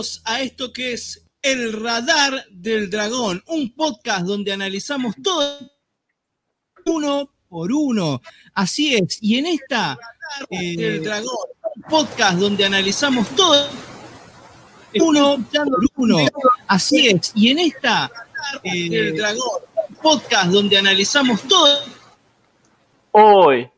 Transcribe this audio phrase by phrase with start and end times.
[0.00, 5.58] Bienvenidos a esto que es El Radar del Dragón, un podcast donde analizamos todo
[6.86, 8.22] uno por uno.
[8.54, 9.98] Así es, y en esta
[10.48, 11.36] eh, El Dragón,
[11.76, 13.68] un podcast donde analizamos todo
[14.94, 16.16] uno por uno.
[16.66, 18.10] Así es, y en esta
[18.62, 21.78] eh, El Dragón, un podcast donde analizamos todo.
[23.12, 23.68] Uy,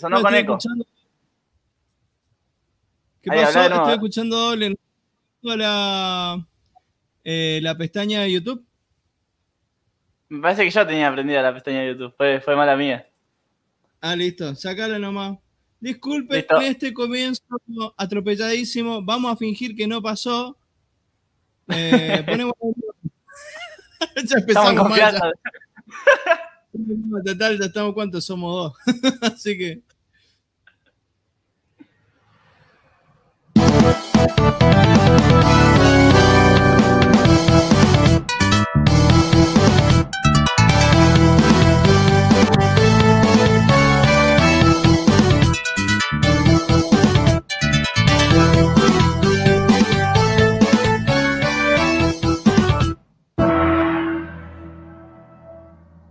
[0.00, 0.52] sonó No, con estoy eco.
[0.56, 0.86] escuchando-
[3.20, 3.60] ¿Qué Ahí, pasó?
[3.62, 4.78] Estoy escuchando doble.
[5.42, 6.46] ¿No tengo la,
[7.24, 8.64] eh, la pestaña de YouTube.
[10.28, 12.14] Me parece que yo tenía prendida la pestaña de YouTube.
[12.16, 13.08] Fue, fue mala mía.
[14.00, 14.54] Ah, listo.
[14.54, 15.38] Sacala nomás.
[15.80, 16.60] Disculpen Listo.
[16.60, 17.42] este comienzo
[17.96, 19.02] atropelladísimo.
[19.02, 20.58] Vamos a fingir que no pasó.
[21.68, 22.52] Eh, ponemos.
[24.00, 24.98] ya Estamos empezamos en mal.
[24.98, 25.20] ya.
[27.24, 29.12] Total, ya estamos cuántos somos dos.
[29.22, 29.82] Así que.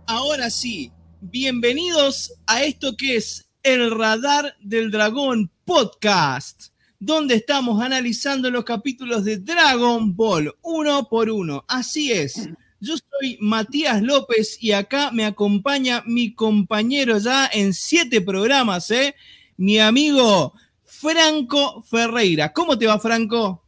[0.06, 6.69] Ahora sí, bienvenidos a esto que es el Radar del Dragón Podcast,
[7.00, 11.64] donde estamos analizando los capítulos de Dragon Ball uno por uno.
[11.66, 12.48] Así es,
[12.78, 19.16] yo soy Matías López y acá me acompaña mi compañero ya en siete programas, ¿eh?
[19.56, 20.52] mi amigo
[20.84, 22.52] Franco Ferreira.
[22.52, 23.64] ¿Cómo te va, Franco?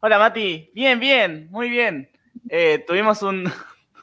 [0.00, 2.10] Hola Mati, bien, bien, muy bien.
[2.48, 3.52] Eh, tuvimos un,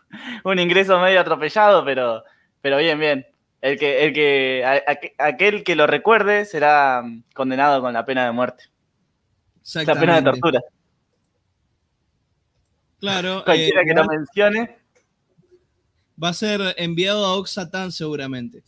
[0.44, 2.24] un ingreso medio atropellado, pero,
[2.62, 3.26] pero bien, bien.
[3.62, 8.06] El que, el que, a- a- aquel que lo recuerde será mm, condenado con la
[8.06, 8.66] pena de muerte.
[9.86, 10.62] La pena de tortura.
[13.00, 14.78] Claro, Cualquiera eh, que lo mencione.
[16.22, 18.64] va a ser enviado a Oxatan seguramente.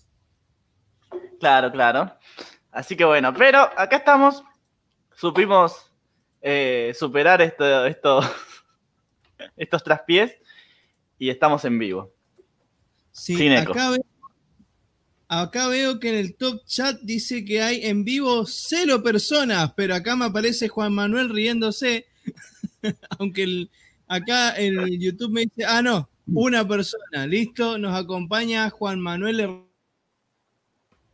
[1.39, 2.13] Claro, claro.
[2.71, 4.43] Así que bueno, pero acá estamos.
[5.15, 5.91] Supimos
[6.41, 8.21] eh, superar esto, esto,
[9.57, 10.37] estos traspiés
[11.19, 12.11] y estamos en vivo.
[13.11, 13.73] Sí, Sin eco.
[13.73, 13.91] acá,
[15.31, 19.95] acá veo que en el top chat dice que hay en vivo cero personas, pero
[19.95, 22.05] acá me aparece Juan Manuel riéndose.
[23.17, 23.69] Aunque
[24.07, 29.63] acá el YouTube me dice, ah, no, una persona, listo, nos acompaña Juan Manuel,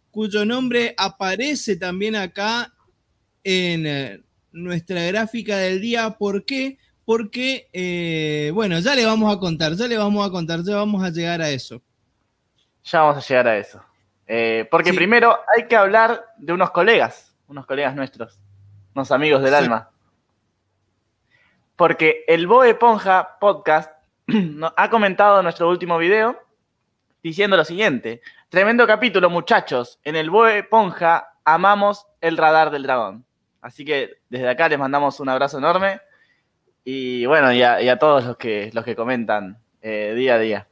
[0.10, 2.74] cuyo nombre aparece también acá
[3.44, 6.18] en eh, nuestra gráfica del día.
[6.18, 6.80] ¿Por qué?
[7.06, 11.04] Porque, eh, bueno, ya le vamos a contar, ya le vamos a contar, ya vamos
[11.04, 11.84] a llegar a eso.
[12.84, 13.87] Ya vamos a llegar a eso.
[14.28, 14.96] Eh, porque Sí.
[14.98, 18.40] primero hay que hablar de unos colegas, unos colegas nuestros,
[18.94, 19.56] unos amigos del Sí.
[19.58, 19.90] alma.
[21.76, 23.92] Porque el Boe Ponja podcast
[24.76, 26.40] ha comentado nuestro último video
[27.24, 30.00] diciendo lo siguiente: Tremendo capítulo, muchachos.
[30.04, 33.26] En el Boe Ponja amamos el radar del dragón.
[33.62, 36.02] Así que desde acá les mandamos un abrazo enorme.
[36.84, 40.40] Y bueno, y a, y a todos los que, los que comentan eh, día a
[40.40, 40.68] día.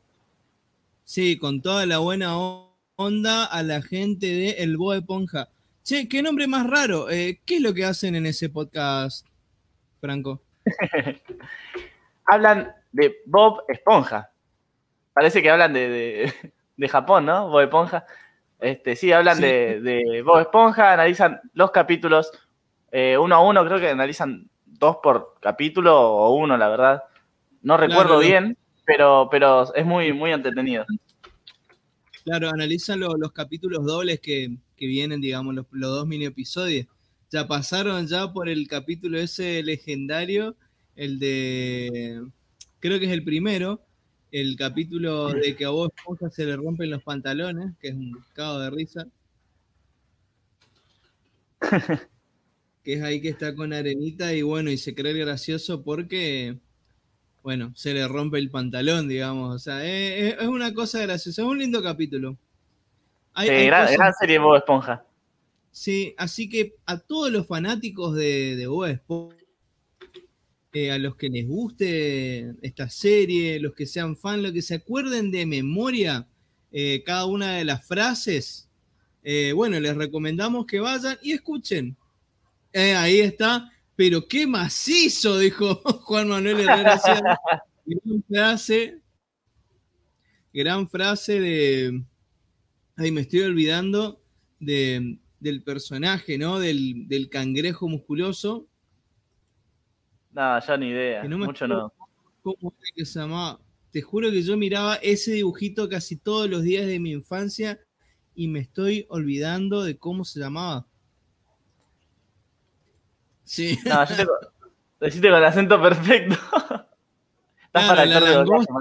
[1.03, 2.64] Sí, con toda la buena o-
[2.95, 5.50] onda a la gente de El Boe Ponja.
[5.83, 7.09] Che, qué nombre más raro.
[7.09, 9.28] Eh, ¿Qué es lo que hacen en ese podcast,
[10.00, 10.41] Franco?
[12.25, 14.31] hablan de Bob Esponja.
[15.13, 16.33] Parece que hablan de, de,
[16.78, 17.50] de Japón, ¿no?
[17.50, 18.06] Bob Esponja.
[18.59, 19.44] Este, sí, hablan Sí.
[19.44, 22.31] De, de Bob Esponja, analizan los capítulos
[22.97, 27.03] eh, uno a uno, creo que analizan dos por capítulo o uno, la verdad.
[27.62, 30.85] No recuerdo bien, pero, pero es muy, muy entretenido.
[32.25, 36.88] Claro, analizan lo- los capítulos dobles que, que vienen, digamos, los, los dos mini episodios.
[37.31, 40.57] Ya pasaron ya por el capítulo ese legendario,
[40.95, 42.24] el de,
[42.80, 43.86] creo que es el primero,
[44.31, 48.25] el capítulo de que a vos esponja se le rompen los pantalones, que es un
[48.33, 49.07] cago de risa.
[52.83, 56.60] que es ahí que está con arenita y bueno, y se cree gracioso porque,
[57.45, 59.56] bueno, se le rompe el pantalón, digamos.
[59.56, 62.39] O sea, es, una cosa graciosa, es un lindo capítulo.
[63.36, 65.06] Hay- Sí, hay gran, cosas- gran serie Bob Esponja.
[65.69, 69.38] Sí, así que a todos los fanáticos de, de Bob Esponja,
[70.74, 74.74] eh, a los que les guste esta serie, los que sean fan, los que se
[74.74, 76.27] acuerden de memoria
[76.71, 78.68] eh, cada una de las frases,
[79.24, 81.95] eh, bueno, les recomendamos que vayan y escuchen.
[82.74, 86.97] Ahí está, pero qué macizo, dijo Juan Manuel Herrera.
[86.97, 87.39] Sierra.
[87.86, 89.01] gran frase,
[90.53, 92.03] gran frase de,
[92.97, 94.21] ay, me estoy olvidando
[94.59, 96.59] de, del personaje, ¿no?
[96.59, 98.68] Del, del cangrejo musculoso.
[100.31, 101.24] No, yo ni idea.
[101.24, 101.94] No me Mucho no.
[102.42, 103.59] ¿Cómo era que se llamaba?
[103.92, 107.80] Te juro que yo miraba ese dibujito casi todos los días de mi infancia
[108.36, 110.86] y me estoy olvidando de cómo se llamaba.
[113.45, 113.80] Sí.
[113.86, 116.36] No, yo te, lo hiciste con el acento perfecto.
[117.65, 118.74] Estás Claro, para la de langosta.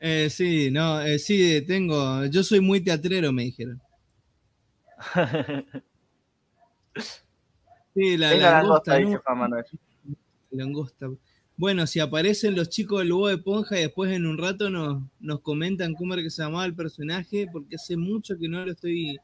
[0.00, 2.24] Eh, sí, no, eh, sí, tengo.
[2.26, 3.80] Yo soy muy teatrero, me dijeron.
[7.94, 9.76] Sí, la langosta, langosta.
[10.50, 11.10] Langosta.
[11.56, 15.40] Bueno, si aparecen los chicos del Bob Esponja y después en un rato nos, nos
[15.40, 19.18] comentan cómo era que se llamaba el personaje, porque hace mucho que no lo estoy,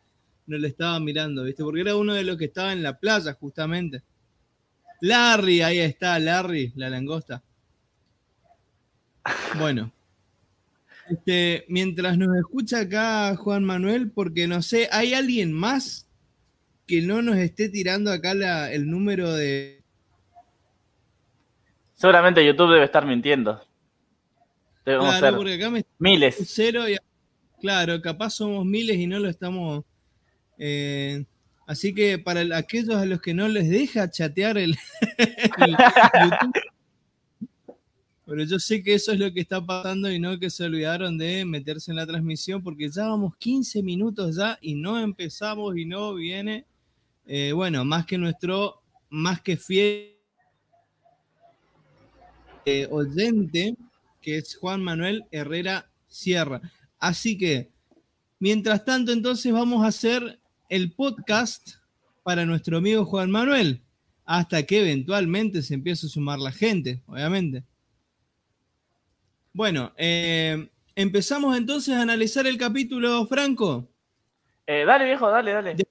[0.49, 1.63] no lo estaba mirando, ¿viste?
[1.63, 4.03] Porque era uno de los que estaba en la playa, justamente.
[5.01, 7.43] Larry, ahí está, Larry, la langosta.
[9.59, 9.93] Bueno.
[11.11, 16.07] Este, mientras nos escucha acá Juan Manuel, porque no sé, ¿hay alguien más
[16.87, 19.79] que no nos esté tirando acá la- el número de,
[21.95, 23.61] Seguramente YouTube debe estar mintiendo.
[24.85, 26.37] Debemos Claro, ser porque acá me miles.
[26.47, 26.97] cero y
[27.61, 29.85] claro, capaz somos miles y no lo estamos.
[30.59, 31.25] Eh,
[31.67, 34.77] así que para el- aquellos a los que no les deja chatear el,
[35.59, 36.53] el YouTube,
[38.27, 41.17] pero yo sé que eso es lo que está pasando y no que se olvidaron
[41.17, 45.87] de meterse en la transmisión porque ya vamos 15 minutos ya y no empezamos y
[45.87, 46.67] no viene,
[47.27, 50.15] eh, bueno, más que nuestro, más que fiel
[52.67, 53.75] eh, oyente,
[54.21, 56.61] que es Juan Manuel Herrera Sierra.
[56.99, 57.71] Así que,
[58.41, 60.39] mientras tanto, entonces vamos a hacer
[60.69, 61.77] el podcast
[62.23, 63.83] para nuestro amigo Juan Manuel,
[64.25, 67.65] hasta que eventualmente se empiece a sumar la gente, obviamente.
[69.53, 73.89] Bueno, eh, empezamos entonces a analizar el capítulo, Franco.
[74.67, 75.75] Eh, dale, viejo, dale, dale.
[75.75, 75.85] De-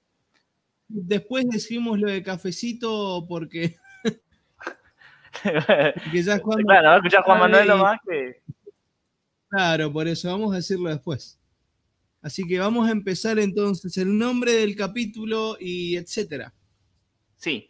[0.90, 3.76] Después decimos lo de cafecito porque,
[5.42, 7.68] porque ya Juan claro, va a escuchar Juan Manuel Ay.
[7.68, 8.40] nomás que.
[9.50, 11.37] Claro, por eso vamos a decirlo después.
[12.22, 16.52] Así que vamos a empezar entonces el nombre del capítulo y etcétera.
[17.36, 17.68] Sí.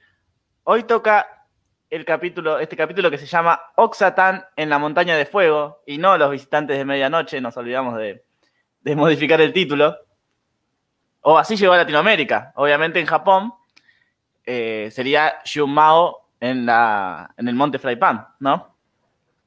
[0.65, 1.27] Hoy toca
[1.91, 6.17] el capítulo, este capítulo que se llama Oxatan en la montaña de fuego, y no
[6.19, 8.25] los visitantes de medianoche, nos olvidamos de,
[8.81, 9.97] de modificar el título.
[11.21, 12.53] O así llegó a Latinoamérica.
[12.57, 13.53] Obviamente en Japón
[14.45, 18.77] eh, sería Shunmao en, la, en el monte Fraipan, ¿no?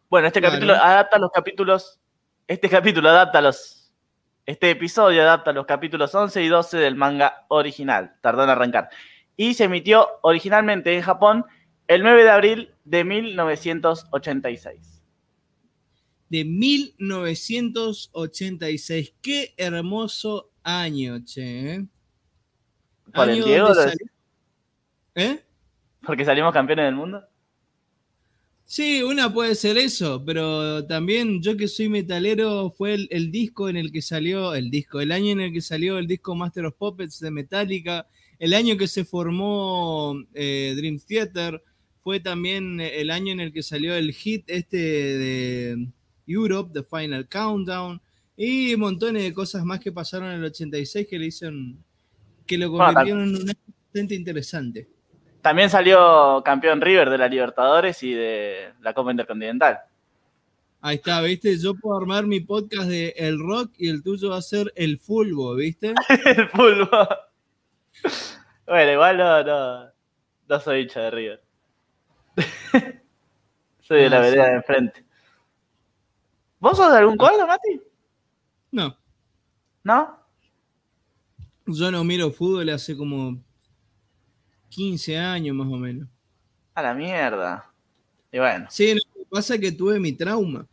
[0.10, 0.54] Bueno, este Claro.
[0.56, 2.00] capítulo adapta los capítulos.
[2.48, 3.81] Este capítulo adapta los.
[4.46, 8.16] Este episodio adapta los capítulos 11 y 12 del manga original.
[8.22, 8.90] Tardó en arrancar.
[9.38, 11.46] Y se emitió originalmente en Japón
[11.88, 15.04] el 9 de abril de 1986.
[16.30, 19.14] De 1986.
[19.22, 21.76] Qué hermoso año, che.
[21.76, 21.86] ¿eh?
[23.14, 23.98] ¿Por el Año Diego donde lo sal-?
[25.16, 25.44] ¿Eh?
[26.06, 27.24] Porque salimos campeones del mundo.
[28.72, 33.68] Sí, una puede ser eso, pero también yo que soy metalero fue el, el disco
[33.68, 36.68] en el que salió, el disco, el año en el que salió el disco Master
[36.68, 38.08] of Puppets de Metallica,
[38.40, 41.62] el año que se formó eh, Dream Theater,
[42.02, 45.88] fue también el año en el que salió el hit este de
[46.26, 48.02] Europe, The Final Countdown,
[48.38, 51.78] y montones de cosas más que pasaron en el 86 que le hicieron,
[52.48, 55.01] que lo Bueno, convirtieron en un año bastante interesante.
[55.42, 59.80] También salió campeón River de la Libertadores y de la Copa Intercontinental.
[60.82, 61.58] Ahí está, ¿viste?
[61.58, 64.98] Yo puedo armar mi podcast de el rock y el tuyo va a ser el
[65.00, 65.94] fulbo, ¿viste?
[66.26, 67.08] el fútbol.
[68.66, 69.92] Bueno, igual no, no,
[70.48, 71.44] no soy hincha de River.
[73.82, 74.50] soy de la Ah, vereda sí.
[74.52, 75.06] de enfrente.
[76.60, 77.82] ¿Vos sos de algún cuadro, Mati?
[78.72, 78.96] No,
[79.84, 80.18] ¿No?
[81.66, 83.38] yo no miro fútbol hace como
[84.72, 86.08] 15 años más o menos.
[86.74, 87.70] A la mierda.
[88.32, 88.68] Y bueno.
[88.70, 90.66] Sí, lo que pasa es que tuve mi trauma.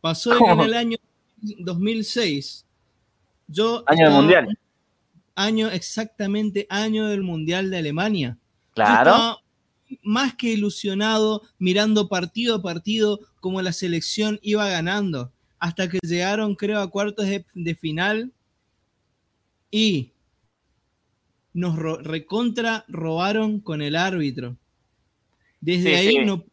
[0.00, 0.98] Pasó en el año
[1.58, 2.66] 2006,
[3.48, 3.82] yo...
[3.86, 4.58] Año del Mundial.
[5.34, 8.38] Año, exactamente, año del Mundial de Alemania.
[8.74, 9.38] Claro.
[10.02, 16.54] más que ilusionado mirando partido a partido como la selección iba ganando, hasta que llegaron,
[16.54, 18.32] creo, a cuartos de, de final
[19.70, 20.12] y
[21.52, 24.56] nos ro- recontra robaron con el árbitro.
[25.60, 26.18] Desde Sí, ahí sí.
[26.18, 26.44] no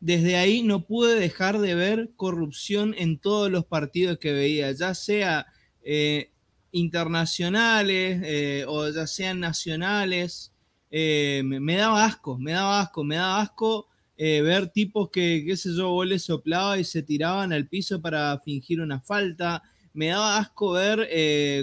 [0.00, 4.94] desde ahí no pude dejar de ver corrupción en todos los partidos que veía, ya
[4.94, 5.46] sea
[5.82, 6.30] eh,
[6.72, 10.52] internacionales eh, o ya sean nacionales.
[10.90, 15.56] Eh, me, me daba asco, me daba asco, me daba asco ver tipos que, qué
[15.56, 19.62] sé yo, vos les soplaba y se tiraban al piso para fingir una falta.
[19.94, 21.08] Me daba asco ver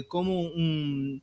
[0.08, 1.22] cómo un,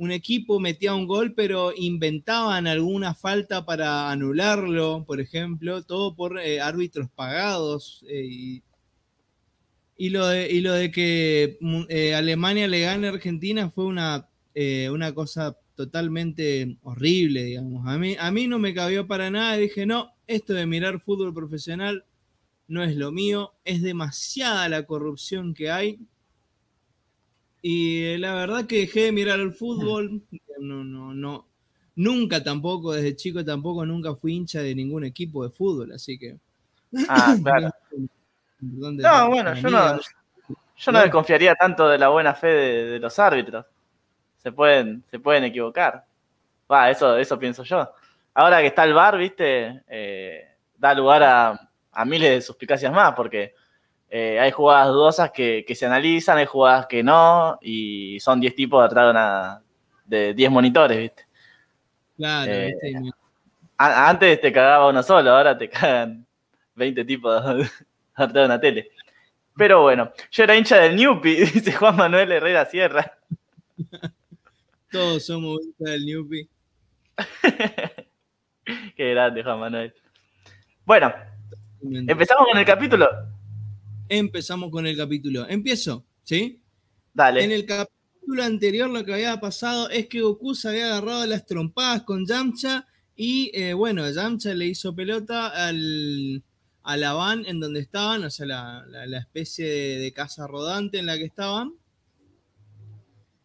[0.00, 6.40] un equipo metía un gol, pero inventaban alguna falta para anularlo, por ejemplo, todo por
[6.40, 8.02] eh, árbitros pagados.
[8.08, 8.62] Eh,
[9.98, 11.58] y, lo de, y lo de que
[11.90, 14.26] eh, Alemania le gane a Argentina fue una,
[14.90, 17.86] una cosa totalmente horrible, digamos.
[17.86, 19.58] A mí, a mí no me cabió para nada.
[19.58, 22.06] Dije, no, esto de mirar fútbol profesional
[22.68, 23.52] no es lo mío.
[23.66, 25.98] Es demasiada la corrupción que hay
[27.62, 30.22] y la verdad que dejé de mirar el fútbol.
[30.62, 31.46] No, no, no.
[31.96, 36.36] Nunca tampoco, desde chico tampoco, nunca fui hincha de ningún equipo de fútbol, así que.
[37.08, 37.70] Ah, claro.
[38.60, 39.98] no, bueno, yo no,
[40.76, 43.64] yo no desconfiaría tanto de la buena fe de, los árbitros.
[44.36, 46.04] Se pueden, se pueden equivocar.
[46.70, 47.90] Va, eso, eso pienso yo.
[48.34, 53.14] Ahora que está el bar, viste, eh, da lugar a, a miles de suspicacias más,
[53.14, 53.54] porque
[54.12, 58.82] eh, hay jugadas dudosas que, se analizan, hay jugadas que no, y son 10 tipos
[58.82, 59.60] detrás
[60.04, 61.26] de, 10 monitores, ¿viste?
[62.16, 62.74] Claro, eh,
[63.76, 66.26] Antes te cagaba uno solo, ahora te cagan
[66.74, 67.40] 20 tipos
[68.16, 68.90] detrás de una tele.
[69.56, 73.16] Pero bueno, yo era hincha del Newpi, dice Juan Manuel Herrera Sierra.
[74.90, 76.48] Todos somos hinchas del Newpi.
[78.96, 79.94] Qué grande, Juan Manuel.
[80.84, 81.14] Bueno,
[82.08, 83.08] empezamos con el capítulo
[84.10, 85.48] empezamos con el capítulo.
[85.48, 86.60] Empiezo, ¿sí?
[87.14, 87.44] Dale.
[87.44, 91.46] En el capítulo anterior lo que había pasado es que Goku se había agarrado las
[91.46, 96.42] trompadas con Yamcha y eh, bueno, Yamcha le hizo pelota al,
[96.82, 101.16] a la van en donde estaban, o sea, la, especie de, casa rodante en la
[101.16, 101.74] que estaban.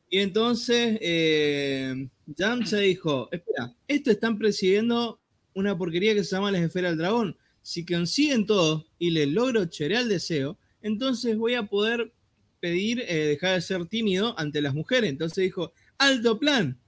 [0.09, 5.19] Y entonces eh, Yamcha dijo, espera, esto están presidiendo
[5.53, 9.65] una porquería que se llama la esfera del dragón si consiguen todo y les logro
[9.65, 12.13] chorear el deseo, entonces voy a poder
[12.59, 15.09] pedir eh, dejar de ser tímido ante las mujeres.
[15.09, 16.79] Entonces dijo, alto plan.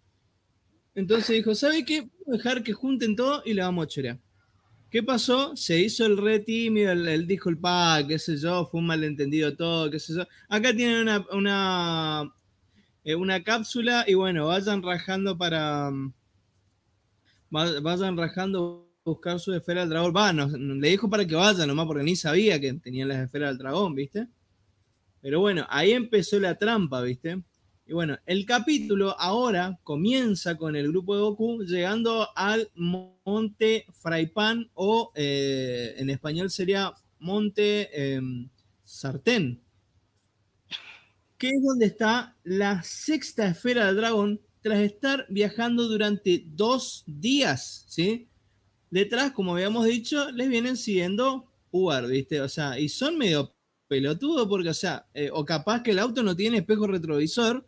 [0.94, 2.02] Entonces dijo, ¿sabe qué?
[2.02, 4.20] Voy a dejar que junten todo y le vamos a chorear.
[4.92, 5.56] ¿Qué pasó?
[5.56, 9.56] Se hizo el re tímido, él, dijo el pa, qué sé yo, fue un malentendido
[9.56, 10.28] todo, qué sé yo.
[10.48, 12.34] Acá tienen una, una,
[13.04, 15.90] eh, una cápsula y bueno, vayan rajando para...
[15.90, 16.14] Mm,
[17.50, 20.14] vayan rajando buscar su esfera del dragón.
[20.16, 23.58] Va, le dijo para que vaya nomás porque ni sabía que tenían las esferas del
[23.60, 24.28] dragón, ¿viste?
[25.22, 27.42] Pero bueno, ahí empezó la trampa, ¿viste?
[27.86, 34.70] Y bueno, el capítulo ahora comienza con el grupo de Goku llegando al Monte Fraipan
[34.74, 38.50] o eh, en español sería Monte em,
[38.84, 39.62] Sartén,
[41.38, 47.86] que es donde está la sexta esfera del dragón tras estar viajando durante dos días,
[47.88, 48.28] ¿sí?
[48.90, 52.42] Detrás, como habíamos dicho, les vienen siguiendo Uber, ¿viste?
[52.42, 53.54] O sea, y son medio
[53.88, 57.66] pelotudos porque, o sea, eh, o capaz que el auto no tiene espejo retrovisor,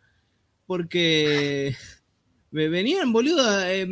[0.66, 1.74] porque
[2.50, 3.86] venían, boludo, eh,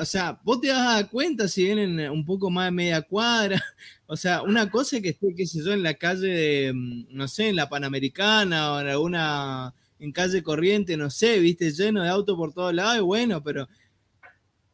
[0.00, 3.02] o sea, vos te das a dar cuenta si vienen un poco más de media
[3.02, 3.62] cuadra,
[4.06, 7.28] o sea, una cosa que esté, qué sé yo, en la calle de, mm, no
[7.28, 12.08] sé, en la Panamericana o en alguna, en calle corriente, no sé, viste, lleno de
[12.08, 13.68] autos por todos lados, y bueno, pero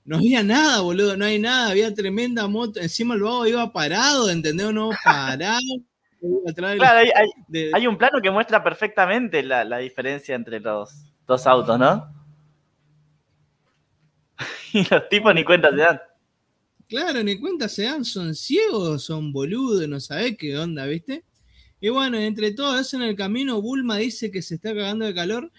[0.05, 4.31] no había nada, boludo, no hay nada, había tremenda moto, encima el vago iba parado,
[4.31, 4.91] ¿entendés o no?
[5.03, 5.61] Parado.
[6.55, 6.97] claro,
[7.75, 10.91] hay, un plano que muestra perfectamente la, diferencia entre los
[11.27, 12.07] dos autos, ¿no?
[14.73, 16.01] y los tipos ni cuenta se dan.
[16.87, 21.25] Claro, ni cuenta se dan, son ciegos, son boludos, no sabés qué onda, ¿viste?
[21.81, 25.15] Y bueno, entre todo eso en el camino, Bulma dice que se está cagando de
[25.15, 25.51] calor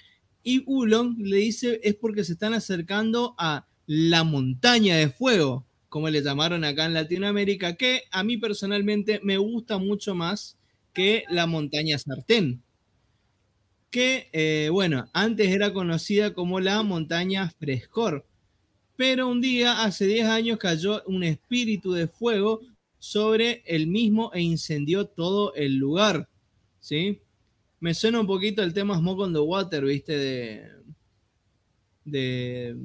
[0.44, 6.10] y Ulon le dice es porque se están acercando a la montaña de fuego, como
[6.10, 10.58] le llamaron acá en Latinoamérica, que a mí personalmente me gusta mucho más
[10.94, 12.64] que la montaña sartén,
[13.92, 18.26] que, eh, bueno, antes era conocida como la montaña frescor,
[18.98, 22.62] pero un día, hace 10 años, cayó un espíritu de fuego
[23.00, 26.30] sobre el mismo e incendió todo el lugar,
[26.80, 27.22] ¿sí?
[27.80, 30.18] Me suena un poquito el tema Smoke on the Water, ¿viste?
[30.18, 30.72] De,
[32.06, 32.76] de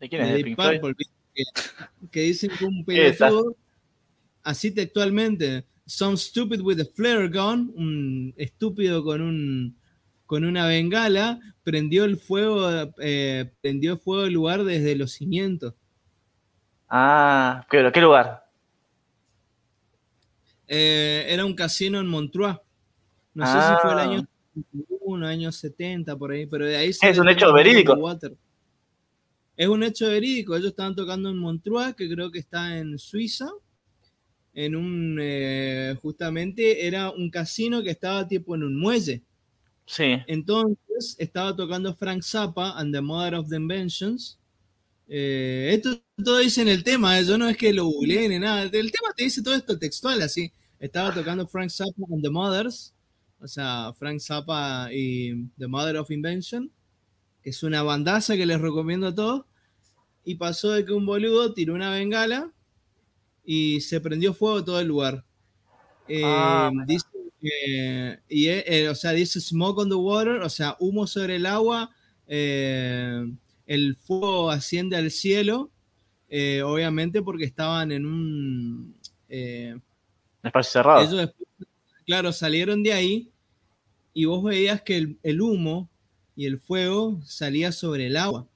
[0.00, 0.56] ¿De quién es?
[0.56, 0.94] Purple,
[2.10, 3.56] que, dicen que un pelotudo,
[4.42, 9.76] así textualmente, some stupid with a flare gun, un estúpido con un
[10.26, 15.72] con una bengala, prendió el fuego, eh, prendió fuego el lugar desde los cimientos.
[16.86, 18.44] Ah, ¿qué, qué lugar?
[20.66, 22.58] Eh, era un casino en Montreux.
[23.32, 25.30] No sé si fue el año 71, ah.
[25.30, 27.96] año 70, por ahí, pero de ahí se Es un hecho verídico.
[29.58, 30.54] Es un hecho verídico.
[30.54, 33.50] Ellos estaban tocando en Montreux, que creo que está en Suiza.
[34.54, 39.24] En un, eh, justamente, era un casino que estaba tipo en un muelle.
[39.84, 40.16] Sí.
[40.28, 44.38] Entonces estaba tocando Frank Zappa and the Mother of the Inventions.
[45.08, 48.38] Eh, esto todo dice en el tema, eh, yo no es que lo googleé ni
[48.38, 48.62] nada.
[48.62, 50.52] El tema te dice todo esto textual, así.
[50.78, 52.94] Estaba tocando Frank Zappa and the Mothers,
[53.40, 56.70] o sea, Frank Zappa y The Mother of Invention,
[57.48, 59.44] es una bandaza que les recomiendo a todos.
[60.24, 62.52] Y pasó de que un boludo tiró una bengala
[63.44, 65.24] y se prendió fuego todo el lugar.
[66.06, 67.06] Eh, Ah, dice
[67.40, 71.46] que- y, eh, o sea, dice smoke on the water, o sea, humo sobre el
[71.46, 71.90] agua,
[72.26, 73.24] eh,
[73.66, 75.70] el fuego asciende al cielo,
[76.64, 78.94] obviamente porque estaban en un...
[79.30, 79.82] Un
[80.42, 81.00] espacio cerrado.
[81.00, 81.48] ellos después,
[82.06, 83.30] claro, salieron de ahí
[84.14, 85.90] y vos veías que el, el humo
[86.38, 88.46] y el fuego salía sobre el agua.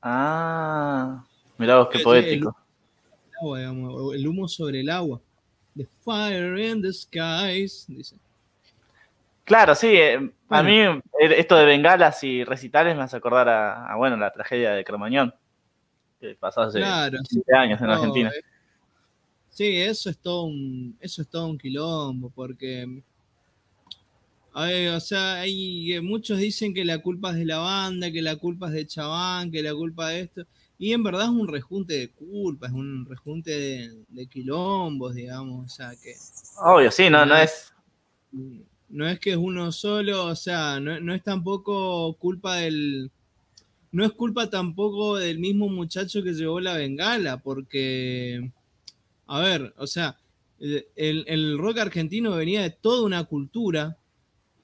[0.00, 1.22] Ah,
[1.58, 2.56] mirá vos qué poético.
[3.54, 5.20] El, humo sobre el agua.
[5.76, 8.16] The fire in the skies, dice.
[9.44, 9.88] Claro, sí.
[9.88, 14.16] eh, A mí eh, esto de bengalas y recitales me hace acordar a, a, bueno,
[14.16, 15.34] la tragedia de Cromañón,
[16.18, 18.30] que pasó hace Claro, 7 años en No, Argentina.
[18.30, 18.40] eh,
[19.50, 23.02] Sí, eso es todo un, eso es todo un quilombo, porque
[24.56, 28.12] a ver, o sea, hay eh, muchos dicen que la culpa es de la banda,
[28.12, 30.46] que la culpa es de Chabán, que la culpa de esto,
[30.78, 35.66] y en verdad es un rejunte de culpas, es un rejunte de, de quilombos, digamos,
[35.66, 36.14] o sea, que
[36.62, 37.72] Obvio, sí, no, no es.
[38.88, 43.10] no es que es uno solo, o sea, no, no es tampoco culpa del.
[43.90, 48.52] No es culpa tampoco del mismo muchacho que llevó la bengala, porque.
[49.26, 50.16] A ver, o sea,
[50.60, 53.96] el, el rock argentino venía de toda una cultura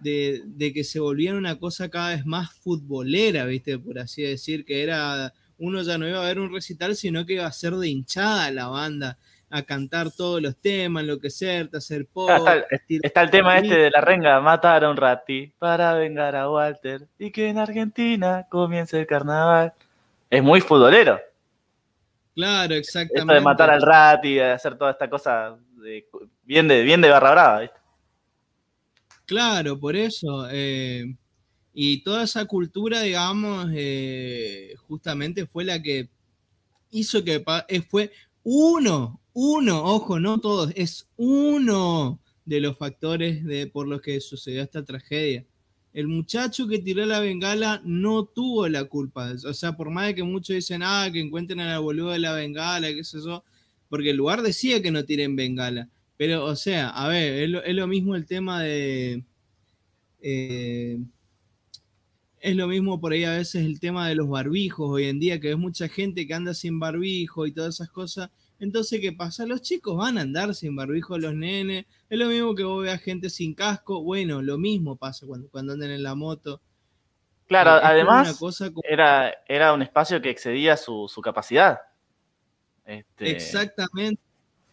[0.01, 3.79] de, de, que se volviera una cosa cada vez más futbolera, ¿viste?
[3.79, 5.33] Por así decir, que era.
[5.59, 8.51] Uno ya no iba a ver un recital, sino que iba a ser de hinchada
[8.51, 9.19] la banda
[9.51, 12.31] a cantar todos los temas, enloquecerte, hacer pop.
[12.31, 12.55] Ah, está,
[12.89, 16.49] el, está, el tema este de la renga, matar a un rati para vengar a
[16.49, 19.75] Walter y que en Argentina comience el carnaval.
[20.31, 21.21] Es muy futbolero.
[22.35, 23.21] Claro, exactamente.
[23.21, 26.07] Esto de matar al rati, de hacer toda esta cosa de,
[26.45, 27.80] bien, de, bien de barra brava, ¿viste?
[29.31, 30.49] Claro, por eso.
[30.51, 31.05] Eh,
[31.73, 36.11] y toda esa cultura, digamos, eh, justamente fue la que
[36.91, 38.13] hizo que eh, fue
[38.43, 44.63] uno, uno, ojo, no todos, es uno de los factores de, por los que sucedió
[44.63, 45.47] esta tragedia.
[45.93, 49.33] El muchacho que tiró la bengala no tuvo la culpa.
[49.47, 52.21] O sea, por más de que muchos dicen, ah, que encuentren a la boluda de
[52.21, 53.45] la bengala, qué sé yo,
[53.89, 55.89] porque el lugar decía que no tiren bengala.
[56.21, 59.25] Pero, o sea, a ver, es lo, es lo mismo el tema de...
[60.21, 60.99] Eh,
[62.41, 65.41] es lo mismo por ahí a veces el tema de los barbijos hoy en día,
[65.41, 68.29] que ves mucha gente que anda sin barbijo y todas esas cosas.
[68.59, 69.47] Entonces, ¿qué pasa?
[69.47, 71.87] Los chicos van a andar sin barbijo, los nenes.
[72.11, 74.03] Es lo mismo que vos veas gente sin casco.
[74.03, 76.61] Bueno, lo mismo pasa cuando, cuando andan en la moto.
[77.47, 78.83] Claro, es además como...
[78.87, 81.81] era, era un espacio que excedía su, su capacidad.
[82.85, 83.31] Este...
[83.31, 84.21] Exactamente.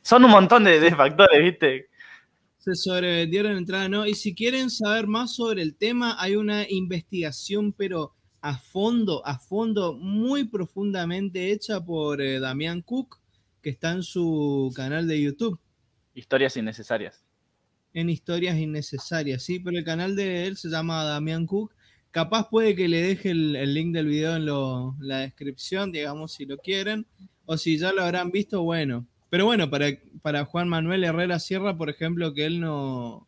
[0.08, 1.90] Son un montón de, de factores, ¿viste?
[2.60, 4.06] se sobrevendieron entrada, ¿no?
[4.06, 9.38] Y si quieren saber más sobre el tema, hay una investigación, pero a fondo, a
[9.38, 13.20] fondo, muy profundamente hecha por eh, Damián Cook,
[13.62, 15.60] que está en su canal de YouTube.
[16.14, 17.26] Historias innecesarias.
[17.94, 21.76] En historias innecesarias, sí, pero el canal de él se llama Damián Cook.
[22.12, 26.32] Capaz puede que le deje el, el link del video en lo, la descripción, digamos,
[26.32, 27.06] si lo quieren.
[27.46, 29.06] O si ya lo habrán visto, bueno,
[29.38, 33.28] pero bueno, para, Juan Manuel Herrera Sierra, por ejemplo, que él no.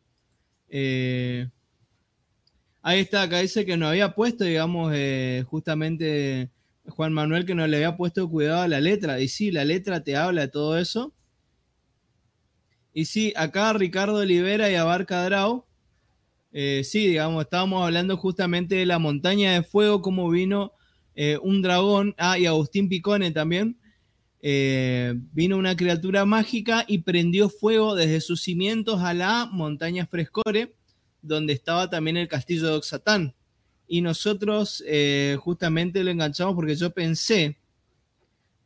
[0.67, 1.47] Eh,
[2.81, 6.49] ahí está, acá dice que no había puesto, digamos, eh, justamente
[6.87, 9.19] Juan Manuel que no le había puesto cuidado a la letra.
[9.19, 11.13] Y sí, la letra te habla de todo eso.
[12.91, 15.67] Y sí, acá Ricardo Olivera y Abarca Drau.
[16.51, 20.73] Eh, sí, digamos, estábamos hablando justamente de la montaña de fuego, cómo vino
[21.43, 22.15] un dragón.
[22.17, 23.77] Ah, y Agustín Picone también.
[24.41, 30.73] Eh, vino una criatura mágica y prendió fuego desde sus cimientos a la montaña Frescore,
[31.21, 33.35] donde estaba también el castillo de Oxatán.
[33.87, 37.57] Y nosotros eh, justamente lo enganchamos porque yo pensé,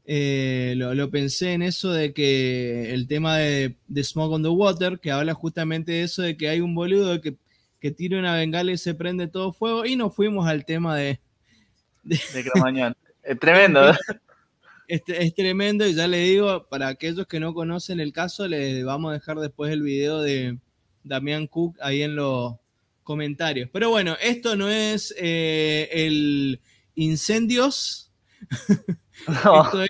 [0.05, 4.49] eh, lo, lo, pensé en eso de que el tema de, de, Smoke on the
[4.49, 7.38] Water, que habla justamente de eso de que hay un boludo que,
[7.79, 11.19] que tira una bengala y se prende todo fuego, y nos fuimos al tema de...
[12.03, 12.95] De, de Cromañón.
[13.39, 13.93] Tremendo.
[14.93, 18.86] Es, es, tremendo y ya le digo, para aquellos que no conocen el caso, les
[18.86, 20.60] vamos a dejar después el video de
[21.03, 22.53] Damián Cook ahí en los
[23.01, 23.71] comentarios.
[23.73, 26.62] Pero bueno, esto no es eh, el
[26.93, 28.12] incendios.
[29.27, 29.63] No.
[29.63, 29.89] esto es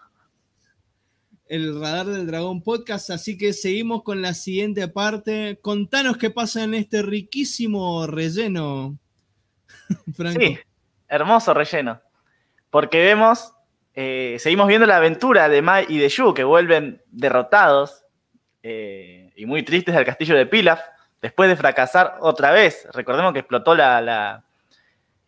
[1.48, 5.60] el Radar del Dragón podcast, así que seguimos con la siguiente parte.
[5.62, 8.98] Contanos qué pasa en este riquísimo relleno,
[10.14, 10.40] Franco.
[10.40, 10.60] Sí,
[11.08, 12.02] hermoso relleno,
[12.70, 13.54] porque vemos,
[13.96, 18.04] eh, seguimos viendo la aventura de Mai y de Yu, que vuelven derrotados
[18.64, 20.82] eh, y muy tristes al castillo de Pilaf,
[21.22, 22.88] después de fracasar otra vez.
[22.94, 24.44] Recordemos que explotó la,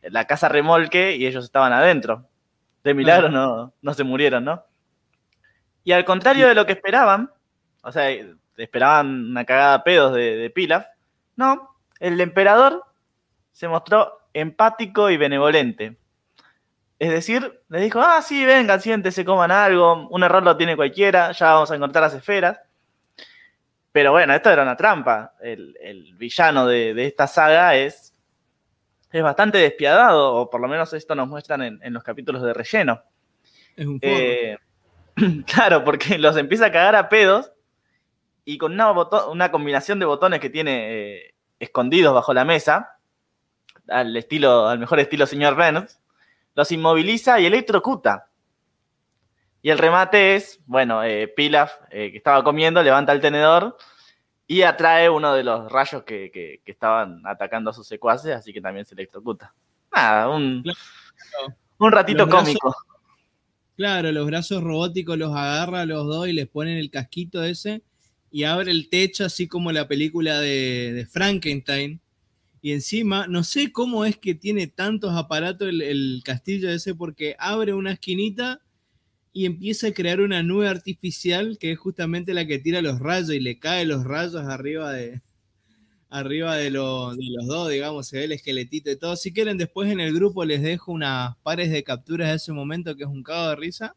[0.01, 2.27] la, casa remolque y ellos estaban adentro.
[2.83, 4.63] De milagro no, no se murieron, ¿no?
[5.83, 7.31] Y al contrario de lo que esperaban,
[7.83, 8.09] o sea,
[8.57, 10.87] esperaban una cagada de pedos de, Pilaf,
[11.35, 12.83] no, el emperador
[13.51, 15.97] se mostró empático y benevolente.
[16.97, 21.31] Es decir, les dijo, ah, sí, vengan, siéntese, coman algo, un error lo tiene cualquiera,
[21.33, 22.59] ya vamos a encontrar las esferas.
[23.91, 25.33] Pero bueno, esto era una trampa.
[25.41, 28.13] El, villano de, esta saga es,
[29.11, 33.01] es bastante despiadado, o por lo menos esto nos muestran en, los capítulos de relleno.
[33.75, 34.57] Es un eh,
[35.45, 37.51] claro, porque los empieza a cagar a pedos
[38.45, 42.97] y con una, combinación de botones que tiene eh, escondidos bajo la mesa,
[43.87, 45.99] al estilo, al mejor estilo señor Burns,
[46.55, 48.29] los inmoviliza y electrocuta.
[49.61, 53.77] Y el remate es, bueno, eh, Pilaf, eh, que estaba comiendo, levanta el tenedor
[54.47, 58.85] y atrae uno de los rayos que, estaban atacando a sus secuaces, así que también
[58.85, 59.53] se electrocuta.
[59.93, 60.63] Nada, un,
[61.79, 62.75] un ratito cómico.
[63.75, 67.83] Claro, los brazos robóticos los agarra a los dos y les ponen el casquito ese
[68.31, 72.01] y abre el techo, así como la película de, Frankenstein.
[72.65, 77.75] Y encima, no sé cómo es que tiene tantos aparatos el, castillo ese, porque abre
[77.75, 78.59] una esquinita
[79.31, 83.29] y empieza a crear una nube artificial que es justamente la que tira los rayos
[83.29, 85.21] y le cae los rayos arriba de,
[86.09, 89.15] arriba de, los dos, digamos, se ve el esqueletito y todo.
[89.15, 92.95] Si quieren, después en el grupo les dejo unas pares de capturas de ese momento
[92.95, 93.95] que es un cago de risa.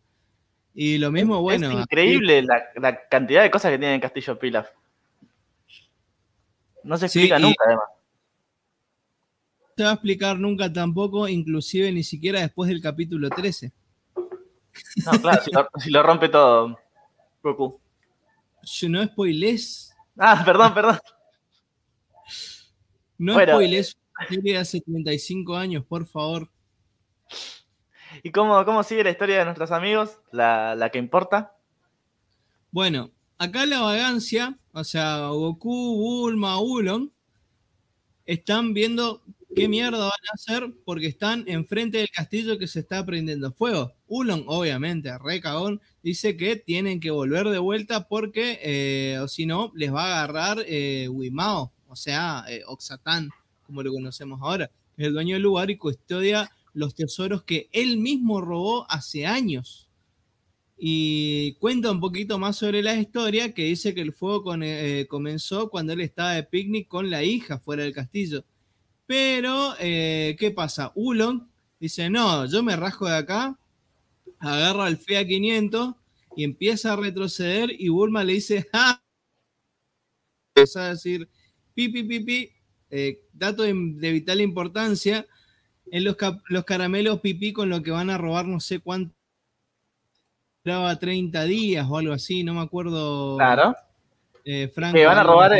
[0.74, 1.70] Y lo mismo, bueno.
[1.70, 4.68] Es increíble la, cantidad de cosas que tiene el Castillo Pilaf.
[6.85, 7.98] No se explica nunca, además.
[9.79, 13.73] Se va a explicar nunca tampoco, inclusive ni siquiera después del capítulo 13.
[15.07, 15.41] No, claro,
[15.79, 16.77] si, lo, rompe todo,
[17.41, 17.81] Goku.
[18.64, 19.95] Yo no spoilés.
[20.17, 20.99] Ah, perdón, perdón.
[23.19, 23.97] No bueno, spoilers,
[24.29, 26.51] serie hace 35 años, por favor.
[28.25, 30.19] ¿Y cómo, cómo sigue la historia de nuestros amigos?
[30.33, 31.55] La, que importa.
[32.73, 37.12] Bueno, acá la vagancia, o sea, Goku, Bulma, Ulon,
[38.27, 39.23] están viendo
[39.55, 43.93] qué mierda van a hacer porque están enfrente del castillo que se está prendiendo fuego.
[44.07, 49.47] Ulon, obviamente, re cagón, dice que tienen que volver de vuelta porque, eh, o si
[49.47, 53.31] no, les va a agarrar eh, Wimao o sea, eh, Oxatán,
[53.65, 57.97] como lo conocemos ahora, es el dueño del lugar y custodia los tesoros que él
[57.97, 59.89] mismo robó hace años.
[60.77, 65.71] Y cuenta un poquito más sobre la historia, que dice que el fuego eh, comenzó
[65.71, 68.45] cuando él estaba de picnic con la hija fuera del castillo.
[69.09, 70.92] Pero, eh, ¿qué pasa?
[70.94, 73.59] Ulon dice, no, yo me rasco de acá,
[74.38, 75.94] agarra al FEA 500
[76.37, 79.03] y empieza a retroceder y Bulma le dice, ¡ah!
[80.55, 81.27] Empieza a decir,
[81.73, 82.53] Pipi, pipi,
[82.90, 85.25] eh, dato de, vital importancia,
[85.90, 86.16] en los,
[86.49, 89.14] los caramelos pipí con lo que van a robar no sé cuánto,
[90.64, 93.38] duraba 30 días o algo así, no me acuerdo.
[93.38, 93.75] Claro.
[94.44, 95.53] Eh, que van a robar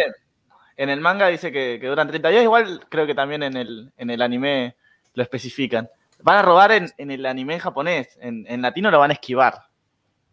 [0.79, 4.11] en, el manga dice que, duran 30 días, igual creo que también en el, en
[4.11, 4.77] el anime
[5.15, 5.89] lo especifican.
[6.23, 9.55] Van a robar en, el anime japonés, en, latino lo van a esquivar.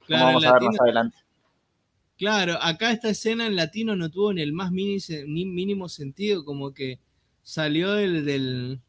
[0.07, 1.17] como vamos a ver más adelante.
[2.17, 6.99] Claro, acá esta escena en latino no tuvo ni el más mínimo sentido, como que
[7.43, 8.79] salió del, del,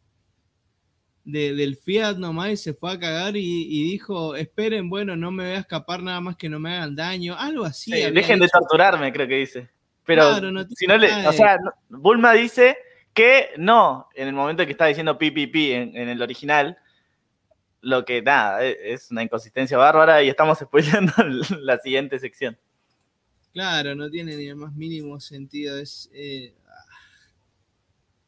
[1.24, 5.56] del Fiat nomás y se fue a cagar y, dijo, esperen, bueno, no me voy
[5.56, 7.90] a escapar nada más que no me hagan daño, algo así.
[7.90, 9.75] dejen de torturarme, creo que dice.
[10.06, 10.34] Pero
[10.74, 12.78] si no le, o sea, Bulma dice
[13.12, 15.32] que no, en el momento que está diciendo pi
[15.72, 16.78] en, en el original,
[17.80, 21.12] lo que nada, e, es una inconsistencia bárbara y estamos spoilando
[21.60, 22.58] la siguiente sección.
[23.52, 25.78] Claro, no tiene ni el más mínimo sentido.
[25.78, 26.10] Es.
[26.12, 26.54] Eh,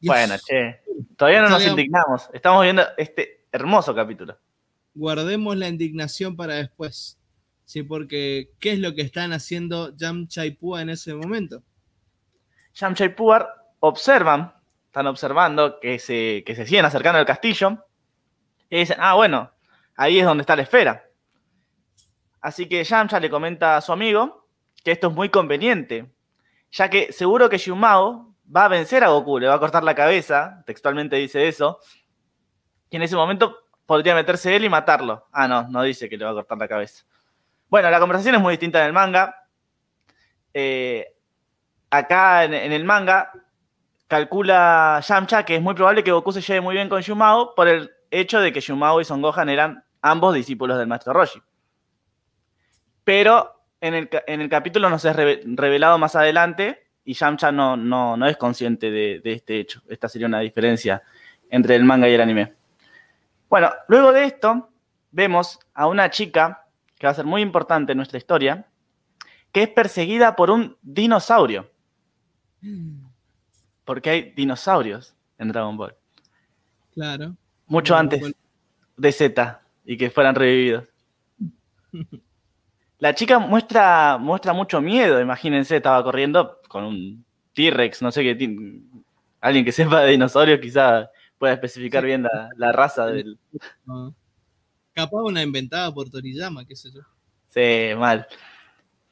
[0.01, 0.81] bueno, che.
[1.15, 2.29] Todavía no nos indignamos.
[2.33, 4.37] Estamos viendo este hermoso capítulo.
[4.95, 7.19] Guardemos la indignación para después.
[7.65, 11.63] Sí, porque ¿qué es lo que están haciendo Jam Chaipua en ese momento?
[12.79, 14.53] Jam Chaipua observan,
[14.85, 17.85] están observando que se, que se siguen acercando al castillo.
[18.69, 19.51] Y dicen, ah, bueno,
[19.97, 21.05] ahí es donde está la esfera.
[22.39, 24.47] Así que Yamcha le comenta a su amigo
[24.81, 26.09] que esto es muy conveniente,
[26.71, 29.93] ya que seguro que Xiumao va a vencer a Goku, le va a cortar la
[29.93, 31.79] cabeza, textualmente dice eso,
[32.89, 35.27] y en ese momento podría meterse él y matarlo.
[35.33, 37.03] Ah, no, no dice que le va a cortar la cabeza.
[37.67, 39.35] Bueno, la conversación es muy distinta en el manga.
[40.53, 41.18] Eh,
[41.89, 43.31] acá en, el manga
[44.07, 47.67] calcula Yamcha que es muy probable que Goku se lleve muy bien con Yumao por
[47.67, 51.41] el hecho de que Yumao y Son Gohan eran ambos discípulos del maestro Roshi.
[53.03, 58.91] Pero en el, capítulo nos es revelado más adelante y Yamcha no, no, es consciente
[58.91, 59.81] de, este hecho.
[59.87, 61.01] Esta sería una diferencia
[61.49, 62.53] entre el manga y el anime.
[63.49, 64.69] Bueno, luego de esto,
[65.11, 66.65] vemos a una chica
[66.97, 68.67] que va a ser muy importante en nuestra historia,
[69.51, 71.71] que es perseguida por un dinosaurio.
[73.85, 75.95] Porque hay dinosaurios en Dragon Ball.
[76.93, 77.35] Claro.
[77.67, 78.33] Mucho antes
[78.97, 80.87] de Z y que fueran revividos.
[82.99, 88.81] La chica muestra, muestra mucho miedo, imagínense, estaba corriendo con un T-Rex, no sé qué.
[89.39, 93.39] Alguien que sepa de dinosaurios quizá pueda especificar bien la, raza del.
[94.93, 97.01] Capaz una inventada por Toriyama, qué sé yo.
[97.47, 98.27] Sí, mal.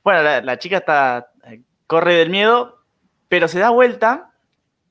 [0.03, 1.31] Bueno, la, chica está.
[1.45, 2.77] Eh, corre del miedo,
[3.30, 4.32] pero se da vuelta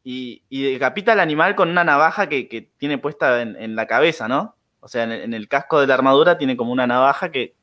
[0.05, 4.55] y, decapita al animal con una navaja que, tiene puesta en, la cabeza, ¿no?
[4.81, 7.55] O sea, en el, casco de la armadura tiene como una navaja que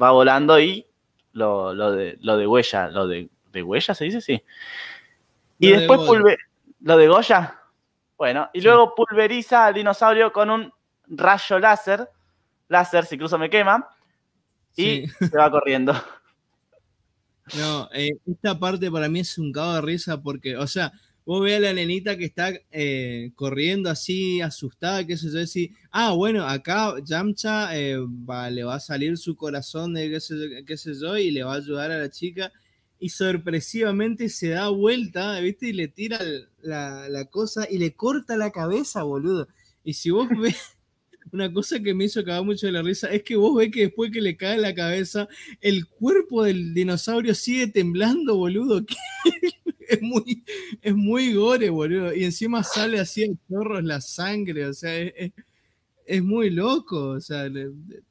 [0.00, 0.86] va volando y
[1.32, 4.42] lo, de, lo de huella, lo de, de huella se dice, sí.
[5.58, 6.00] Y después
[6.80, 7.58] lo de Goya.
[8.16, 10.72] Bueno, y luego pulveriza al dinosaurio con un
[11.08, 12.08] rayo láser,
[12.68, 13.88] láser, si incluso me quema,
[14.76, 15.92] y se va corriendo.
[17.50, 20.92] No, eh, esta parte para mí es un cago de risa porque, o sea,
[21.26, 25.72] vos ve a la nenita que está eh, corriendo así, asustada, qué sé yo, decir,
[25.90, 27.98] ah, bueno, acá Yamcha eh,
[28.50, 30.10] le va a salir su corazón de
[30.66, 32.52] qué sé, yo y le va a ayudar a la chica
[32.98, 35.68] y sorpresivamente se da vuelta, ¿viste?
[35.68, 36.20] Y le tira
[36.62, 39.48] la, la cosa y le corta la cabeza, boludo.
[39.84, 40.71] Y si vos ves
[41.32, 43.82] una cosa que me hizo acabar mucho de la risa es que vos ves que
[43.82, 45.26] después que le cae la cabeza,
[45.60, 48.84] el cuerpo del dinosaurio sigue temblando, boludo.
[49.88, 50.44] es muy,
[50.82, 52.14] es muy gore, boludo.
[52.14, 57.48] Y encima sale así en chorros la sangre, o sea, es, muy loco, o sea,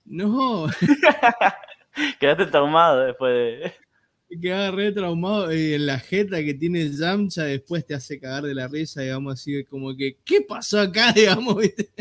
[0.05, 0.67] no.
[2.19, 3.73] Quedaste traumado después de.
[4.41, 8.55] Queda re traumado y en la jeta que tiene Yamcha después te hace cagar de
[8.55, 11.12] la risa, digamos así, como que, ¿qué pasó acá?
[11.15, 11.91] digamos, ¿viste?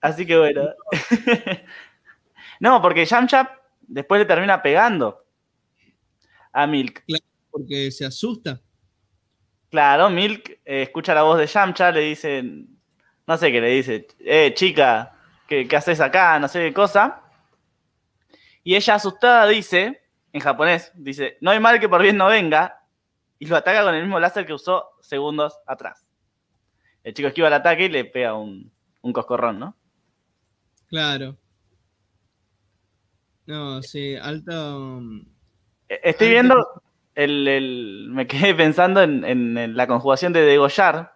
[0.00, 0.68] Así que bueno.
[2.60, 5.24] no, porque Yamcha después le termina pegando
[6.52, 7.04] a Milk.
[7.06, 8.60] Claro, porque se asusta.
[9.70, 12.44] Claro, Milk eh, escucha la voz de Yamcha, le dice,
[13.26, 15.16] no sé qué le dice, eh, chica,
[15.48, 16.38] ¿qué, ¿qué, haces acá?
[16.38, 17.22] No sé qué cosa.
[18.62, 20.02] Y ella asustada dice,
[20.32, 22.84] en japonés, dice, no hay mal que por bien no venga,
[23.38, 26.03] y lo ataca con el mismo láser que usó segundos atrás.
[27.04, 29.76] El chico esquiva el ataque y le pega un, un coscorrón, ¿no?
[30.88, 31.36] Claro.
[33.46, 34.78] No, sí, alto.
[34.78, 35.26] Um,
[35.88, 36.82] e-, estoy viendo,
[37.14, 41.12] el, me quedé pensando en, la conjugación de degollar,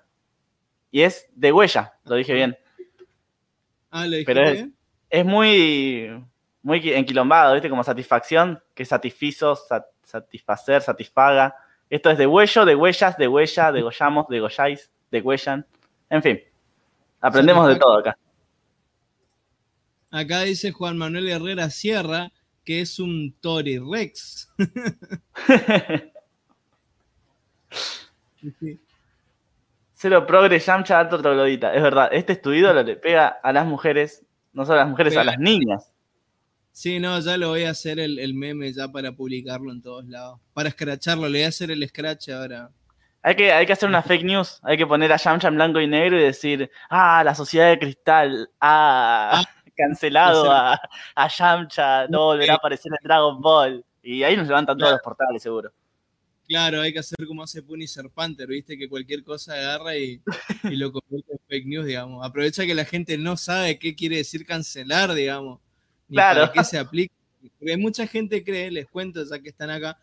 [0.90, 2.56] y es de huella, lo dije bien.
[3.90, 4.66] Ah, le dije Pero es,
[5.10, 6.24] es, muy,
[6.62, 7.70] muy enquilombado, ¿viste?
[7.70, 9.58] Como satisfacción, que satisfizo,
[10.02, 11.54] satisfacer, satisfaga.
[11.88, 15.66] Esto es de huello, de huellas, de huella, degollamos, degolláis, degüellan.
[16.10, 16.40] En fin,
[17.20, 18.18] aprendemos de todo acá.
[20.10, 22.32] Acá dice Juan Manuel Herrera Sierra
[22.68, 24.52] que es un Tori Rex.
[29.94, 31.74] Cero progre, Yamcha, alto troglodita.
[31.74, 35.24] Es verdad, este estudio le pega a las mujeres, no solo a las mujeres, a
[35.24, 35.90] las niñas.
[36.70, 40.38] Sí, no, ya lo voy a hacer el, meme ya para publicarlo en todos lados.
[40.52, 42.70] Para escracharlo, le voy a hacer el scratch ahora.
[43.28, 45.78] Hay que, hay que hacer una fake news, hay que poner a Yamcha en blanco
[45.80, 49.44] y negro y decir, ah, la sociedad de cristal, ah,
[49.76, 50.80] cancelado a,
[51.14, 53.84] a, Yamcha, no volverá a aparecer en Dragon Ball.
[54.02, 55.70] Y ahí nos levantan todos los portales, seguro.
[56.46, 60.22] Claro, hay que hacer como hace Punisher Panther, viste, que cualquier cosa agarra y,
[60.62, 62.26] y lo convierte en fake news, digamos.
[62.26, 65.60] Aprovecha que la gente no sabe qué quiere decir cancelar, digamos
[66.10, 66.40] claro.
[66.40, 67.14] para qué se aplica.
[67.58, 69.98] Porque mucha gente cree, les cuento ya que están acá,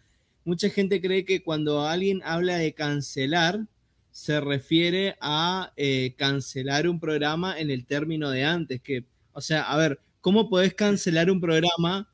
[0.46, 3.68] mucha gente cree que cuando alguien habla de cancelar,
[4.12, 8.82] se refiere a eh, cancelar un programa en el término de antes.
[8.82, 12.10] Que, o sea, a ver, ¿cómo podés cancelar un programa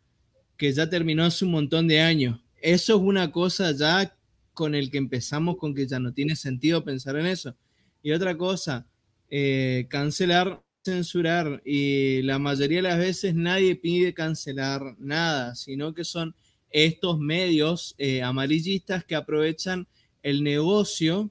[0.58, 2.40] que ya terminó hace un montón de años?
[2.60, 4.16] Eso es una cosa ya
[4.54, 7.56] con el que empezamos con que ya no tiene sentido pensar en eso.
[8.02, 8.88] Y otra cosa,
[9.30, 16.04] eh, cancelar censurar y la mayoría de las veces nadie pide cancelar nada, sino que
[16.04, 16.36] son
[16.72, 19.88] estos medios eh, amarillistas que aprovechan
[20.24, 21.30] el negocio,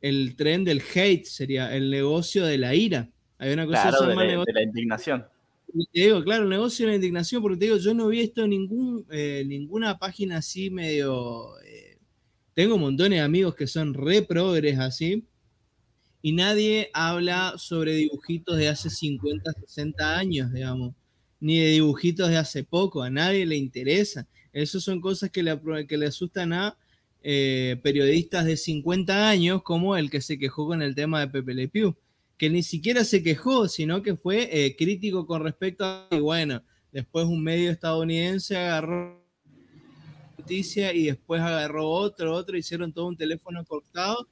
[0.00, 3.08] el tren del hate sería el negocio de la ira.
[3.38, 5.24] Hay una cosa de, la indignación.
[5.92, 8.44] te digo, claro, el negocio de la indignación, porque te digo, yo no vi esto
[8.44, 11.58] en ningún, eh, ninguna página así medio.
[11.64, 11.98] eh,
[12.52, 15.24] tengo montones de amigos que son re progres así,
[16.22, 20.94] y nadie habla sobre dibujitos de hace 50, 60 años, digamos,
[21.40, 24.28] ni de dibujitos de hace poco, a nadie le interesa.
[24.52, 26.76] Esas son cosas que le, que le asustan a
[27.22, 31.54] eh, periodistas de 50 años, como el que se quejó con el tema de Pepe
[31.54, 31.94] Le Pew,
[32.38, 36.62] que ni siquiera se quejó, sino que fue eh, crítico con respecto a, y bueno,
[36.92, 39.20] después un medio estadounidense agarró
[40.38, 44.26] noticia y después agarró otro, otro, hicieron todo un teléfono cortado,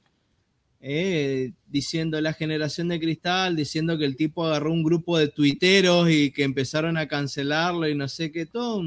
[0.81, 6.09] eh, diciendo la generación de cristal, diciendo que el tipo agarró un grupo de tuiteros
[6.09, 8.81] y que empezaron a cancelarlo y no sé qué, todo,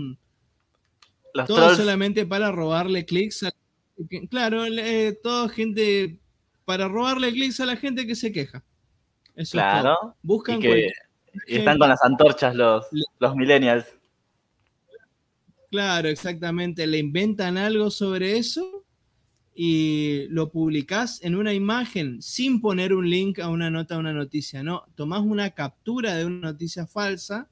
[1.35, 3.53] Los todo trolls, solamente para robarle clics a,
[4.29, 6.19] claro, eh, todo gente
[6.65, 8.63] para robarle clics a la gente que se queja.
[9.35, 10.17] Eso es claro.
[10.23, 10.93] Buscan Y que cualquier
[11.47, 12.87] y están con las antorchas los,
[13.19, 13.87] los millennials.
[15.71, 16.87] Claro, exactamente.
[16.87, 18.85] Le inventan algo sobre eso
[19.55, 24.13] y lo publicás en una imagen sin poner un link a una nota, a una
[24.13, 24.63] noticia.
[24.63, 27.49] No, tomás una captura de una noticia falsa,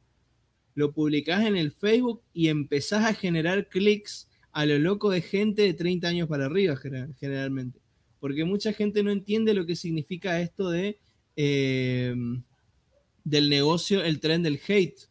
[0.80, 5.62] lo publicás en el Facebook y empezás a generar clics a lo loco de gente
[5.62, 7.78] de 30 años para arriba, gener- generalmente.
[8.18, 10.98] Porque mucha gente no entiende lo que significa esto de
[11.36, 12.14] eh,
[13.24, 15.08] del negocio, el tren del hate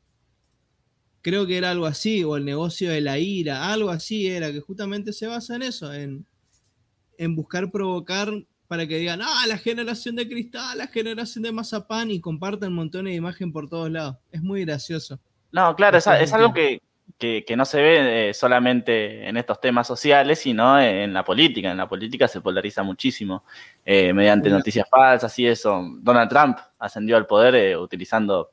[1.21, 4.61] creo que era algo así, o el negocio de la ira, algo así era, que
[4.61, 6.25] justamente se basa en eso, en,
[7.17, 8.31] en buscar provocar
[8.67, 13.11] para que digan, ah, la generación de cristal, la generación de mazapán, y compartan montones
[13.11, 14.17] de imagen por todos lados.
[14.31, 15.19] Es muy gracioso.
[15.51, 16.81] No, claro, es, es algo que,
[17.17, 21.71] que- que no se ve eh, solamente en estos temas sociales, sino en la política.
[21.71, 23.43] En la política se polariza muchísimo
[23.85, 25.81] eh, mediante noticias falsas y eso.
[26.01, 28.51] Donald Trump ascendió al poder eh, utilizando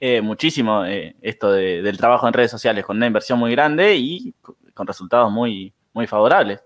[0.00, 4.32] eh, muchísimo esto de- del trabajo en redes sociales, con una inversión muy grande y
[4.40, 6.60] co- con resultados muy, muy favorables.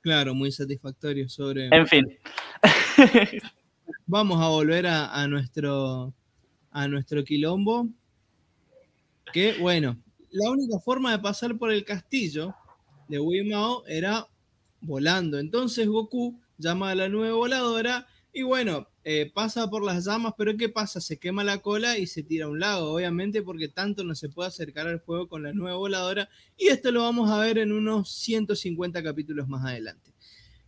[0.00, 1.68] Claro, muy satisfactorio sobre...
[1.70, 2.18] En fin.
[4.06, 6.12] Vamos a volver a, a nuestro,
[6.70, 7.86] a nuestro quilombo.
[9.32, 9.96] Que bueno,
[10.30, 12.54] la única forma de pasar por el castillo
[13.08, 14.26] de Wimao era
[14.80, 15.38] volando.
[15.38, 20.56] Entonces Goku llama a la nube voladora y bueno, eh, pasa por las llamas, pero
[20.56, 21.00] ¿qué pasa?
[21.00, 24.28] Se quema la cola y se tira a un lago, obviamente porque tanto no se
[24.28, 27.72] puede acercar al fuego con la nube voladora y esto lo vamos a ver en
[27.72, 30.12] unos 150 capítulos más adelante.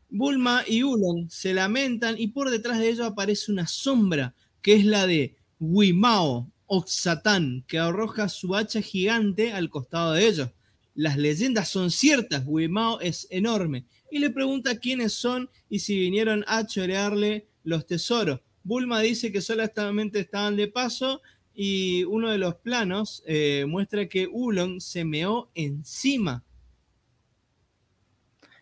[0.09, 4.85] Bulma y Ulon se lamentan y por detrás de ellos aparece una sombra que es
[4.85, 10.51] la de Wimao o Satán, que arroja su hacha gigante al costado de ellos.
[10.95, 16.45] Las leyendas son ciertas, Wimao es enorme y le pregunta quiénes son y si vinieron
[16.47, 18.39] a chorearle los tesoros.
[18.63, 24.29] Bulma dice que solamente estaban de paso y uno de los planos eh, muestra que
[24.31, 26.45] Ulon se meó encima.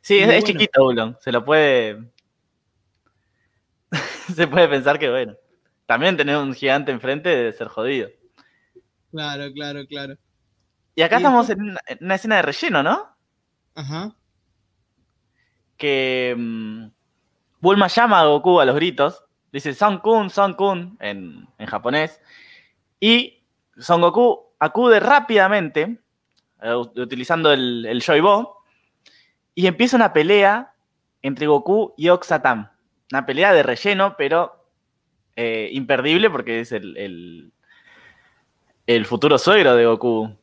[0.00, 2.10] Sí, es, es chiquito Ulon, se lo puede.
[4.34, 5.36] se puede pensar que, bueno.
[5.88, 8.10] También tener un gigante enfrente debe ser jodido.
[9.10, 10.16] Claro, claro, claro.
[10.94, 13.16] Y acá Y estamos en una, en una escena de relleno, ¿no?
[13.74, 14.14] Ajá.
[15.78, 16.88] Que mm,
[17.60, 19.24] Bulma llama a Goku a los gritos.
[19.50, 22.20] Dice Son Kun, Son Kun en, en japonés.
[23.00, 23.42] Y
[23.78, 26.02] Son Goku acude rápidamente,
[26.60, 28.62] eh, ut- utilizando el, el Joy-Bo,
[29.54, 30.74] y empieza una pelea
[31.22, 32.70] entre Goku y Oxatam.
[33.10, 34.57] Una pelea de relleno, pero
[35.40, 37.52] eh, imperdible porque es el, el,
[38.88, 40.36] el futuro suegro de Goku,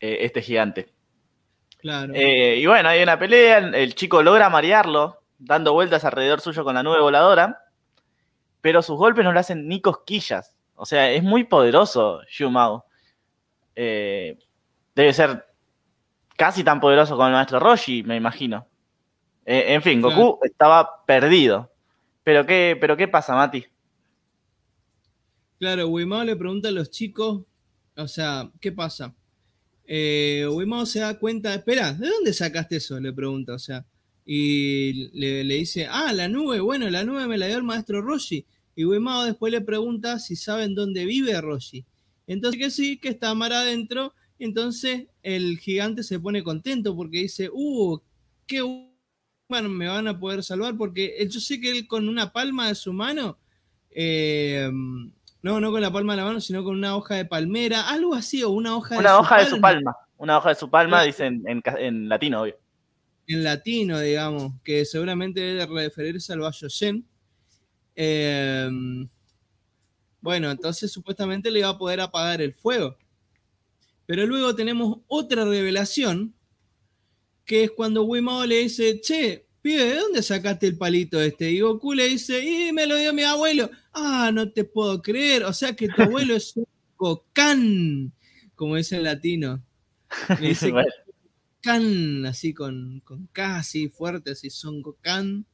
[0.00, 0.88] eh, este gigante.
[1.78, 2.14] Claro.
[2.14, 6.74] Eh, y bueno, hay una pelea, el- chico logra marearlo, dando vueltas alrededor suyo con
[6.74, 7.64] la nube voladora,
[8.62, 10.56] pero sus golpes no le hacen ni cosquillas.
[10.74, 12.86] O sea, es muy poderoso Shumao.
[13.76, 14.38] Eh,
[14.94, 15.44] debe ser
[16.34, 18.66] casi tan poderoso como el maestro Roshi, me imagino.
[19.44, 21.70] Eh, en fin, Goku estaba perdido.
[22.24, 23.66] Pero qué, pero qué pasa, Mati?
[25.60, 27.44] Claro, Wimao le pregunta a los chicos,
[27.94, 29.14] o sea, ¿qué pasa?
[29.84, 30.46] Eh,
[30.86, 32.98] se da cuenta, espera, ¿de dónde sacaste eso?
[32.98, 33.84] Le pregunta, o sea,
[34.24, 38.46] y le, dice, ah, la nube, bueno, la nube me la dio el maestro Roshi.
[38.74, 41.84] Y Wimao después le pregunta si saben dónde vive Roshi.
[42.26, 44.14] Entonces que sí, que está mar adentro.
[44.38, 48.00] Entonces el gigante se pone contento porque dice, uh,
[48.46, 48.62] qué
[49.46, 52.74] bueno, me van a poder salvar porque yo sé que él con una palma de
[52.76, 53.38] su mano,
[53.90, 54.70] eh,
[55.42, 58.14] no, no con la palma de la mano, sino con una hoja de palmera, algo
[58.14, 59.96] así, o una hoja Una de hoja su de su palma.
[60.18, 62.58] Una hoja de su palma, dicen en, latino, obvio.
[63.26, 67.06] en latino, digamos, que seguramente debe referirse al Bayo Yen.
[67.96, 68.68] Eh,
[70.20, 72.96] Bueno, entonces supuestamente le iba a poder apagar el fuego.
[74.06, 76.34] Pero luego tenemos otra revelación,
[77.46, 81.50] que es cuando Wimao le dice, che, pibe, ¿de dónde sacaste el palito este?
[81.50, 83.70] Y Goku le dice, y me lo dio mi abuelo.
[83.92, 85.44] Ah, no te puedo creer.
[85.44, 86.66] O sea que tu abuelo es un
[86.96, 88.12] cocán,
[88.54, 89.62] como dice en latino.
[90.40, 90.72] Le dice
[91.60, 95.46] Can, así con, con K, así fuerte, así Son Gokan.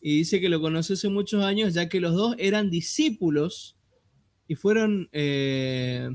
[0.00, 3.76] Y dice que lo conoce hace muchos años, ya que los dos eran discípulos
[4.46, 6.10] y fueron eh,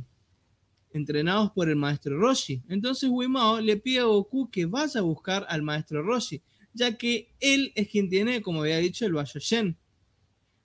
[0.92, 2.64] entrenados por el maestro Roshi.
[2.70, 6.42] Entonces Wimao le pide a Goku que vaya a buscar al maestro Roshi,
[6.74, 9.78] ya que él es quien tiene, como había dicho, el Shen.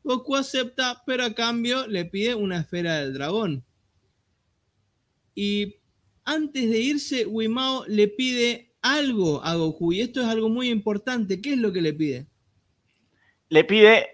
[0.04, 3.64] Goku acepta, pero a cambio le pide una esfera del dragón.
[5.34, 5.76] Y
[6.24, 11.40] antes de irse, Wimao le pide algo a Goku, y esto es algo muy importante.
[11.40, 12.26] ¿Qué es lo que le pide?
[13.48, 14.08] Le pide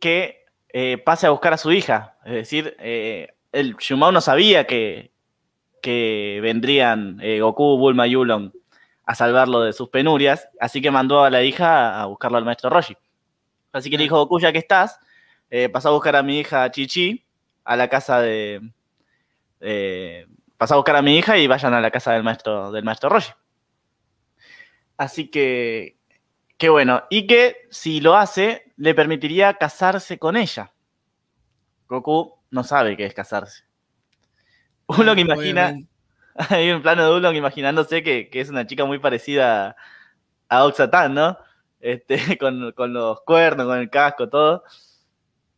[0.00, 2.18] que eh, pase a buscar a su hija.
[2.24, 5.12] Es decir, eh, el Shumao no sabía que,
[5.80, 8.52] que vendrían eh, Goku, Bulma y Ulon
[9.04, 12.68] a salvarlo de sus penurias, así que mandó a la hija a buscarlo al maestro
[12.68, 12.96] Roshi.
[13.72, 14.98] Así que le dijo, Goku, ya que estás,
[15.72, 17.24] pasa a buscar a mi hija Chichi
[17.64, 18.72] a la casa de...
[20.56, 23.08] pasa a buscar a mi hija y vayan a la casa del maestro, del maestro
[23.08, 23.32] Roshi.
[24.96, 25.98] Así que,
[26.56, 27.04] qué bueno.
[27.10, 30.72] Y que si lo hace, le permitiría casarse con ella.
[31.88, 33.64] Goku no sabe qué es casarse.
[34.86, 35.76] Uno que imagina,
[36.50, 39.76] hay un plano de Ulong imaginándose que, es una chica muy parecida
[40.48, 41.38] a Oxatan, ¿no?
[41.80, 44.64] Este, con, los cuernos, con el casco, todo.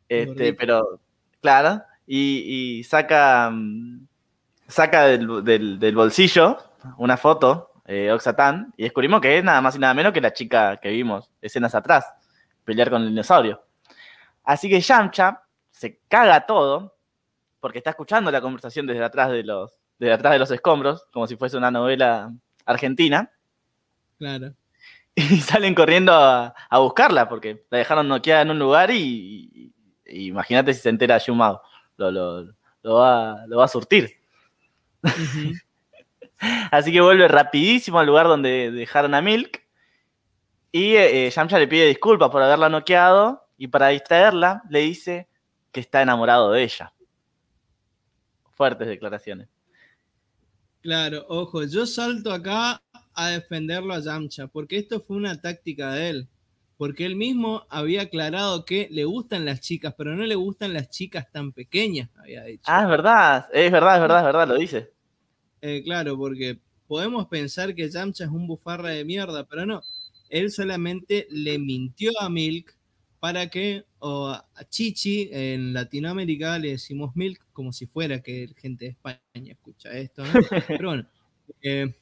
[0.09, 1.01] Este, pero,
[1.41, 4.07] claro, y, saca, mm,
[4.67, 6.59] saca del, bolsillo
[6.97, 10.33] una foto, eh, Oxatan, y descubrimos que es nada más y nada menos que la
[10.33, 12.07] chica que vimos escenas atrás,
[12.65, 13.63] pelear con el dinosaurio.
[14.45, 16.97] Así que Yamcha se caga todo
[17.61, 21.27] porque está escuchando la conversación desde atrás de los, desde atrás de los escombros, como
[21.27, 22.33] si fuese una novela
[22.65, 23.31] argentina.
[24.19, 24.55] Claro.
[25.17, 29.73] Y salen corriendo a, buscarla, porque la dejaron noqueada en un lugar y,
[30.09, 31.63] imagínate si se entera Yumao.
[31.97, 34.17] Lo, lo, va, a surtir.
[36.71, 39.63] Así que vuelve rapidísimo al lugar donde dejaron a Milk.
[40.71, 43.49] Y eh, Yamcha le pide disculpas por haberla noqueado.
[43.57, 45.29] Y para distraerla, le dice
[45.73, 46.93] que está enamorado de ella
[48.59, 49.49] fuertes declaraciones.
[50.83, 52.83] Claro, ojo, yo salto acá
[53.15, 56.29] a defenderlo a Yamcha, porque esto fue una táctica de él.
[56.79, 60.89] Porque él mismo había aclarado que le gustan las chicas, pero no le gustan las
[60.89, 62.63] chicas tan pequeñas, había dicho.
[62.67, 64.91] Ah, es verdad, es verdad, es verdad, es verdad, lo dice.
[65.61, 69.83] Eh, claro, porque podemos pensar que Yamcha es un bufarra de mierda, pero no.
[70.31, 72.79] Él solamente le mintió a Milk
[73.21, 78.85] para que o a Chichi en Latinoamérica le decimos milk como si fuera que gente
[78.85, 80.33] de España escucha esto, ¿no?
[80.69, 81.07] Pero bueno,
[81.63, 81.93] eh,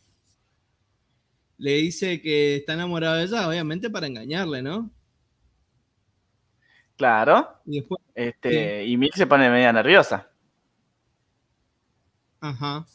[1.59, 4.90] le dice que está enamorado de ella, obviamente para engañarle, ¿no?
[6.96, 7.61] Claro.
[7.66, 10.30] Y, después, este, y Milk se pone media nerviosa.
[12.40, 12.86] Ajá.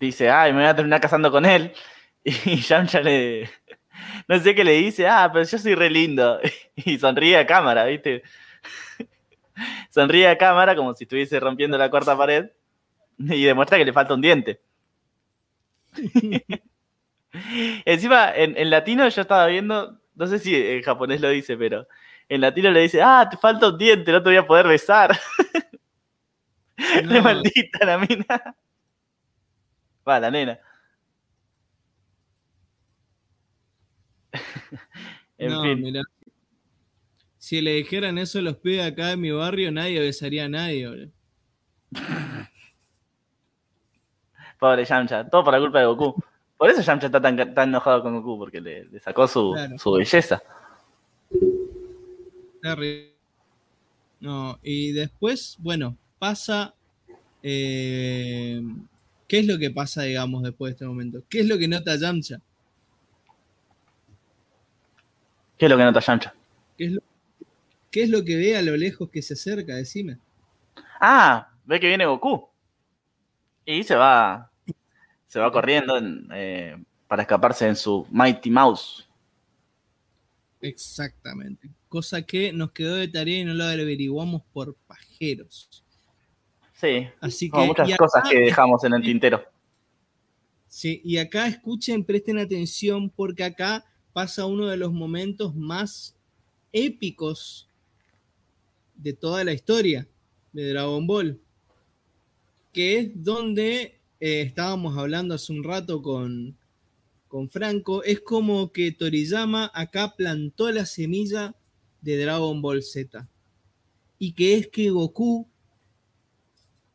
[0.00, 1.72] Dice, ay, me voy a terminar casando con él.
[2.24, 3.50] Y Yamcha le,
[4.28, 6.40] no sé qué le dice, ah, pero yo soy re lindo.
[6.76, 8.22] Y sonríe a cámara, ¿viste?
[9.90, 12.50] Sonríe a cámara como si estuviese rompiendo la cuarta pared
[13.18, 14.60] y demuestra que le falta un diente.
[17.84, 21.86] Encima, en, latino yo estaba viendo, no sé si en japonés lo dice, pero
[22.28, 25.18] en latino le dice, ah, te falta un diente, no te voy a poder besar.
[27.04, 27.22] No.
[27.22, 28.56] maldita la mina.
[30.08, 30.58] Va, la nena.
[35.38, 36.02] en fin.
[37.38, 41.12] Si le dijeran eso a los pibes acá de mi barrio, nadie besaría a nadie,
[44.58, 46.22] Pobre Yamcha, todo por la culpa de Goku.
[46.62, 49.52] Por eso Yamcha está tan, enojado con Goku, porque le, sacó su,
[49.96, 50.40] belleza.
[54.20, 56.72] No, y después, bueno, pasa.
[57.42, 58.62] Eh,
[59.26, 61.24] ¿Qué es lo que pasa, digamos, después de este momento?
[61.28, 62.40] ¿Qué es lo que nota Yamcha?
[65.58, 66.32] ¿Qué es lo que nota Yamcha?
[66.78, 66.84] ¿Qué
[67.90, 69.74] es lo, que ve a lo lejos que se acerca?
[69.74, 70.18] Decime.
[71.00, 72.48] Ah, ve que viene Goku.
[73.66, 74.51] Y se va.
[75.32, 75.98] Se va corriendo
[76.34, 76.76] eh,
[77.08, 79.08] para escaparse en su Mighty Mouse.
[80.60, 81.70] Exactamente.
[81.88, 85.82] Cosa que nos quedó de tarea y no lo averiguamos por pajeros.
[86.74, 87.08] Sí.
[87.18, 87.60] Así que.
[87.60, 89.42] muchas cosas que dejamos en el tintero.
[90.68, 96.14] Sí, y acá escuchen, presten atención, porque acá pasa uno de los momentos más
[96.72, 97.70] épicos
[98.96, 100.06] de toda la historia
[100.52, 101.40] de Dragon Ball.
[102.70, 106.56] que es donde eh, estábamos hablando hace un rato con,
[107.26, 111.56] con Franco, es como que Toriyama acá plantó la semilla
[112.02, 113.28] de Dragon Ball Z.
[114.20, 115.48] Y que es que Goku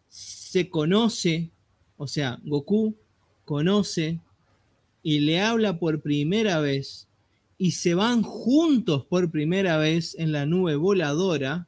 [0.08, 1.52] se conoce,
[1.98, 2.96] o sea, Goku
[3.44, 4.22] conoce
[5.04, 7.10] y le habla por primera vez
[7.58, 11.68] y se van juntos por primera vez en la nube voladora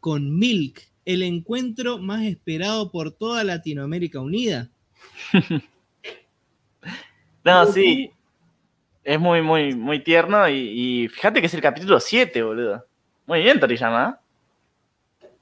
[0.00, 4.68] con Milk, el encuentro más esperado por toda Latinoamérica Unida.
[7.44, 8.10] no, sí.
[9.02, 12.84] Es muy, muy, muy tierno y, fíjate que es el capítulo 7, boludo.
[13.26, 14.20] Muy bien, Toriyama.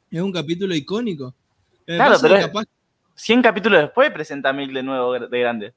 [0.09, 1.35] Es un capítulo icónico.
[1.85, 2.37] Claro, pero
[3.17, 5.75] 100 capítulos después presenta a Milk de nuevo de grande.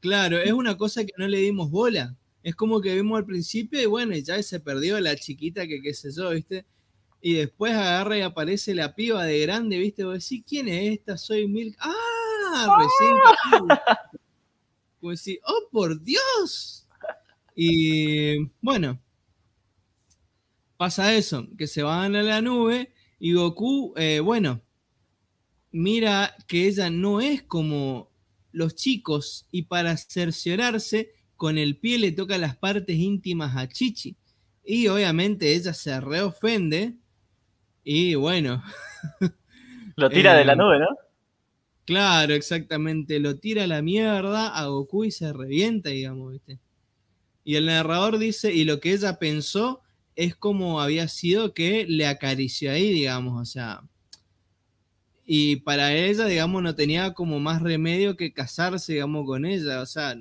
[0.00, 2.16] Claro, es una cosa que no le dimos bola.
[2.42, 5.92] Es como que vimos al principio y bueno, ya se perdió la chiquita que qué
[5.92, 6.64] sé yo, ¿viste?
[7.26, 10.04] Y después agarra y aparece la piba de grande, ¿viste?
[10.04, 11.16] Vos decís, ¿quién es esta?
[11.16, 11.74] Soy Milk.
[11.80, 12.76] ¡Ah!
[12.78, 13.78] Recién.
[15.00, 16.86] Como decís, ¡oh, por Dios!
[17.56, 19.00] Y bueno,
[20.76, 24.60] pasa eso, que se van a la nube y Goku, eh, bueno,
[25.72, 28.10] mira que ella no es como
[28.52, 34.14] los chicos y para cerciorarse con el pie le toca las partes íntimas a Chichi.
[34.62, 36.98] Y obviamente ella se reofende
[37.84, 38.62] y bueno.
[39.96, 40.88] Lo tira de la eh, nube, ¿no?
[41.84, 43.20] Claro, exactamente.
[43.20, 46.58] Lo tira a la mierda a Goku y se revienta, digamos, ¿viste?
[47.44, 49.82] Y el narrador dice, y lo que ella pensó
[50.16, 53.82] es como había sido que le acarició ahí, digamos, o sea,
[55.26, 59.86] y para ella, digamos, no tenía como más remedio que casarse, digamos, con ella, o
[59.86, 60.16] sea,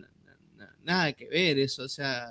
[0.84, 2.28] nada que ver eso, o sea,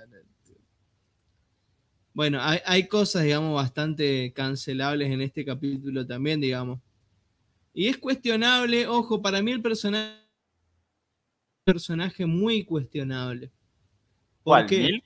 [2.15, 6.81] bueno, hay, cosas, digamos, bastante cancelables en este capítulo también, digamos.
[7.73, 10.23] Y es cuestionable, ojo, para mí el personaje
[11.65, 13.51] personaje muy cuestionable.
[14.43, 15.01] Porque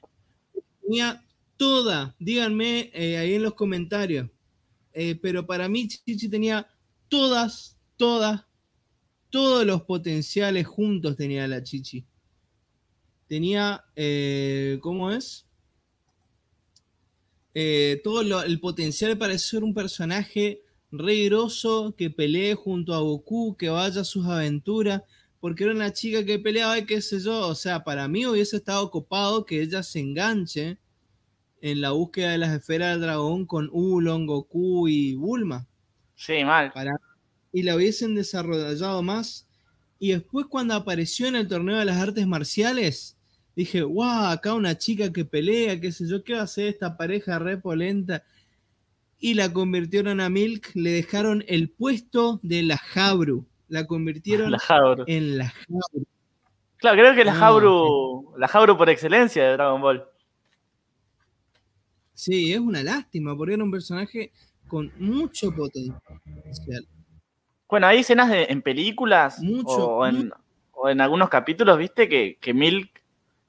[0.82, 1.22] tenía
[1.57, 4.30] toda, díganme eh, ahí en los comentarios,
[4.92, 6.66] eh, pero para mí Chichi tenía
[7.09, 8.46] todas, todas,
[9.30, 12.07] todos los potenciales juntos tenía la Chichi.
[13.26, 15.45] Tenía, eh, ¿cómo es?
[17.59, 21.30] Eh, todo el potencial para ser un personaje re
[21.96, 25.00] que pelee junto a Goku, que vaya a sus aventuras,
[25.40, 28.59] porque era una chica que peleaba y qué sé yo, o sea, para mí hubiese
[28.59, 30.76] estado copado que ella se enganche
[31.62, 35.66] en la búsqueda de las esferas del dragón con Ulon, Goku y Bulma.
[36.14, 36.70] Sí, mal.
[37.54, 39.48] y la hubiesen desarrollado más.
[39.98, 43.16] Y después cuando apareció en el torneo de las artes marciales,
[43.57, 46.96] dije, wow, acá una chica que pelea, qué sé yo, ¿qué va a hacer esta
[46.96, 48.22] pareja repolenta?
[49.18, 53.46] Y la convirtieron a Milk, le dejaron el puesto de la Jabru.
[53.68, 54.52] La convirtieron en
[55.38, 56.07] la Jabru.
[56.76, 60.04] Claro, creo que la Jabru, la Jabru por excelencia de Dragon Ball.
[62.12, 64.32] Sí, es una lástima, porque era un personaje
[64.68, 66.86] con mucho potencial.
[67.68, 73.02] Bueno, hay escenas en películas o, en, algunos capítulos, viste, que, que Milk,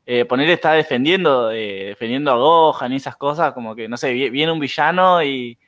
[0.10, 4.14] eh, poner está defendiendo, eh, defendiendo a Gohan y esas cosas, como que, no sé,
[4.14, 5.60] viene un villano y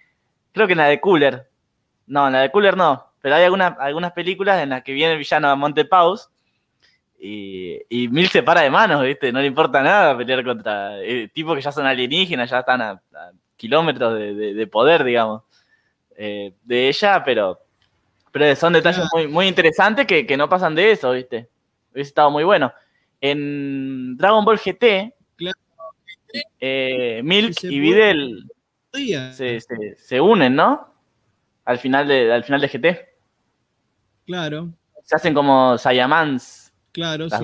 [0.54, 1.50] creo que en la de Cooler,
[2.08, 5.12] no, en la de Cooler no, pero hay algunas, algunas películas en las que viene
[5.12, 6.30] el villano a Monte Paus
[7.20, 11.28] y, y Milk se para de manos, viste, no le importa nada pelear contra eh,
[11.28, 13.02] tipos que ya son alienígenas, ya están a
[13.58, 15.44] kilómetros de, poder, digamos,
[16.16, 17.60] eh, de ella, pero,
[18.32, 21.50] pero son detalles muy, muy interesantes que, no pasan de eso, ¿viste?
[21.92, 22.72] Hubiese estado muy bueno.
[23.22, 25.14] En Dragon Ball GT,
[26.60, 28.50] eh, Milk y Videl
[28.92, 30.94] se, unen, ¿no?
[31.66, 33.10] Al final, de, al final de GT.
[34.26, 34.74] Claro.
[35.04, 36.74] Se hacen como Saiyamans.
[36.92, 37.38] Claro, sí.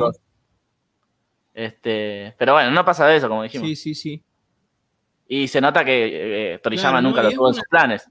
[1.53, 3.67] Este, pero bueno, no pasa de eso, como dijimos.
[3.67, 4.23] Sí, sí, sí.
[5.28, 8.07] Y se nota que eh, Toriyama nunca lo tuvo en sus planes.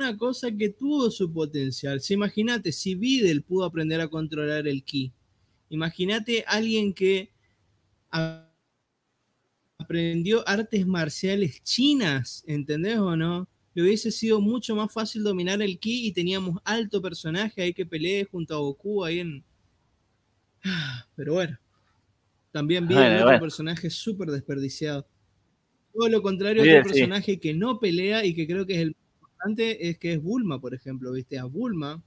[0.00, 2.00] Una cosa que tuvo su potencial.
[2.00, 5.12] Si imagínate, si Videl pudo aprender a controlar el ki,
[5.68, 7.30] imagínate alguien que
[9.76, 13.46] aprendió artes marciales chinas, ¿entendés o no?
[13.74, 17.84] Le hubiese sido mucho más fácil dominar el ki y teníamos alto personaje ahí que
[17.84, 19.44] pelee junto a Goku ahí en.
[21.14, 21.58] Pero bueno.
[22.52, 25.06] También vi otro personaje súper desperdiciado.
[25.92, 28.96] Todo lo contrario, otro personaje que no pelea y que creo que es el
[29.40, 31.38] importante es que es Bulma, por ejemplo, ¿viste?
[31.38, 32.02] A Bulma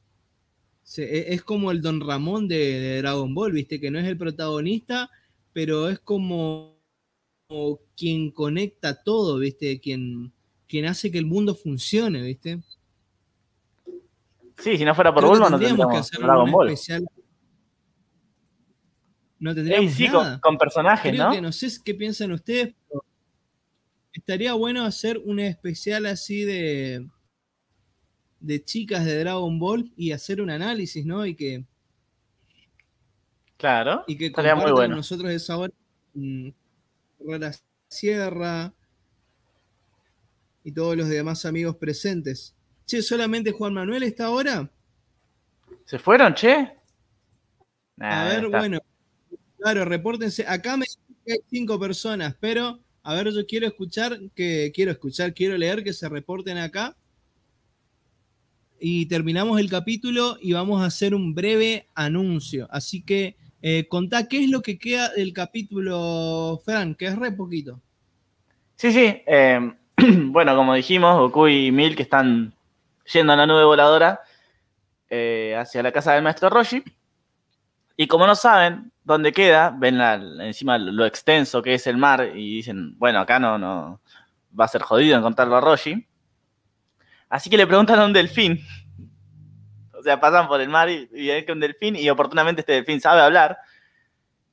[0.97, 3.79] e, es como el Don Ramón de, Dragon Ball, ¿viste?
[3.79, 5.09] Que no es el protagonista,
[5.51, 6.77] pero es como,
[7.95, 9.79] quien conecta todo, ¿viste?
[9.79, 10.31] Quien,
[10.67, 12.61] quien hace que el mundo funcione, ¿viste?
[14.57, 16.69] Sí, si no fuera por Bulma no tendríamos que hacer Dragon Ball.
[16.69, 17.05] Especial.
[19.39, 20.39] No tendríamos sí, nada.
[20.39, 21.34] Con, personajes, Creo ¿no?
[21.34, 23.03] Que no sé qué piensan ustedes, pero
[24.13, 27.05] estaría bueno hacer un especial así de
[28.44, 31.26] de chicas de Dragon Ball y hacer un análisis, ¿no?
[31.26, 31.64] Y que
[33.58, 34.98] claro, y que estaría muy bueno.
[34.98, 35.74] nosotros esa hora
[36.14, 37.52] la
[37.88, 38.74] Sierra
[40.64, 42.54] y todos los demás amigos presentes.
[42.86, 44.70] Che, ¿solamente Juan Manuel está ahora?
[45.86, 46.76] ¿Se fueron, che?
[48.00, 48.80] a ver, bueno.
[49.58, 50.46] Claro, repórtense.
[50.46, 54.91] Acá me dicen que hay cinco personas, pero a ver, yo quiero escuchar, que quiero
[54.91, 56.98] escuchar, quiero leer que se reporten acá.
[58.86, 62.67] Y terminamos el capítulo y vamos a hacer un breve anuncio.
[62.69, 67.31] Así que eh, contá qué es lo que queda del capítulo, Fran, que es re
[67.31, 67.79] poquito.
[68.75, 69.23] Sí, sí.
[69.25, 69.71] Eh,
[70.25, 72.53] bueno, como dijimos, Goku y Milk están
[73.13, 74.19] yendo a la nube voladora
[75.09, 76.84] eh, hacia la casa del maestro Roshi.
[77.95, 80.01] Y como no saben dónde queda, ven
[80.41, 84.01] encima lo extenso que es el mar y dicen, bueno, acá no, no
[84.59, 86.05] va a ser jodido encontrarlo a Roshi.
[87.34, 88.63] Así que le preguntan a un delfín.
[89.91, 93.01] O sea, pasan por el mar y, ven que un delfín y oportunamente este delfín
[93.01, 93.57] sabe hablar.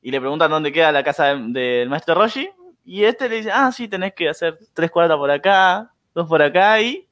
[0.01, 2.49] Y le preguntan dónde queda la casa del maestro Roshi.
[2.83, 6.41] Y este le dice, ah, sí, tenés que hacer tres cuartas por acá, dos por
[6.41, 7.07] acá y,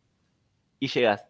[0.80, 1.26] y llegás.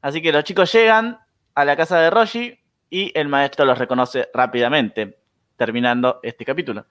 [0.00, 1.18] Así que los chicos llegan
[1.54, 5.18] a la casa de Roshi y el maestro los reconoce rápidamente,
[5.58, 6.86] terminando este capítulo.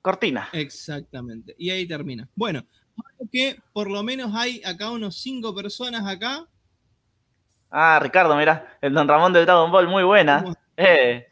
[0.00, 0.48] Cortina.
[0.54, 1.54] Exactamente.
[1.58, 2.26] Y ahí termina.
[2.34, 2.66] Bueno,
[3.30, 6.46] que por lo menos hay acá unos cinco personas acá.
[7.70, 10.44] Ah, Ricardo, mira, el Don Ramón del Dragon Ball, muy buena.
[10.76, 11.26] Eh,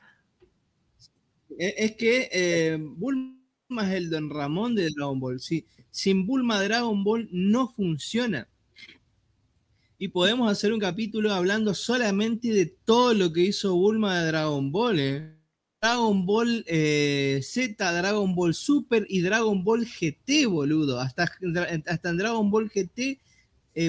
[1.59, 3.37] es que eh, Bulma
[3.83, 5.39] es el Don Ramón de Dragon Ball.
[5.39, 5.67] Sí.
[5.91, 8.49] Sin Bulma Dragon Ball no funciona.
[9.99, 14.73] Y podemos hacer un capítulo hablando solamente de todo lo que hizo Bulma de Dragon
[14.73, 14.99] Ball.
[14.99, 15.42] Eh.
[15.83, 21.01] Dragon Ball Z, Dragon Ball Super y Dragon Ball GT, boludo.
[21.01, 21.25] Hasta,
[21.87, 23.21] hasta en Dragon Ball GT,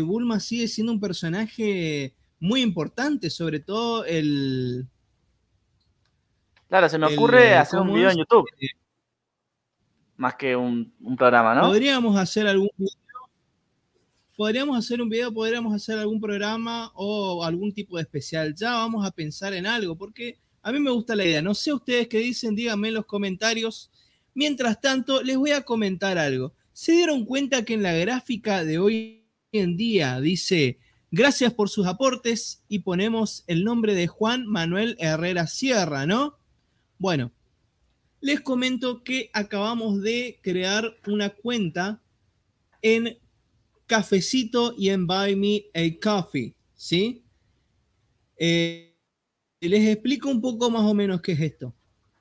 [0.01, 4.87] Bulma sigue siendo un personaje muy importante, sobre todo el,
[6.73, 8.47] Claro, se me ocurre eh, hacer un video en YouTube.
[10.17, 11.67] Más que un, programa, ¿no?
[11.67, 12.97] Podríamos hacer algún video.
[14.35, 18.55] Podríamos hacer un video, podríamos hacer algún programa o algún tipo de especial.
[18.55, 21.41] Ya vamos a pensar en algo, porque a mí me gusta la idea.
[21.41, 23.91] No sé ustedes qué dicen, díganme en los comentarios.
[24.34, 26.53] Mientras tanto, les voy a comentar algo.
[26.72, 30.80] ¿Se dieron cuenta que en la gráfica de hoy en día dice
[31.11, 36.39] gracias por sus aportes y ponemos el nombre de Juan Manuel Herrera Sierra, ¿no?
[36.97, 37.32] Bueno,
[38.20, 42.01] les comento que acabamos de crear una cuenta
[42.82, 43.20] en
[43.86, 47.24] Cafecito y en Buy Me a Coffee, ¿sí?
[48.38, 48.92] Eh,
[49.70, 51.74] les explico un poco más o menos qué es esto.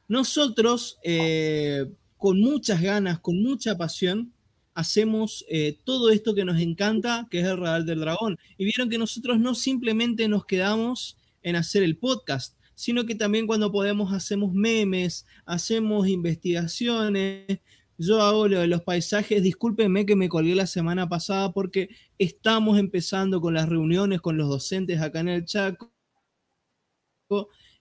[0.08, 1.86] Nosotros, eh,
[2.16, 4.32] con muchas ganas, con mucha pasión,
[4.74, 8.38] hacemos eh, todo esto que nos encanta, que es el Radar del Dragón.
[8.58, 13.46] Y vieron que nosotros no simplemente nos quedamos en hacer el podcast, sino que también
[13.46, 17.60] cuando podemos hacemos memes, hacemos investigaciones.
[17.98, 22.78] Yo hago lo de los paisajes, discúlpenme que me colgué la semana pasada porque estamos
[22.78, 25.91] empezando con las reuniones con los docentes acá en el Chaco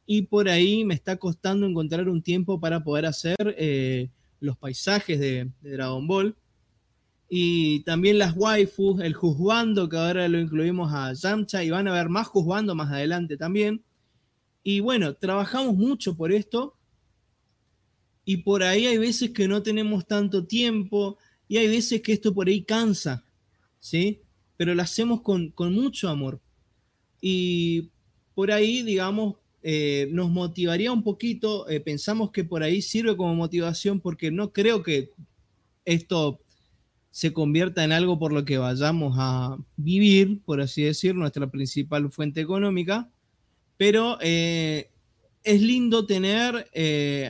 [0.05, 5.19] y por ahí me está costando encontrar un tiempo para poder hacer eh, los paisajes
[5.19, 6.35] de, Dragon Ball.
[7.29, 11.93] Y también las waifus, el juzgando, que ahora lo incluimos a Yamcha, y van a
[11.93, 13.83] ver más juzgando más adelante también.
[14.63, 16.75] Y bueno, trabajamos mucho por esto
[18.25, 22.33] y por ahí hay veces que no tenemos tanto tiempo y hay veces que esto
[22.33, 23.25] por ahí cansa,
[23.79, 24.21] ¿sí?
[24.57, 26.39] Pero lo hacemos con, mucho amor.
[27.19, 27.89] Y
[28.35, 33.35] por ahí, digamos, eh, nos motivaría un poquito, eh, pensamos que por ahí sirve como
[33.35, 35.11] motivación porque no creo que
[35.85, 36.39] esto
[37.11, 42.11] se convierta en algo por lo que vayamos a vivir, por así decir, nuestra principal
[42.11, 43.11] fuente económica,
[43.77, 44.89] pero eh,
[45.43, 46.67] es lindo tener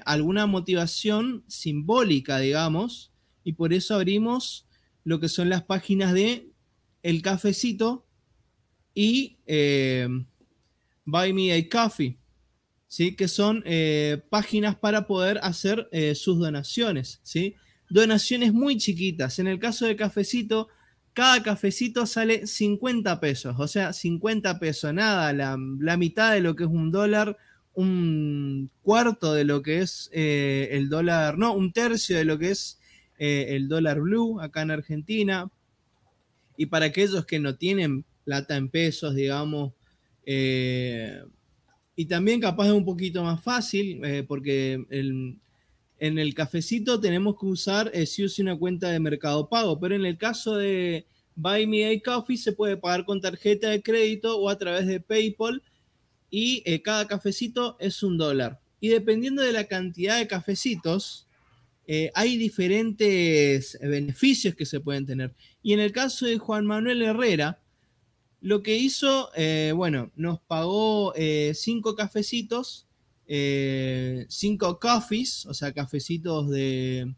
[0.05, 3.11] alguna motivación simbólica, digamos,
[3.43, 4.67] y por eso abrimos
[5.03, 6.49] lo que son las páginas de
[7.03, 8.05] El Cafecito
[8.93, 9.37] y
[11.05, 12.20] Buy Me a Coffee,
[12.91, 13.15] ¿sí?
[13.15, 13.63] que son
[14.29, 17.55] páginas para poder hacer sus donaciones, ¿sí?
[17.89, 19.39] donaciones muy chiquitas.
[19.39, 20.67] En el caso de Cafecito,
[21.13, 26.63] cada cafecito sale 50 pesos, o sea, 50 pesos, nada, la, mitad de lo que
[26.63, 27.37] es un dólar,
[27.73, 32.51] un cuarto de lo que es eh, el dólar, no, un tercio de lo que
[32.51, 32.79] es
[33.19, 35.49] eh, el dólar blue acá en Argentina.
[36.57, 39.73] Y para aquellos que no tienen plata en pesos, digamos,
[40.25, 41.23] eh,
[41.95, 47.45] y también capaz es un poquito más fácil, eh, porque en el cafecito tenemos que
[47.45, 51.85] usar si usa una cuenta de mercado pago, pero en el caso de Buy Me
[51.85, 55.61] a Coffee se puede pagar con tarjeta de crédito o a través de PayPal
[56.29, 58.59] y cada cafecito es un dólar.
[58.79, 61.27] Y dependiendo de la cantidad de cafecitos,
[61.93, 65.35] eh, hay diferentes beneficios que se pueden tener.
[65.61, 67.60] Y en el caso de Juan Manuel Herrera,
[68.41, 72.87] lo que hizo, eh, bueno, nos pagó eh, cinco cafecitos,
[74.27, 77.15] cinco coffees, o sea, cafecitos de,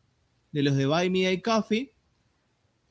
[0.51, 1.91] de los de Buy Me a Coffee.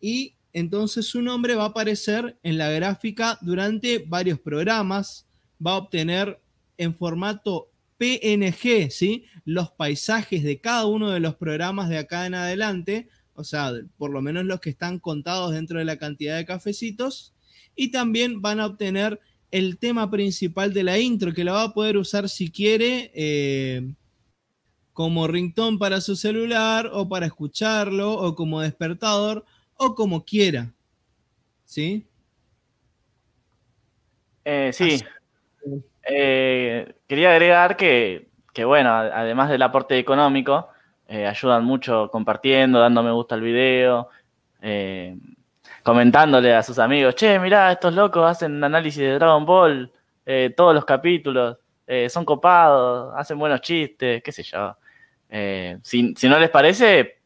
[0.01, 5.29] Y entonces su nombre va a aparecer en la gráfica durante varios programas.
[5.65, 6.41] Va a obtener
[6.77, 9.25] en formato PNG, ¿sí?
[9.45, 14.11] Los paisajes de cada uno de los programas de acá en adelante, o sea, por
[14.11, 17.33] lo menos los que están contados dentro de la cantidad de cafecitos,
[17.75, 19.21] y también van a obtener
[19.51, 23.93] el tema principal de la intro, que la va a poder usar si quiere eh,
[24.93, 29.45] como ringtone para su celular, o para escucharlo, o como despertador,
[29.77, 30.73] o como quiera.
[31.65, 32.07] ¿Sí?
[34.45, 35.03] Eh, sí.
[36.09, 38.29] Eh, quería agregar que,
[38.65, 40.69] bueno, además del aporte económico,
[41.09, 44.09] ayudan mucho compartiendo, dando me gusta al video,
[44.63, 45.17] eh,
[45.83, 49.93] comentándole a sus amigos, che, mirá, estos locos hacen análisis de Dragon Ball,
[50.57, 51.59] todos los capítulos,
[52.09, 54.77] son copados, hacen buenos chistes, qué sé yo.
[55.83, 57.21] Si, no les parece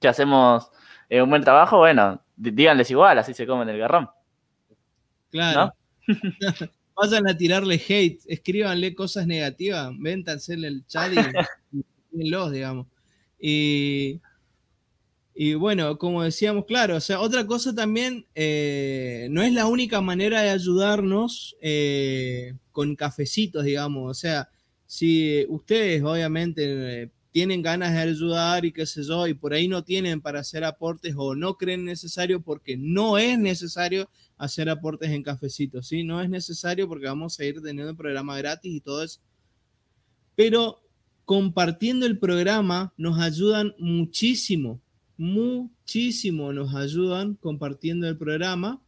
[0.00, 0.70] que hacemos
[1.10, 4.10] un buen trabajo, bueno, díganles igual, así se comen el garrón.
[5.30, 5.72] Claro.
[6.94, 11.12] vayan a tirarle hate, escríbanle cosas negativas, véntanse el chat
[12.12, 12.86] y, los, digamos.
[13.38, 14.20] Y,
[15.34, 20.00] y, bueno, como decíamos, claro, o sea, otra cosa también, eh, no es la única
[20.00, 24.48] manera de ayudarnos eh, con cafecitos, digamos, o sea,
[24.86, 29.66] si ustedes obviamente eh, tienen ganas de ayudar y qué sé yo, y por ahí
[29.66, 35.10] no tienen para hacer aportes o no creen necesario porque no es necesario hacer aportes
[35.10, 36.04] en cafecitos, ¿sí?
[36.04, 39.20] No es necesario porque vamos a ir teniendo el programa gratis y todo eso.
[40.36, 40.80] Pero
[41.24, 44.80] compartiendo el programa nos ayudan muchísimo,
[45.16, 48.82] muchísimo nos ayudan compartiendo el programa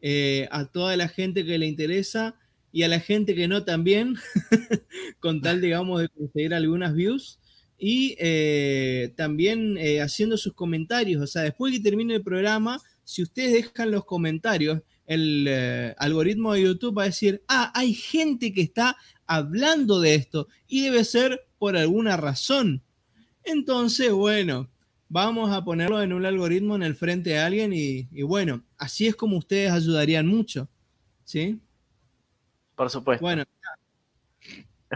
[0.00, 2.36] eh, a toda la gente que le interesa
[2.70, 4.16] y a la gente que no también,
[5.20, 7.38] con tal, digamos, de conseguir algunas views.
[7.78, 13.22] Y eh, también eh, haciendo sus comentarios, o sea, después que termine el programa, si
[13.22, 15.48] ustedes dejan los comentarios, el
[15.96, 20.82] algoritmo de YouTube va a decir, ah, hay gente que está hablando de esto y
[20.82, 22.82] debe ser por alguna razón.
[23.42, 24.68] Entonces, bueno,
[25.08, 29.16] vamos a ponerlo en un algoritmo en el frente de alguien y, bueno, así es
[29.16, 30.68] como ustedes ayudarían mucho.
[31.24, 31.60] ¿Sí?
[32.74, 33.22] Por supuesto.
[33.22, 33.44] Bueno,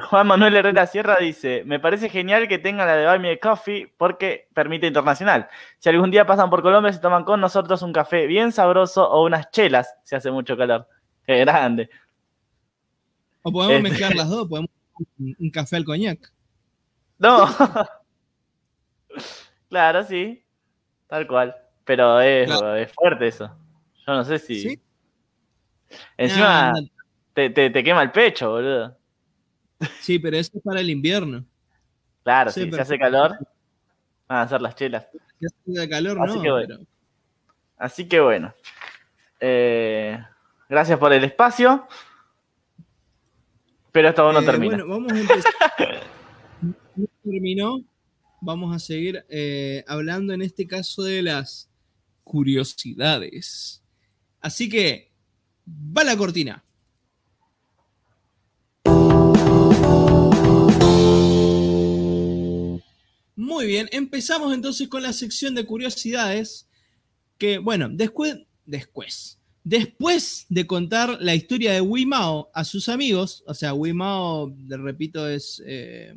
[0.09, 3.93] Juan Manuel Herrera Sierra dice, me parece genial que tengan la de Buy Me Coffee
[3.99, 5.49] porque permite internacional.
[5.79, 9.27] Si algún día pasan por Colombia, se toman con nosotros un café bien sabroso o
[9.27, 10.89] unas chelas, si hace mucho calor.
[11.27, 11.91] Qué grande.
[13.43, 14.71] O podemos este mezclar las dos, podemos
[15.19, 16.33] un café al coñac.
[17.19, 17.47] No.
[19.73, 20.45] claro, sí.
[21.09, 21.57] Tal cual.
[21.85, 22.51] Pero es,
[22.93, 23.51] fuerte eso.
[24.07, 24.79] Yo no sé si...
[26.17, 26.73] Encima
[27.33, 28.97] Te, te quema el pecho, boludo.
[29.99, 31.45] Sí, pero eso es para el invierno.
[32.23, 33.37] Claro, si se hace calor,
[34.29, 35.09] van a hacer las chelas.
[35.41, 35.47] Si
[35.79, 36.43] hace calor, Así no.
[36.43, 36.79] Que bueno.
[37.79, 38.55] Así que bueno.
[39.41, 40.23] Eh,
[40.69, 41.89] gracias por el espacio.
[43.91, 44.77] Pero esto no eh, termina.
[44.77, 45.53] Bueno, vamos a empezar.
[46.97, 47.81] no terminó.
[48.45, 51.71] Vamos a seguir eh, hablando en este caso de las
[52.25, 53.85] curiosidades.
[54.41, 55.13] Así que,
[55.65, 56.65] va la cortina.
[63.37, 66.67] Muy bien, empezamos entonces con la sección de curiosidades.
[67.39, 73.55] Que, bueno, después, después, después de contar la historia de Wimao a sus amigos, o
[73.55, 76.17] sea, Wimao, le repito, es eh,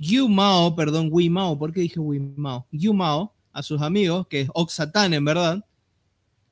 [0.00, 2.66] Yu Mao, perdón, Wimao, ¿por qué dije Wimao?
[2.72, 5.64] Yu Mao, a sus amigos, que es Oxatan en verdad.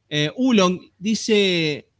[0.08, 1.90] Eh, Ulong dice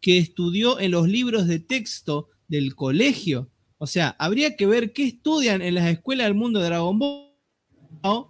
[0.00, 3.50] que estudió en los libros de texto del colegio
[3.82, 8.26] o sea, habría que ver qué estudian en las escuelas del mundo de Dragon Ball.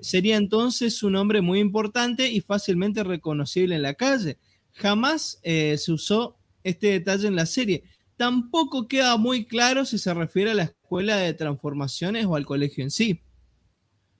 [0.00, 4.36] Sería entonces un nombre muy importante y fácilmente reconocible en la calle.
[4.72, 7.84] Jamás eh, se usó este detalle en la serie.
[8.16, 12.84] Tampoco queda muy claro si se refiere a la escuela de transformaciones o al colegio
[12.84, 13.22] en sí.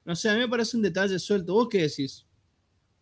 [0.04, 1.54] No sé, a mí me parece un detalle suelto.
[1.54, 2.26] ¿Vos qué decís?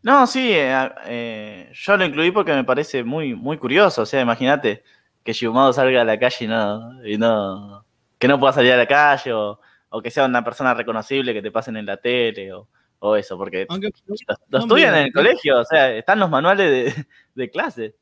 [0.02, 4.02] No, sí, eh, eh, yo lo incluí porque me parece muy, muy curioso.
[4.02, 4.82] O sea, imagínate
[5.24, 7.86] que Shimado salga a la calle y no, y no,
[8.18, 11.42] que no pueda salir a la calle o, o que sea una persona reconocible que
[11.42, 12.68] te pasen en la tele o,
[12.98, 14.16] o eso, porque Aunque, lo,
[14.48, 17.94] lo estudian en el colegio, o sea, están los manuales de, de clase.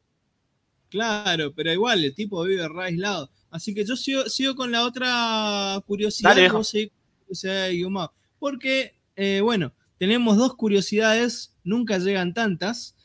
[0.91, 3.31] Claro, pero igual, el tipo vive re aislado.
[3.51, 6.31] Así que yo sigo, sigo con la otra curiosidad.
[6.31, 8.11] Dale, vos seguís curiosidad de.
[8.39, 12.97] Porque, eh, bueno, tenemos dos curiosidades, nunca llegan tantas.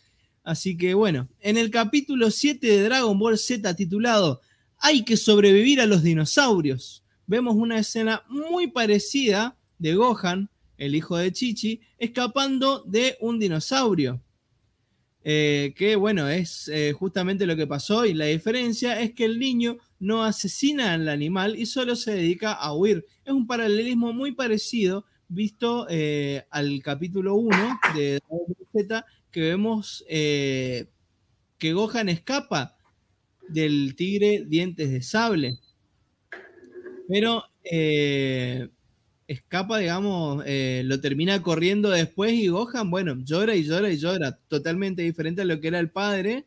[0.43, 4.41] Así que, bueno, en el capítulo 7 de Dragon Ball Z titulado
[4.77, 11.17] Hay que sobrevivir a los dinosaurios, vemos una escena muy parecida de Gohan, el hijo
[11.17, 14.21] de Chichi, escapando de un dinosaurio.
[15.27, 19.39] Eh, que bueno, es eh, justamente lo que pasó y la diferencia es que el
[19.39, 23.03] niño no asesina al animal y solo se dedica a huir.
[23.25, 28.19] Es un paralelismo muy parecido visto eh, al capítulo 1 de
[28.71, 32.77] Z que vemos que Gohan escapa
[33.49, 35.57] del tigre dientes de sable.
[37.07, 37.45] Pero
[39.27, 44.37] escapa, digamos, eh, lo termina corriendo después y Gohan, bueno, llora y llora y llora,
[44.47, 46.45] totalmente diferente a lo que era el padre,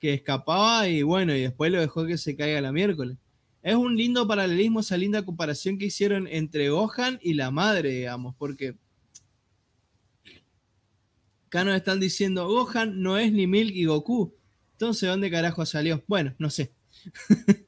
[0.00, 3.16] que escapaba y bueno, y después lo dejó que se caiga la miércoles.
[3.62, 8.34] Es un lindo paralelismo, esa linda comparación que hicieron entre Gohan y la madre, digamos,
[8.36, 8.76] porque
[11.46, 14.34] acá nos están diciendo, Gohan no es ni Milk y Goku.
[14.72, 16.04] Entonces, ¿dónde carajo salió?
[16.06, 16.72] Bueno, no sé.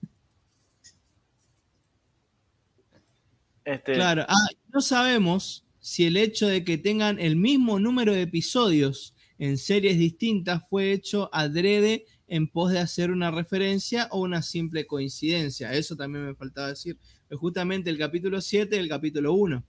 [3.70, 8.22] Este, Claro, ah, no sabemos si el hecho de que tengan el mismo número de
[8.22, 14.42] episodios en series distintas fue hecho adrede en pos de hacer una referencia o una
[14.42, 15.72] simple coincidencia.
[15.72, 16.98] Eso también me faltaba decir.
[17.28, 19.64] Es justamente el capítulo 7 y el capítulo 1.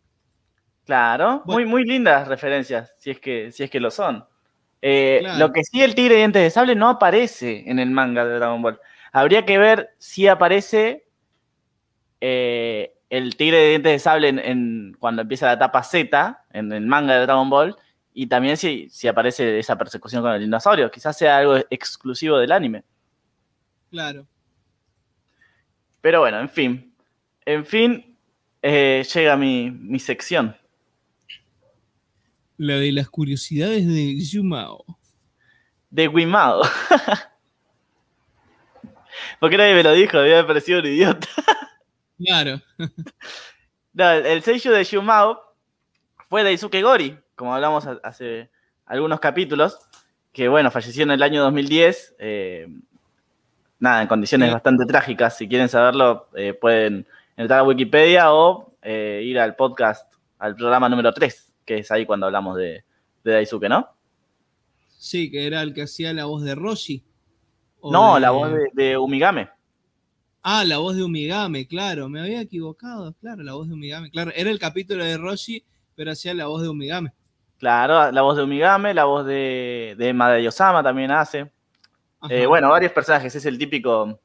[0.86, 1.60] Claro, Bueno.
[1.62, 4.26] muy, muy lindas referencias, si es que, si es que lo son.
[4.82, 5.40] Eh, Claro.
[5.48, 8.36] Lo que sí, el tigre de dientes de sable no aparece en el manga de
[8.36, 8.80] Dragon Ball.
[9.12, 11.06] Habría que ver si aparece
[12.20, 16.72] eh, el tigre de dientes de sable en, en- cuando empieza la etapa Z, en
[16.72, 17.76] el manga de Dragon Ball,
[18.14, 20.90] y también si, si aparece esa persecución con el dinosaurio.
[20.90, 22.84] Quizás sea algo exclusivo del anime.
[23.90, 24.26] Claro.
[26.02, 26.94] Pero bueno, en fin.
[27.46, 28.18] En fin,
[28.62, 30.56] eh, llega mi, mi sección.
[32.58, 34.86] La de las curiosidades de Yumao.
[35.90, 36.62] de Wimao.
[39.40, 41.28] Porque nadie me lo dijo, había parecido un idiota.
[42.26, 42.62] Claro.
[43.94, 45.42] No, el, el sello de Shumao
[46.30, 48.50] fue Daisuke Gori, como hablamos ha- hace
[48.86, 49.80] algunos capítulos,
[50.32, 52.16] que bueno, falleció en el año 2010.
[52.20, 52.68] eh,
[53.80, 54.54] nada, en condiciones Sí.
[54.54, 55.38] bastante trágicas.
[55.38, 57.06] Si quieren saberlo, eh, pueden
[57.36, 62.06] entrar a Wikipedia o eh, ir al podcast, al programa número 3, que es ahí
[62.06, 62.86] cuando hablamos de,
[63.26, 63.90] de Daisuke, ¿no?
[64.88, 67.04] Sí, que era el que hacía la voz de Roshi.
[67.84, 69.50] No, de- la voz de, de Umigame.
[70.44, 72.10] Ah, la voz de Umigame, claro.
[72.10, 74.10] Me había equivocado, claro, la voz de Umigame.
[74.10, 75.64] Claro, era el capítulo de Roshi,
[75.96, 77.12] pero hacía la voz de Umigame.
[77.60, 81.52] Claro, la voz de Umigame, la voz de, de Emma de Yosama también hace.
[82.30, 83.36] Eh, bueno, varios personajes.
[83.36, 84.20] Es el típico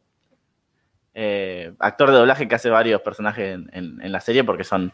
[1.14, 4.92] eh, actor de doblaje que hace varios personajes en, en- en la serie porque son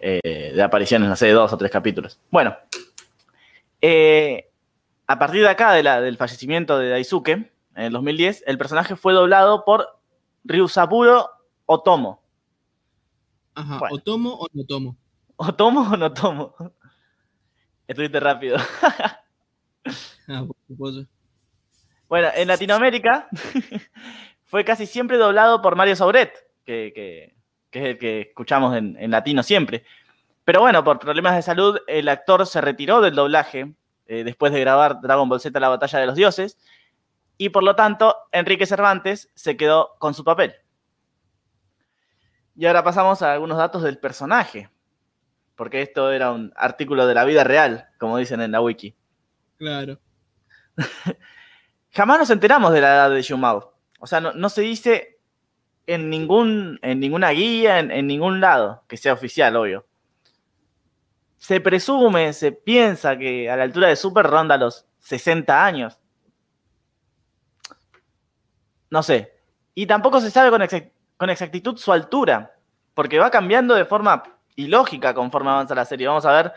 [0.00, 2.20] eh, de apariciones, no sé, de dos o tres capítulos.
[2.30, 2.56] Bueno,
[5.06, 7.50] a partir de acá, de la- del fallecimiento de Daisuke, en
[7.84, 9.98] el 2010, el personaje fue doblado por
[10.44, 11.28] Ryusaburo
[11.66, 12.22] Otomo.
[13.54, 13.96] Ajá, bueno.
[13.96, 14.96] ¿o tomo o no tomo?
[15.36, 16.54] ¿Otomo o no tomo?
[17.86, 18.56] Estuviste rápido.
[20.28, 21.06] Ah, por supuesto.
[22.08, 23.28] Bueno, en Latinoamérica
[24.44, 26.32] fue casi siempre doblado por Mario Sauret,
[26.64, 27.34] que, que-
[27.70, 29.84] que es el que escuchamos en, en latino siempre.
[30.44, 33.72] Pero bueno, por problemas de salud, el actor se retiró del doblaje
[34.06, 36.58] eh, después de grabar Dragon Ball Z La Batalla de los Dioses,
[37.42, 40.54] y por lo tanto, Enrique Cervantes se quedó con su papel.
[42.54, 44.70] Y ahora pasamos a algunos datos del personaje,
[45.56, 48.94] porque esto era un artículo de la vida real, como dicen en la wiki.
[49.56, 49.98] Claro.
[51.90, 53.74] jamás nos enteramos de la edad de Shumao.
[53.98, 55.18] O sea, no, no se dice
[55.88, 59.84] en, ningún, en ninguna guía, en, en ningún lado, que sea oficial, obvio.
[61.38, 65.98] Se presume, se piensa que a la altura de Super ronda los 60 años.
[68.92, 69.32] No sé.
[69.74, 72.54] Y tampoco se sabe con, exact- con exactitud su altura,
[72.92, 74.22] porque va cambiando de forma
[74.54, 76.06] ilógica conforme avanza la serie.
[76.08, 76.52] Vamos a ver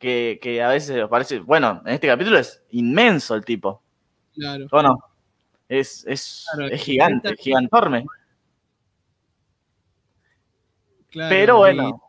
[0.00, 3.82] que, que a veces parece, bueno, en este capítulo es inmenso el tipo.
[4.34, 4.66] Claro.
[4.72, 4.98] ¿O no?
[5.68, 8.04] Es, es, Claro, es gigante, esta- gigantorme.
[11.08, 11.30] claro.
[11.30, 12.02] Pero bueno,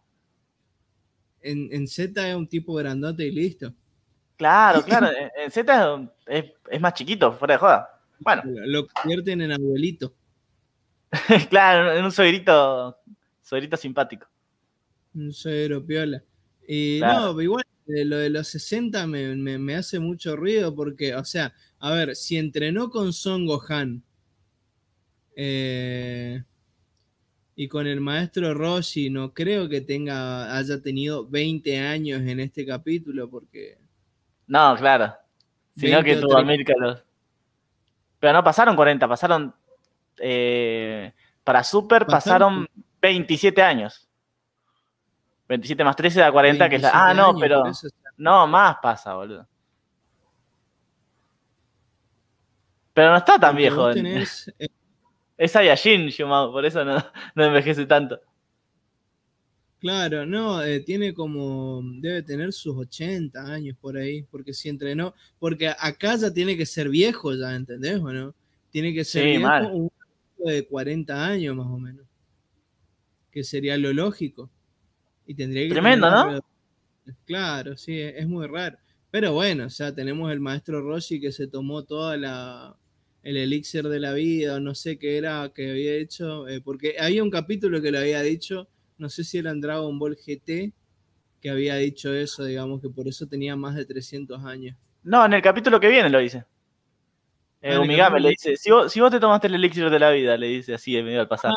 [1.41, 3.71] en, en Z es un tipo grandote y listo.
[4.37, 5.07] Claro, claro.
[5.15, 7.96] en, en Z es, es más chiquito, fuera de joda.
[8.19, 10.13] Bueno, Lo convierten en abuelito.
[11.49, 12.97] claro, en un suegrito,
[13.41, 14.27] suegrito simpático.
[15.15, 16.23] Un suegro piola.
[16.67, 17.33] Y Claro.
[17.33, 21.23] no, igual de lo de los 60 me, me- me hace mucho ruido porque, o
[21.23, 24.03] sea, a ver, si entrenó con Son Gohan
[25.35, 26.43] eh,
[27.55, 32.65] y con el maestro Roshi, no creo que tenga, haya tenido 20 años en este
[32.65, 33.77] capítulo porque
[34.47, 35.13] No, claro.
[35.75, 36.51] Sino 20 que tuvo a 30.
[36.51, 37.03] Milka los.
[38.19, 39.53] Pero no pasaron 40, pasaron.
[40.19, 41.13] eh,
[41.43, 42.69] para Super Pasaron- pasaron
[43.01, 44.07] 27 años.
[45.47, 46.89] 27 más 13 da 40, que es la.
[46.91, 47.63] 27 Ah, no, años, pero.
[48.17, 49.47] No, más pasa, boludo.
[52.93, 53.93] Pero no está tan porque viejo.
[53.93, 54.67] tenés, eh,
[55.37, 56.97] Es Saiyajin, Shumao, por eso no,
[57.35, 58.19] no envejece tanto.
[59.79, 65.13] Claro, no, eh, tiene como, debe tener sus 80 años por ahí, porque si entrenó,
[65.37, 68.33] porque acá ya tiene que ser viejo ya, ¿entendés o no?
[68.71, 69.71] Tiene que ser Sí, viejo mal.
[69.71, 69.91] un
[70.43, 72.05] de 40 años más o menos,
[73.31, 74.49] que sería lo lógico.
[75.27, 76.41] Y tendría que Tremendo, tener
[77.05, 77.15] ¿no?
[77.25, 78.77] Claro, sí, es, muy raro.
[79.11, 82.77] Pero bueno, o sea, tenemos el maestro Roshi que se tomó toda la
[83.23, 86.95] el elixir de la vida, o no sé qué era que había hecho, eh, porque
[86.97, 90.73] había un capítulo que lo había dicho, no sé si era en Dragon Ball GT,
[91.41, 94.75] que había dicho eso, digamos, que por eso tenía más de 300 años.
[95.03, 96.45] No, en el capítulo que viene lo dice.
[97.61, 99.89] Eh, Ah, en el Umigame le dice: si vos, si vos te tomaste el elixir
[99.89, 101.53] de la vida, le dice así, medio al pasar.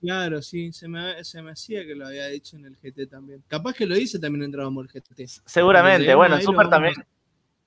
[0.00, 3.42] Claro, sí, se me, se me hacía que lo había dicho en el GT también.
[3.46, 5.26] Capaz que lo dice también en Dragon Ball GT.
[5.46, 6.94] Seguramente, bueno, en Super también.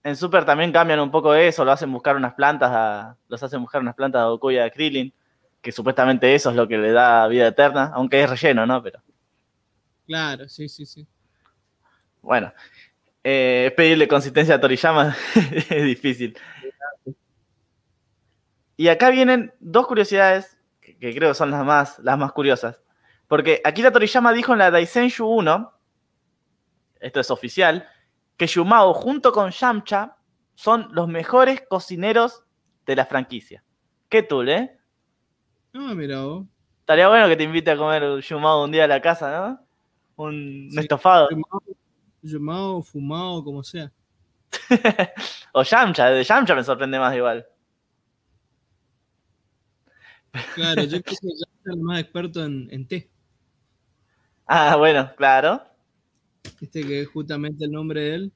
[0.04, 3.62] En Super también cambian un poco eso, lo hacen buscar unas plantas a, los hacen
[3.62, 5.12] buscar unas plantas a Goku y a Krillin,
[5.66, 8.84] que supuestamente eso es lo que le da vida eterna, aunque es relleno, ¿no?
[8.84, 9.02] Pero
[10.06, 11.08] Claro, sí, sí, sí.
[12.22, 12.54] bueno,
[13.24, 16.38] eh, pedirle consistencia a Toriyama es difícil.
[18.78, 22.80] Y acá vienen dos curiosidades que, que creo son las más, las más curiosas.
[23.28, 25.74] Porque aquí la Toriyama dijo en la Daisenshu 1,
[27.00, 27.90] esto es oficial,
[28.38, 30.16] que Yumao junto con Yamcha
[30.54, 32.44] son los mejores cocineros
[32.86, 33.64] de la franquicia.
[34.10, 34.78] ¿Qué tú, eh?
[35.76, 36.46] No, mira vos.
[36.80, 39.60] Estaría bueno que te invite a comer un Yumao un día a la casa, ¿no?
[40.26, 40.80] Un, Sí.
[40.80, 41.28] estofado.
[42.22, 43.92] Llamado, fumado, como sea.
[45.54, 47.46] O Yamcha, de Yamcha me sorprende más igual.
[50.54, 53.10] Claro, yo creo que ya es el más experto en, en té.
[54.48, 55.62] Ah, bueno, claro.
[56.62, 58.34] Este que es justamente el nombre de él.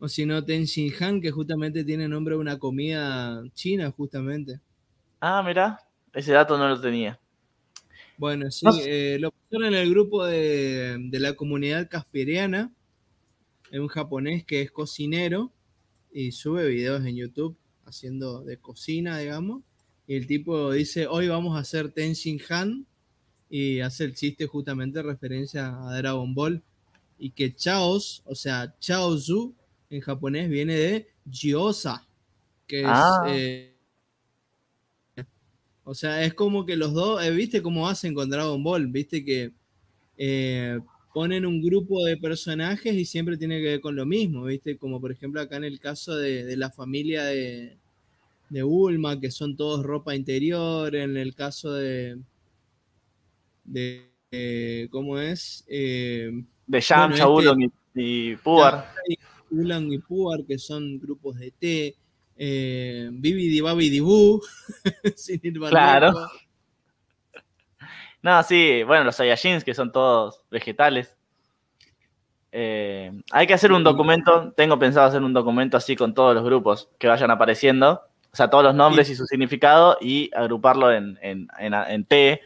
[0.00, 4.60] O si no, Ten Shin Han, que justamente tiene nombre de una comida china, justamente.
[5.20, 5.80] Ah, mira,
[6.14, 7.18] ese dato no lo tenía.
[8.16, 12.72] Bueno, sí, No eh, lo pusieron en el grupo de, de la comunidad casperiana.
[13.70, 15.52] Es un japonés que es cocinero
[16.12, 19.62] y sube videos en YouTube haciendo de cocina, digamos.
[20.06, 22.86] Y el tipo dice, hoy vamos a hacer Ten Shin Han.
[23.50, 26.62] Y hace el chiste justamente en referencia a Dragon Ball.
[27.18, 29.54] Y que Chaos, o sea, Chaozu
[29.90, 32.06] en japonés viene de Gyoza,
[32.66, 32.86] que es...
[32.88, 33.24] Ah.
[33.28, 33.73] eh,
[35.84, 38.86] o sea, es como que los dos, eh, ¿viste cómo hacen con Dragon Ball?
[38.88, 39.52] ¿Viste que
[40.16, 40.78] eh,
[41.12, 44.44] ponen un grupo de personajes y siempre tiene que ver con lo mismo?
[44.44, 44.76] ¿Viste?
[44.78, 47.76] Como por ejemplo acá en el caso de, de la familia de,
[48.48, 52.18] de Bulma, que son todos ropa interior, en el caso de...
[53.64, 55.64] de eh, ¿Cómo es?
[55.68, 57.62] De Yamcha, Bueno, este- Ulong
[57.94, 58.88] y, y Puar.
[59.50, 61.94] Ulan y Puar, que son grupos de té,
[62.36, 64.40] eh, Bibidi Babidi Boo,
[65.16, 66.12] sin ir más Claro.
[68.22, 71.16] No, sí, bueno, los Saiyajins, que son todos vegetales.
[72.52, 76.44] Eh, hay que hacer un documento, tengo pensado hacer un documento así con todos los
[76.44, 78.00] grupos que vayan apareciendo,
[78.32, 82.40] o sea, todos los nombres y su significado, y agruparlo en, en, en, en té,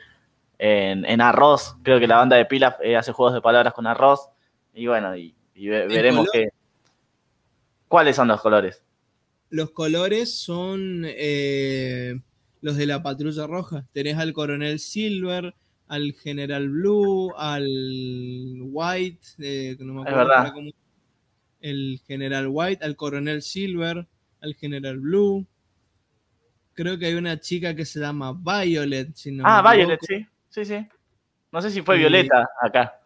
[0.59, 1.77] en, en arroz.
[1.83, 4.29] Creo que la banda de Pilaf eh, hace juegos de palabras con arroz,
[4.75, 6.49] y bueno, y, y ve- ¿En veremos qué.
[7.87, 8.83] ¿Cuáles son los colores?
[9.51, 12.21] Los colores son eh,
[12.61, 13.87] los de la patrulla roja.
[13.93, 15.55] Tenés al coronel Silver,
[15.87, 17.67] al general Blue, al
[18.61, 20.39] White, eh, no me Es acuerdo verdad.
[20.39, 20.71] ahora cómo-
[21.61, 24.07] el general White, al coronel Silver,
[24.41, 25.47] al general Blue.
[26.75, 29.13] Creo que hay una chica que se llama Violet.
[29.17, 30.87] Si no ah, Violet, sí, sí, sí.
[31.51, 33.01] No sé si fue Y- Violeta acá.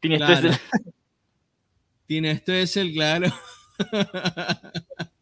[0.00, 0.50] Tiene Claro.
[2.06, 3.26] Tiene esto es el claro.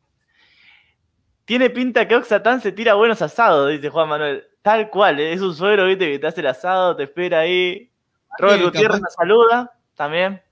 [1.47, 4.44] Tiene pinta que Oxatán se tira buenos asados, dice Juan Manuel.
[4.62, 5.32] Tal cual, ¿eh?
[5.32, 7.90] es un suegro, viste, que te hace el asado, te espera ahí.
[8.38, 10.42] Robert Eh, Gutiérrez nos saluda también.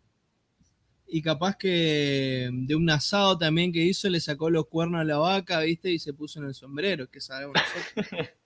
[1.06, 5.18] y capaz que de un asado también que hizo le sacó los cuernos a la
[5.18, 5.90] vaca, ¿viste?
[5.90, 8.28] Y se puso en el sombrero, que sabemos nosotros.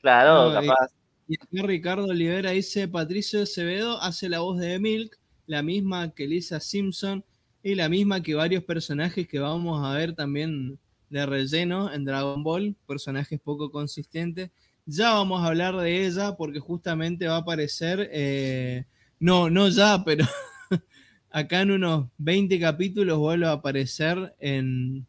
[0.00, 0.90] Claro, No, y- capaz.
[1.28, 6.26] Y acá Ricardo Olivera dice, Patricio Acevedo hace la voz de Milk, la misma que
[6.28, 7.24] Lisa Simpson
[7.66, 10.78] y la misma que varios personajes que vamos a ver también
[11.10, 14.52] de relleno en Dragon Ball, personajes poco consistentes.
[14.84, 18.84] Ya vamos a hablar de ella porque justamente va a aparecer, eh,
[19.18, 20.24] no, no ya, pero
[21.30, 25.04] acá en unos 20 capítulos vuelve a aparecer en,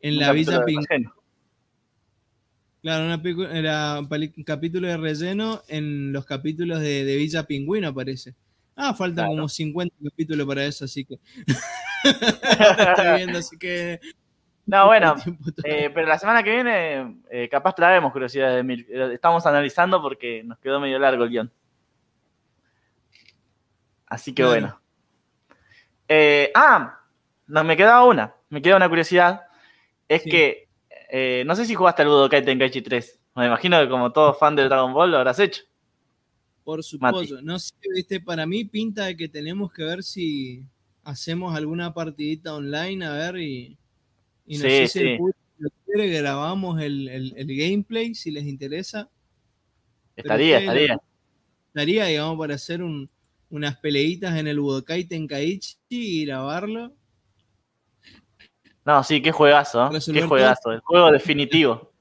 [0.00, 0.80] en Un la Villa de Ping.
[0.88, 1.14] relleno.
[2.80, 3.98] Claro, una
[4.34, 8.34] un capítulo de relleno en los capítulos de, de Villa Pingüino, aparece.
[8.84, 9.30] Ah, faltan Claro.
[9.30, 11.18] como 50 capítulos para eso, así que.
[12.04, 14.00] Estoy viendo, así que.
[14.66, 15.14] No, bueno,
[15.64, 18.86] eh, pero la semana que viene eh, capaz traemos curiosidades de Milk.
[18.88, 21.52] Eh, Estamos analizando porque nos quedó medio largo el guion.
[24.06, 24.80] Así que bueno.
[26.08, 27.00] Eh, ah,
[27.46, 28.34] no, me quedaba una.
[28.50, 29.42] Me queda una curiosidad.
[30.08, 30.30] Es Sí.
[30.30, 30.68] que
[31.46, 33.20] no sé si jugaste al Budokai Tenkaichi 3.
[33.34, 35.62] Me imagino que como todo fan de Dragon Ball lo habrás hecho.
[36.64, 37.42] Por supuesto.
[37.42, 40.64] No sé, viste, para mí pinta de que tenemos que ver si
[41.04, 43.76] hacemos alguna partidita online, a ver, y,
[44.46, 45.04] y no Sí, sé si sí.
[45.06, 49.08] el público lo quiere, grabamos el, el- el gameplay, si les interesa.
[50.16, 50.98] Estaría, estaría.
[51.68, 53.08] Estaría, digamos, para hacer un-
[53.50, 56.94] unas peleitas en el Budokai Tenkaichi y grabarlo.
[58.84, 59.86] No, sí, qué juegazo.
[59.86, 59.98] ¿eh?
[60.12, 60.72] Qué juegazo.
[60.72, 61.91] El juego definitivo.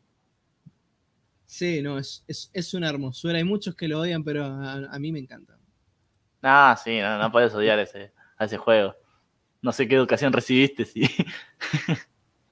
[1.52, 3.38] Sí, no, es, es, es una hermosura.
[3.38, 5.58] Hay muchos que lo odian, pero a, a mí me encanta.
[6.41, 8.95] Ah, sí, no, no puedes odiar ese, a ese juego.
[9.62, 11.02] No sé qué educación recibiste, sí.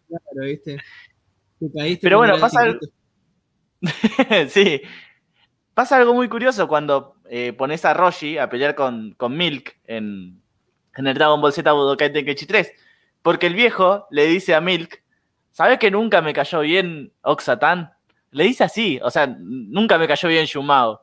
[0.10, 0.78] Claro, ¿viste?
[1.60, 2.80] Te caíste Pero bueno, pasa algo-
[4.50, 4.82] sí.
[5.74, 10.42] Pasa algo muy curioso cuando eh, pones a Roshi a pelear con, con Milk en,
[10.96, 12.74] en el Dragon Ball Z Budokai Tenkaichi 3.
[13.22, 15.02] Porque el viejo le dice a Milk,
[15.52, 17.94] ¿sabes que nunca me cayó bien Oxatan?
[18.32, 21.02] Le dice así, o sea, nunca me cayó bien Shumao.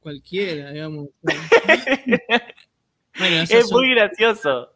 [0.00, 1.10] Cualquiera, digamos.
[1.22, 1.42] bueno,
[3.48, 4.70] Es son- muy gracioso.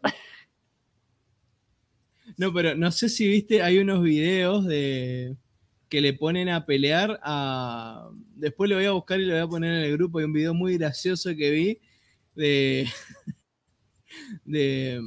[2.36, 5.36] No, pero no sé si viste, hay unos videos de
[5.88, 8.08] que le ponen a pelear a.
[8.34, 10.18] Después lo voy a buscar y lo voy a poner en el grupo.
[10.18, 11.80] Hay un video muy gracioso que vi
[12.34, 12.88] de.
[14.44, 15.00] de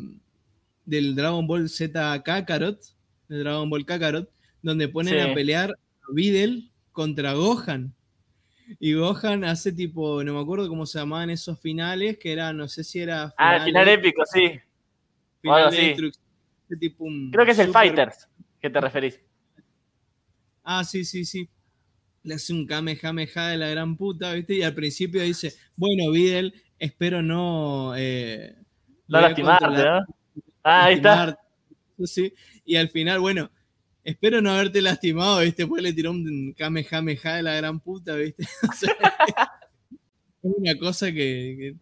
[0.86, 2.82] del Dragon Ball Z Kakarot,
[3.28, 4.28] de Dragon Ball Kakarot,
[4.62, 5.20] donde ponen Sí.
[5.20, 7.94] a pelear a Videl contra Gohan.
[8.80, 12.68] Y Gohan hace tipo, no me acuerdo cómo se llamaban esos finales, que era, no
[12.68, 13.34] sé si era.
[13.38, 14.60] Ah, el final de- épico, sí.
[15.42, 18.28] final de tipo un Creo que es el super- Fighters
[18.62, 19.20] que te referís.
[20.64, 21.50] Ah, sí, sí, sí.
[22.22, 24.54] Le hace un kamehameha de la gran puta, ¿viste?
[24.56, 27.94] Y al principio dice, bueno, Videl, espero no...
[27.96, 28.56] eh,
[29.08, 29.82] No lastimarte.
[30.64, 31.16] Ah, ahí está.
[31.26, 31.50] lastimarte".
[32.06, 32.34] Sí,
[32.66, 33.50] y al final, bueno,
[34.10, 35.64] espero no haberte lastimado, ¿viste?
[35.64, 38.44] Después le tiró un kamehameha de la gran puta, ¿viste?
[38.70, 38.92] O sea,
[40.44, 41.14] es una cosa que...
[41.58, 41.76] que-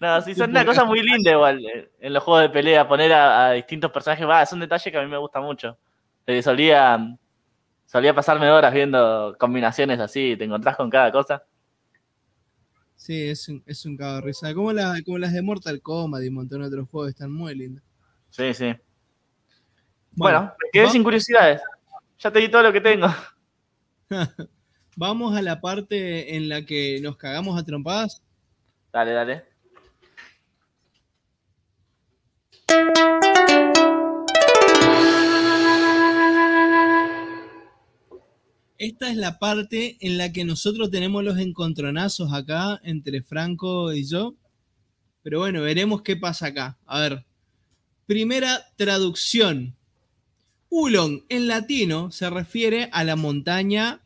[0.00, 3.12] No, sí, son una cosa muy linda igual eh, en los juegos de pelea, poner
[3.12, 4.26] a, a distintos personajes.
[4.26, 5.76] Va, es un detalle que a mí me gusta mucho.
[6.26, 6.98] Eh, solía,
[7.86, 11.42] solía pasarme horas viendo combinaciones así, te encontrás con cada cosa.
[12.96, 14.52] Sí, es un, es un cago de risa.
[14.54, 17.54] Como, la- como las de Mortal Kombat y un montón de otros juegos, están muy
[17.54, 17.84] lindas.
[18.30, 18.74] Sí, sí.
[20.18, 21.62] Bueno, me quedé va- sin curiosidades.
[22.18, 23.06] Ya te di todo lo que tengo.
[24.96, 28.20] Vamos a la parte en la que nos cagamos a trompadas.
[28.92, 29.44] Dale, dale.
[38.78, 44.04] Esta es la parte en la que nosotros tenemos los encontronazos acá entre Franco y
[44.08, 44.34] yo.
[45.22, 46.78] Pero bueno, veremos qué pasa acá.
[46.86, 47.24] A ver.
[48.06, 49.76] Primera traducción.
[50.70, 54.00] Ulon en latino se refiere a la montaña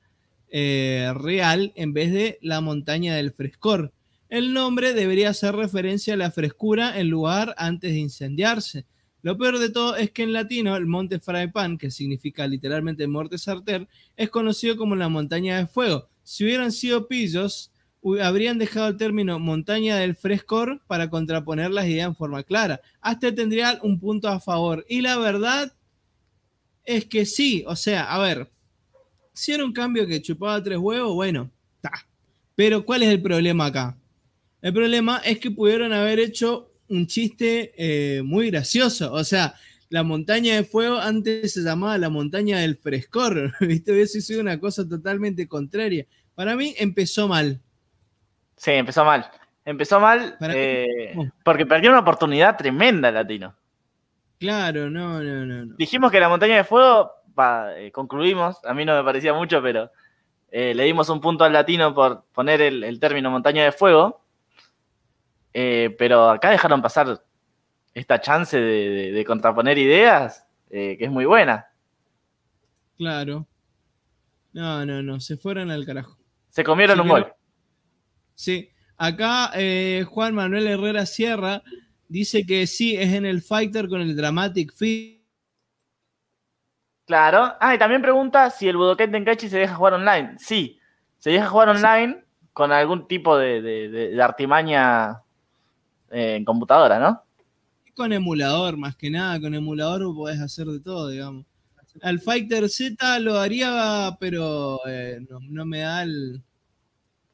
[0.49, 3.93] eh, real en vez de la montaña del frescor.
[4.29, 8.87] El nombre debería hacer referencia a la frescura en lugar antes de incendiarse.
[9.23, 13.39] Lo peor de todo es que en latino el monte Fraipan, que significa literalmente Monte
[13.39, 13.87] Sarter,
[14.17, 16.09] es conocido como la montaña de fuego.
[16.23, 17.73] Si hubieran sido pillos,
[18.21, 22.81] habrían dejado el término montaña del frescor para contraponer las ideas en forma clara.
[23.01, 24.85] Hasta tendría un punto a favor.
[24.89, 25.73] Y la verdad
[26.85, 28.51] es que sí, o sea, a ver,
[29.33, 31.93] si era un cambio que chupaba tres huevos, bueno, está.
[32.55, 33.97] Pero ¿cuál es el problema acá?
[34.61, 39.13] El problema es que pudieron haber hecho un chiste eh, muy gracioso.
[39.13, 39.55] O sea,
[39.89, 43.53] la montaña de fuego antes se llamaba la montaña del frescor.
[43.61, 43.93] ¿Viste?
[43.93, 46.07] Hubiese sido una cosa totalmente contraria.
[46.35, 47.61] Para mí empezó mal.
[48.57, 49.29] Sí, empezó mal.
[49.65, 51.15] Empezó mal ¿Para eh,
[51.45, 53.55] porque perdió una oportunidad tremenda latino.
[54.43, 55.65] Claro, no, no, no.
[55.67, 55.75] no.
[55.77, 57.13] Dijimos que la montaña de fuego,
[57.77, 59.89] eh, concluimos, a mí no me parecía mucho, pero
[60.51, 64.25] eh, le dimos un punto al latino por poner el, el término montaña de fuego.
[65.55, 67.23] Eh, pero acá dejaron pasar
[67.95, 71.69] esta chance de, de- de contraponer ideas, que es muy buena.
[72.99, 73.47] Claro.
[74.53, 75.21] No, no, no.
[75.21, 76.19] Se fueron al carajo.
[76.49, 77.33] Se comieron Sí, un gol.
[78.35, 78.71] Sí.
[78.97, 79.53] Acá
[80.07, 81.63] Juan Manuel Herrera Sierra
[82.13, 85.21] dice que sí, es en el Fighter con el Dramatic Feed.
[87.07, 87.55] Claro.
[87.61, 90.37] Ah, y también pregunta si el Budokai Tenkaichi se deja jugar online.
[90.39, 90.79] Sí,
[91.19, 95.21] se deja jugar online con algún tipo de, de- de- de artimaña
[96.11, 97.23] eh, en computadora, ¿no?
[97.95, 99.41] Con emulador, más que nada.
[99.41, 101.45] Con emulador podés hacer de todo, digamos.
[102.01, 106.43] Al Fighter Z lo haría, pero eh, no, no me da el.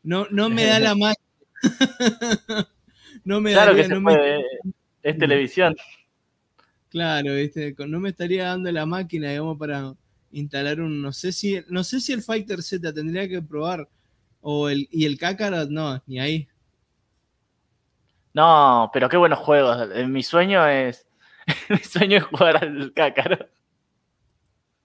[0.02, 1.28] No, no me da la máquina.
[3.28, 4.44] no me Claro daría- que se no me- puede.
[5.02, 5.76] Es televisión.
[6.88, 7.74] Claro, ¿viste?
[7.86, 9.94] No me estaría dando la máquina, digamos, para
[10.32, 11.02] instalar un.
[11.02, 13.88] No sé si, no sé si el Fighter Z tendría que probar.
[14.40, 16.48] O el, y el Kakarot, no, ni ahí.
[18.32, 19.88] No, pero qué buenos juegos.
[19.94, 21.06] Eh, Mi sueño es.
[21.68, 23.48] Mi sueño es jugar al Cácaro.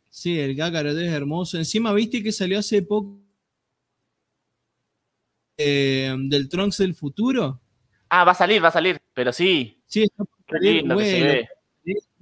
[0.10, 1.58] Sí, el Kakarot es hermoso.
[1.58, 3.20] Encima, viste que salió hace poco.
[5.58, 7.62] eh, del Trunks del futuro.
[8.16, 9.00] Ah, va a salir, va a salir.
[9.14, 10.84] Pero sí, Sí, está por salir,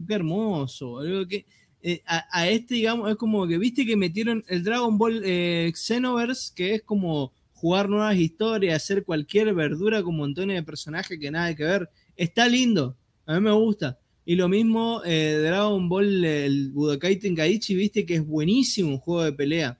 [0.07, 0.99] que hermoso,
[1.29, 1.45] que,
[1.81, 5.71] eh, a, a este, digamos, es como que, viste que metieron el Dragon Ball eh,
[5.75, 11.29] Xenoverse, que es como jugar nuevas historias, hacer cualquier verdura con montones de personajes que
[11.29, 11.89] nada que ver.
[12.15, 13.99] Está lindo, a mí me gusta.
[14.25, 19.23] Y lo mismo eh, Dragon Ball, el Budokai Tenkaichi, viste que es buenísimo un juego
[19.23, 19.77] de pelea.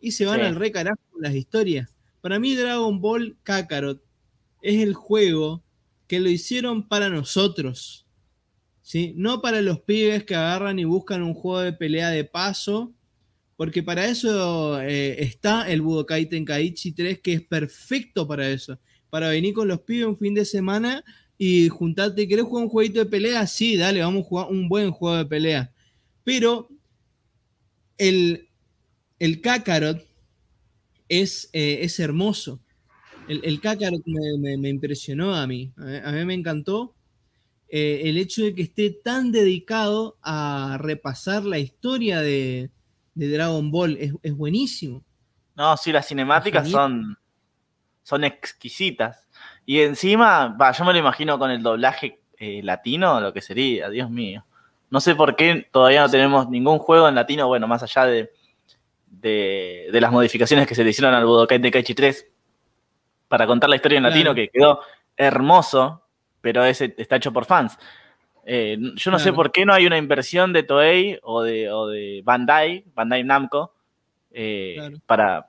[0.00, 0.46] Y se van Sí.
[0.46, 1.94] al re carajo con las historias.
[2.20, 4.02] Para mí Dragon Ball Kakarot
[4.66, 5.62] es el juego
[6.08, 8.04] que lo hicieron para nosotros.
[8.82, 9.14] ¿sí?
[9.16, 12.92] No para los pibes que agarran y buscan un juego de pelea de paso,
[13.56, 18.78] porque para eso eh, está el Budokai Tenkaichi 3, que es perfecto para eso.
[19.08, 21.04] Para venir con los pibes un fin de semana
[21.38, 23.46] y juntarte, ¿querés jugar un jueguito de pelea?
[23.46, 25.72] Sí, dale, vamos a jugar un buen juego de pelea.
[26.24, 26.68] Pero
[27.98, 28.48] el,
[29.20, 30.04] el Kakarot
[31.08, 32.60] es, eh, es hermoso.
[33.28, 33.60] El, el
[34.06, 35.72] me, me- me impresionó a mí.
[36.04, 36.94] A mí, me encantó
[37.68, 42.70] eh, el hecho de que esté tan dedicado a repasar la historia de,
[43.14, 43.96] de Dragon Ball.
[43.98, 45.02] Es, es buenísimo.
[45.56, 47.18] No, sí, las cinemáticas son,
[48.02, 49.26] son exquisitas.
[49.64, 54.10] Y encima, yo me lo imagino con el doblaje eh, latino, lo que sería, Dios
[54.10, 54.44] mío.
[54.90, 58.30] No sé por qué todavía no tenemos ningún juego en latino, bueno, más allá de,
[59.06, 62.26] de, de las modificaciones que se le hicieron al Budokai Tenkaichi 3
[63.28, 64.14] para contar la historia en Claro.
[64.14, 64.80] latino, que quedó
[65.16, 66.02] hermoso,
[66.40, 67.78] pero ese está hecho por fans.
[68.44, 71.88] Eh, yo no sé por qué no hay una inversión de Toei o de, o
[71.88, 73.74] de Bandai, Bandai Namco,
[74.30, 74.96] eh, Claro.
[75.06, 75.46] para,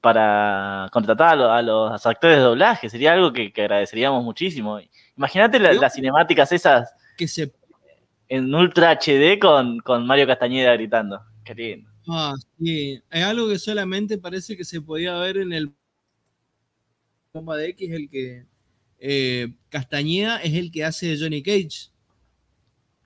[0.00, 2.88] para contratar a, lo- a los actores de doblaje.
[2.90, 4.80] Sería algo que, que agradeceríamos muchísimo.
[5.16, 7.52] Imagínate la- las cinemáticas esas Que se
[8.28, 11.20] en Ultra HD con, con Mario Castañeda gritando.
[11.44, 11.90] Qué lindo.
[12.08, 13.00] Ah, sí.
[13.10, 15.72] Es algo que solamente parece que se podía ver en el
[17.32, 18.44] Bomba de X, el que
[18.98, 21.90] eh, Castañeda es el que hace de Johnny Cage.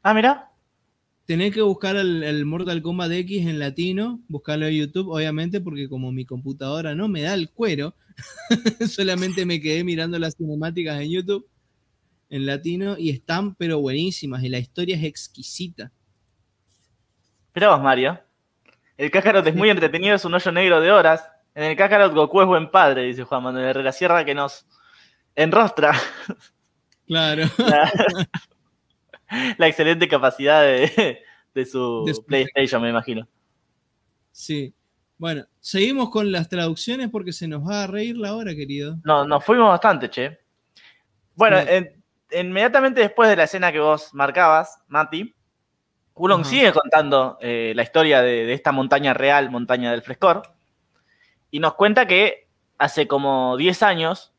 [0.02, 0.50] Ah, mira.
[1.26, 5.88] Tenés que buscar el, el Mortal Kombat X en latino, buscarlo en YouTube, obviamente, porque
[5.88, 7.94] como mi computadora no me da el cuero,
[8.88, 11.48] solamente me quedé mirando las cinemáticas en YouTube
[12.30, 15.92] en latino y están pero buenísimas y la historia es exquisita.
[17.54, 18.20] Mirá vos, Mario.
[18.96, 21.24] El Kakarot es muy entretenido, es un hoyo negro de horas.
[21.54, 24.66] En el Kakarot Goku es buen padre, dice Juan Manuel Herrera Sierra, que nos
[25.36, 25.92] enrostra
[27.06, 27.44] Claro.
[27.58, 27.92] la,
[29.58, 31.22] la excelente capacidad de,
[31.54, 33.28] de su De PlayStation, me imagino.
[34.32, 34.74] Sí.
[35.16, 38.96] Bueno, seguimos con las traducciones porque se nos va a reír la hora, querido.
[39.04, 40.38] No, nos fuimos bastante, che.
[41.36, 41.66] Bueno, Sí.
[41.68, 42.02] en-
[42.32, 45.32] inmediatamente después de la escena que vos marcabas, Mati,
[46.40, 46.44] Ajá.
[46.44, 50.42] sigue contando eh, la historia de, de esta montaña real, montaña del frescor,
[51.54, 52.48] y nos cuenta que
[52.78, 54.32] hace como 10 años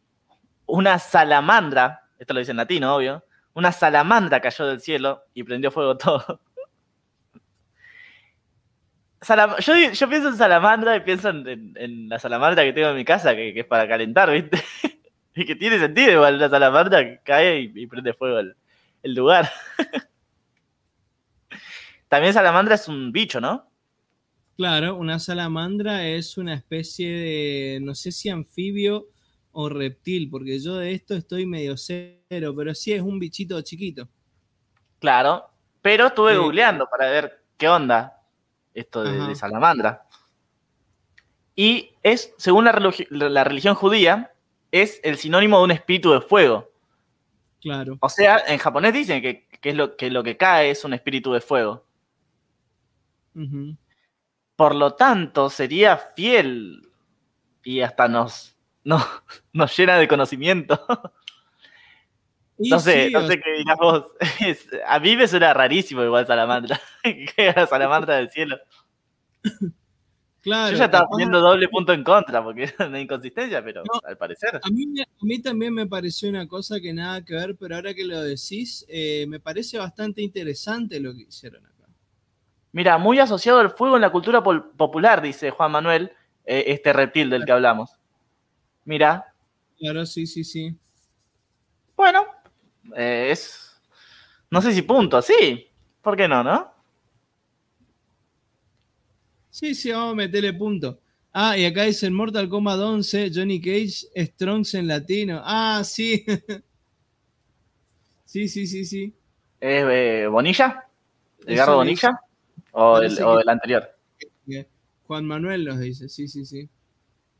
[0.65, 3.23] una salamandra, esto lo dice en latino, obvio,
[3.53, 6.41] una salamandra cayó del cielo y prendió fuego todo.
[9.21, 13.33] Salam- yo, pienso en salamandra y pienso en, la salamandra que tengo en mi casa,
[13.33, 14.61] que, es para calentar, ¿viste?
[15.35, 18.41] y que tiene sentido igual la salamandra que cae y, prende fuego
[19.03, 19.49] el lugar.
[22.09, 23.71] También salamandra es un bicho, ¿no?
[24.57, 29.07] Claro, una salamandra es una especie de, no sé si anfibio
[29.51, 34.07] o reptil, porque yo de esto estoy medio cero, pero sí es un bichito chiquito.
[34.99, 35.45] Claro,
[35.81, 36.37] pero estuve Sí.
[36.39, 38.21] googleando para ver qué onda
[38.73, 40.03] esto de, salamandra.
[41.55, 44.31] Y es, según la, religi- la religión judía,
[44.71, 46.69] es el sinónimo de un espíritu de fuego.
[47.61, 47.97] Claro.
[48.01, 50.93] O sea, en japonés dicen que, que es lo, que lo que cae es un
[50.93, 51.85] espíritu de fuego.
[53.35, 53.75] Ujú.
[54.55, 56.89] Por lo tanto, sería fiel
[57.63, 59.03] y hasta nos, nos,
[59.53, 60.79] nos llena de conocimiento.
[62.57, 64.05] Y No sé, sí, no sé qué dirás vos.
[64.45, 66.79] Es- a mí me suena rarísimo igual salamandra.
[67.03, 68.57] que la salamandra del cielo.
[70.41, 73.99] Claro, Yo ya estaba poniendo doble punto en contra porque era una inconsistencia, pero No.
[74.07, 74.59] al parecer.
[74.63, 77.75] A mí, me- a mí también me pareció una cosa que nada que ver, pero
[77.75, 81.74] ahora que lo decís, eh, me parece bastante interesante lo que hicieron acá.
[82.75, 86.11] Mira, muy asociado al fuego en la cultura popular, dice Juan Manuel,
[86.43, 87.89] eh, este reptil del que hablamos.
[88.83, 89.33] Mira,
[89.79, 90.75] Claro, sí, sí, sí.
[91.95, 92.25] bueno,
[92.97, 93.81] eh, es.
[94.51, 95.69] No sé si punto, sí.
[96.01, 96.69] ¿Por qué no, no?
[99.49, 100.99] Sí, sí, vamos a meterle punto.
[101.31, 105.41] Ah, y acá dice en Mortal Kombat 11, Johnny Cage, Strongs en latino.
[105.45, 106.25] Ah, sí.
[108.25, 109.13] sí, sí, sí, sí.
[109.61, 110.89] ¿Es eh, Bonilla?
[111.47, 112.19] ¿Edgardo Bonilla?
[112.77, 113.89] ¿O el, parece o que- el anterior?
[115.07, 116.67] Juan Manuel nos dice, sí, sí, sí.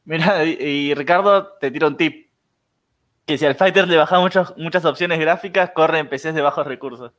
[0.06, 2.30] Mira, y, y Ricardo te tira un tip.
[3.26, 7.12] Que si al Fighter le bajas muchas opciones gráficas, corre en PCs de bajos recursos.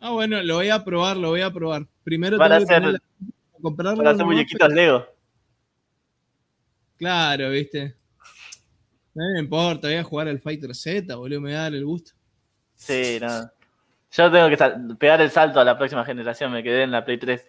[0.00, 1.86] Ah, bueno, lo voy a probar, lo voy a probar.
[2.02, 5.06] Primero Para tengo que hacer, poner la- comprarlo para hacer muñequitos Lego.
[6.96, 7.94] Claro, viste.
[9.14, 11.84] No me importa, voy a jugar al Fighter Z, boludo, me va a dar el
[11.84, 12.12] gusto.
[12.74, 13.50] Sí, no.
[14.12, 14.56] Yo tengo que
[14.96, 17.46] pegar el salto a la próxima generación, me quedé en la Play 3.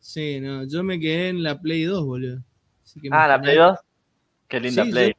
[0.00, 2.42] Sí, no, yo me quedé en la Play 2, boludo.
[2.82, 3.40] Así que Ah, la.
[3.40, 3.78] Play 2.
[4.48, 5.12] Qué linda Sí, Play.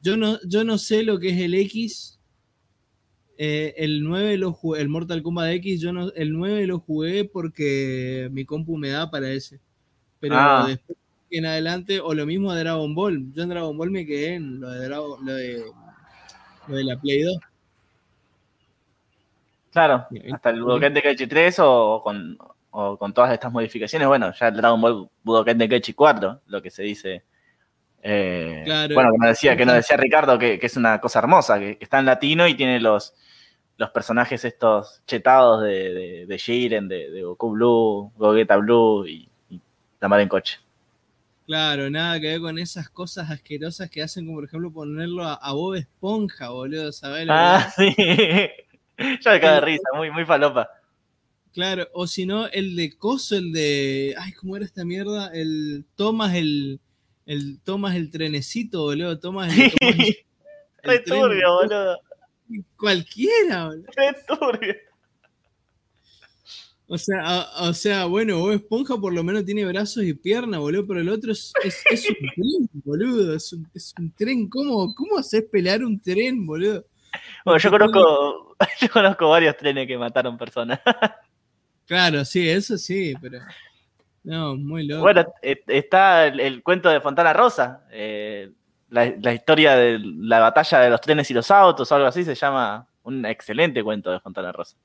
[0.00, 2.18] Yo no, yo no sé lo que es el X.
[3.36, 7.24] Eh, el 9 lo jugué, el Mortal Kombat X, yo no, el 9 lo jugué
[7.24, 9.60] porque mi compu me da para ese.
[10.20, 10.64] Pero Ah.
[10.68, 10.96] después
[11.30, 13.32] en adelante, o lo mismo de Dragon Ball.
[13.32, 15.64] Yo en Dragon Ball me quedé en lo de, Dragon- lo de,
[16.68, 17.36] lo de la Play 2.
[19.74, 22.38] Claro, hasta el Budokai Tenkaichi 3 o con,
[22.70, 24.08] o con todas estas modificaciones.
[24.08, 27.24] Bueno, ya el Dragon Ball Budokai Tenkaichi 4, lo que se dice.
[28.02, 28.94] eh, Claro.
[28.94, 31.84] Bueno, nos decía, que nos decía Ricardo que, que es una cosa hermosa, que, que
[31.84, 33.14] está en latino y tiene los,
[33.76, 39.28] los personajes estos chetados de, de, de Jiren, de, de Goku Blue, Gogeta Blue y,
[39.50, 39.60] y
[40.00, 40.60] la mar en coche.
[41.46, 45.34] Claro, nada que ver con esas cosas asquerosas que hacen, como por ejemplo ponerlo a,
[45.34, 47.26] a Bob Esponja, boludo, ¿sabes?
[47.28, 47.94] Ah, sí.
[49.20, 50.68] Yo me cago de risa, muy, muy falopa.
[51.52, 54.14] Claro, o si no, el de Coso, el de.
[54.18, 55.30] Ay, ¿cómo era esta mierda?
[55.32, 56.80] El Tomas el.
[57.26, 59.18] El Tomas el trenecito, boludo.
[59.18, 59.70] Tomas el.
[59.72, 60.00] Tomás el-
[60.82, 61.20] el Re tren.
[61.20, 61.98] turbio, boludo.
[62.76, 63.86] Cualquiera, boludo.
[63.96, 64.74] Re turbio.
[66.86, 70.60] O sea, a- o sea, bueno, Bob Esponja por lo menos tiene brazos y piernas,
[70.60, 73.34] boludo, pero el otro es, es, es un tren, boludo.
[73.34, 74.48] Es un, es un tren.
[74.50, 76.84] ¿Cómo, ¿Cómo haces pelear un tren, boludo?
[77.44, 78.43] Bueno, yo conozco,
[78.80, 80.80] yo conozco varios trenes que mataron personas.
[81.86, 83.40] Claro, sí, eso sí, pero.
[84.22, 85.02] No, muy loco.
[85.02, 88.50] Bueno, eh, está el, el cuento de Fontana Rosa, eh,
[88.88, 92.24] la, la historia de la batalla de los trenes y los autos, o algo así,
[92.24, 94.78] se llama un excelente cuento de Fontana Rosa.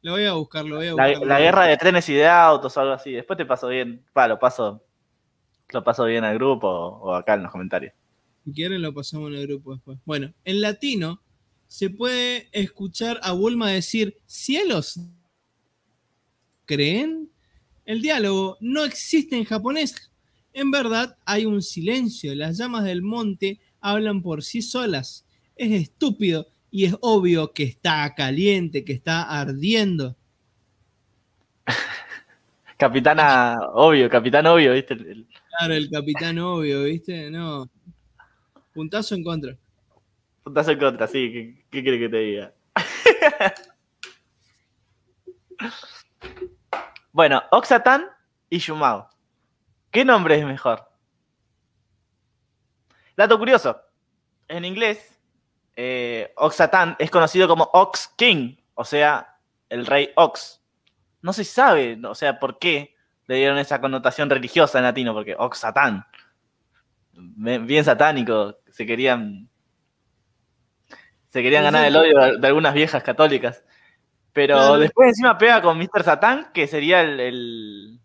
[0.00, 1.26] Lo voy a buscar, lo voy a La, buscar.
[1.28, 3.12] la guerra de trenes y de autos, o algo así.
[3.12, 4.82] Después te paso bien, pa, lo paso,
[5.72, 7.94] lo paso bien al grupo o, o acá en los comentarios.
[8.44, 9.96] Si quieren lo pasamos en el grupo después.
[10.04, 11.22] Bueno, en latino
[11.72, 15.00] se puede escuchar a Bulma decir, cielos,
[16.66, 17.30] ¿creen?
[17.86, 20.12] El diálogo no existe en japonés.
[20.52, 22.34] En verdad hay un silencio.
[22.34, 25.24] Las llamas del monte hablan por sí solas.
[25.56, 30.14] Es estúpido y es obvio que está caliente, que está ardiendo.
[32.76, 34.94] Capitana, obvio, capitán obvio, ¿viste?
[35.56, 37.30] Claro, el capitán obvio, ¿viste?
[37.30, 37.70] No.
[38.74, 39.56] Puntazo en contra.
[40.42, 42.52] Puntazo en contra, sí, ¿qué, qué que te diga?
[47.12, 48.08] bueno, Oxatan
[48.50, 49.08] y Shumao.
[49.90, 50.90] ¿Qué nombre es mejor?
[53.16, 53.80] Dato curioso.
[54.48, 55.18] En inglés,
[55.76, 59.38] eh, Oxatan es conocido como Ox King, o sea,
[59.68, 60.60] el rey Ox.
[61.20, 62.96] No se sabe, o sea, por qué
[63.26, 66.04] le dieron esa connotación religiosa en latino, porque Oxatan.
[67.12, 69.48] Bien satánico, se querían
[71.32, 73.64] se querían ganar el odio de, algunas viejas católicas.
[74.34, 74.78] Pero Claro.
[74.78, 76.02] después encima pega con Mr.
[76.04, 77.98] Satán, que sería el, el-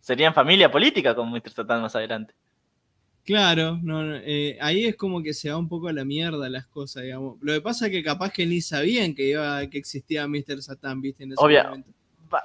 [0.00, 1.50] Sería en familia política con Mr.
[1.50, 2.34] Satán más adelante.
[3.24, 6.48] Claro, no, no, eh, ahí es como que se va un poco a la mierda
[6.48, 7.36] las cosas, digamos.
[7.42, 10.60] Lo que pasa es que capaz que ni sabían que iba, que existía Mr.
[10.62, 11.22] Satan, ¿viste?
[11.24, 11.62] En ese Obvio.
[11.62, 11.90] momento.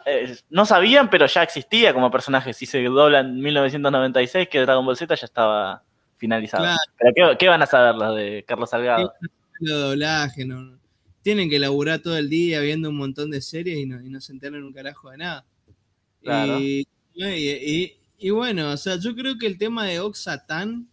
[0.06, 2.54] Eh, no sabían, pero ya existía como personaje.
[2.54, 5.84] Si se dobla en 1996, que Dragon Ball Z ya estaba
[6.18, 6.64] finalizado.
[6.64, 6.78] Claro.
[6.98, 9.14] Pero ¿qué, qué van a saber los de Carlos Salgado?
[9.64, 10.78] Lo doblaje, no.
[11.22, 14.20] Tienen que laburar todo el día viendo un montón de series y no, y no
[14.20, 15.46] se enteran un carajo de nada.
[16.22, 16.60] Claro.
[16.60, 16.86] Y,
[17.16, 20.88] y- bueno, o sea, yo creo que el tema de Oxatan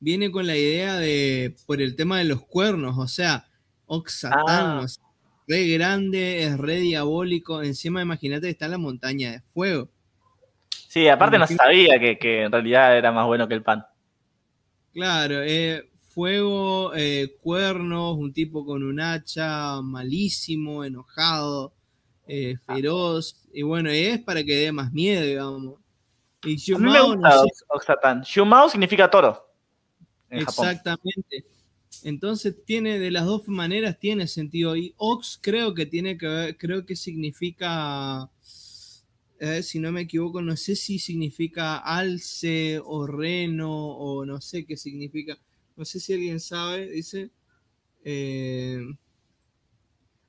[0.00, 3.46] viene con la idea de, por el tema de los cuernos, o sea,
[3.86, 4.80] Oxatan, Ah.
[4.84, 5.02] o sea,
[5.48, 9.88] re grande, es re diabólico, encima imagínate que está en la montaña de fuego.
[10.88, 13.84] Sí, aparte no sabía que, que en realidad era más bueno que el pan.
[14.92, 21.72] Claro, eh, fuego, eh, cuernos, un tipo con un hacha, malísimo, enojado,
[22.26, 25.80] eh, feroz, y bueno, es para que dé más miedo, digamos.
[26.44, 26.58] Y
[27.06, 28.22] gusta no sé, Ox- Oxatan.
[28.22, 29.50] Shumao significa toro.
[30.30, 30.68] En Japón.
[30.68, 31.44] exactamente.
[32.02, 34.76] Entonces tiene, de las dos maneras tiene sentido.
[34.76, 38.30] Y Ox creo que tiene que ver, creo que significa,
[39.38, 44.64] eh, si no me equivoco, no sé si significa alce o reno o no sé
[44.66, 45.38] qué significa.
[45.76, 47.30] No sé si alguien sabe, dice.
[48.04, 48.80] Eh,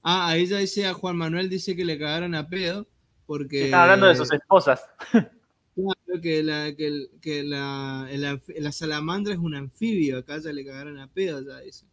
[0.04, 2.88] ah, a ella dice, a Juan Manuel dice que le cagaron a pedo.
[3.26, 4.84] Porque Están hablando de sus esposas.
[5.12, 8.08] Claro, que la, que, la,
[8.58, 11.86] la salamandra es un anfibio, acá ya le cagaron a pedo, ya dice.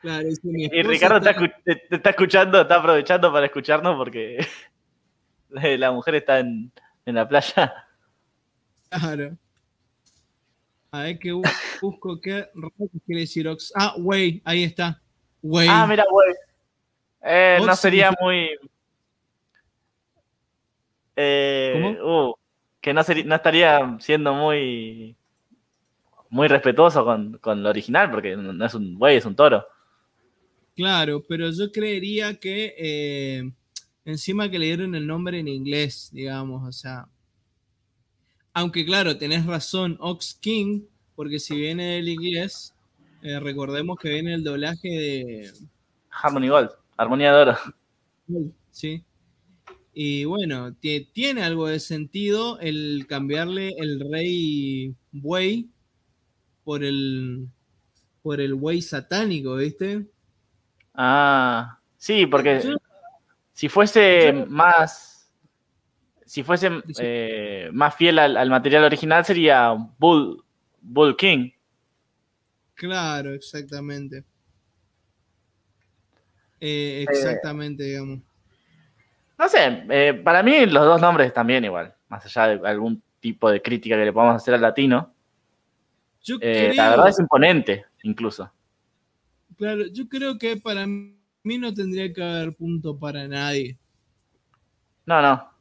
[0.00, 4.38] Claro, dice, mi Y Ricardo está, está- está escuchando, está aprovechando para escucharnos porque
[5.50, 6.72] la mujer está en,
[7.04, 7.72] en la playa.
[8.88, 9.36] Claro.
[10.94, 11.42] A ver bu-
[11.80, 12.48] busco qué
[13.06, 13.72] quiere decir Ox.
[13.74, 15.00] Ah, güey, ahí está.
[15.40, 15.66] Güey.
[15.70, 16.34] Ah, mira, güey.
[17.22, 18.50] Eh, no sería muy.
[21.16, 22.34] Eh, uh,
[22.80, 25.16] que no, sería, no estaría siendo muy.
[26.28, 29.66] Muy respetuoso con, con lo original, porque no no es un güey, es un toro.
[30.76, 33.52] Claro, pero yo creería que eh,
[34.06, 37.06] encima que le dieron el nombre en inglés, digamos, o sea.
[38.54, 40.82] Aunque claro, tenés razón, Ox King,
[41.16, 42.74] porque si viene del inglés,
[43.22, 45.52] eh, recordemos que viene el doblaje de.
[46.10, 47.56] Harmony Gold, Armonía de Oro.
[48.70, 49.04] Sí.
[49.94, 55.68] Y bueno, tie- tiene algo de sentido el cambiarle el rey buey
[56.64, 57.46] por el
[58.22, 60.06] por el buey satánico, ¿viste?
[60.94, 62.76] Ah, sí, porque Yo-
[63.52, 65.11] si fuese yo- más.
[66.32, 70.42] Si fuese eh, más fiel al, al material original, sería Bull,
[70.80, 71.50] Bull King.
[72.72, 74.24] Claro, exactamente.
[76.58, 78.20] Eh, exactamente, digamos.
[79.38, 83.02] No sé, eh, para mí los dos nombres están bien igual, más allá de algún
[83.20, 85.12] tipo de crítica que le podamos hacer al latino.
[86.22, 88.50] Yo Eh, creo, la verdad es imponente, incluso.
[89.58, 91.14] claro, yo creo que para mí
[91.58, 93.76] no tendría que haber punto para nadie.
[95.04, 95.51] No, no.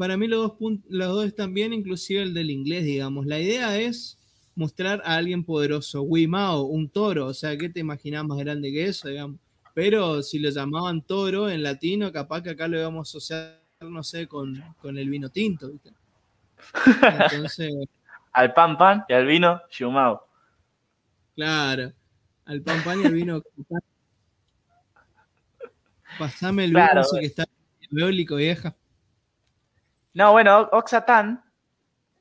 [0.00, 3.26] Para mí los dos, los dos están bien, inclusive el del inglés, digamos.
[3.26, 4.16] La idea es
[4.54, 6.00] mostrar a alguien poderoso.
[6.00, 9.38] Wimao, un toro, o sea, ¿qué te imaginas más grande que eso, digamos?
[9.74, 14.02] Pero si lo llamaban toro en latino, capaz que acá lo íbamos a asociar, no
[14.02, 15.90] sé, con, con el vino tinto, ¿viste?
[17.02, 17.70] Entonces,
[18.32, 20.24] Al pan pan y al vino, Shumao.
[21.36, 21.92] claro,
[22.46, 23.42] al pan pan y al vino.
[26.18, 27.44] Pasame el Claro, vino ese que está
[27.90, 28.74] eólico, vieja.
[30.14, 31.42] No, bueno, Oxatan.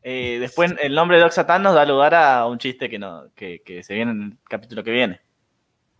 [0.01, 3.61] eh, después el nombre de Oxatan nos da lugar a un chiste que, no, que,
[3.63, 5.19] que se viene en el capítulo que viene.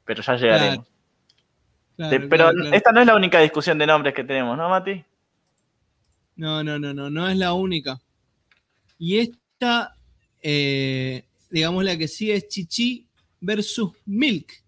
[0.06, 0.88] Pero ya llegaremos.
[1.96, 5.04] Claro, pero claro, esta no es la única discusión de nombres que tenemos, ¿no, Mati?
[6.38, 8.00] No, no, no, no, no es la única.
[8.98, 9.94] Y esta,
[10.42, 13.06] eh, digamos, la que sigue es Chichi
[13.42, 14.64] versus Milk.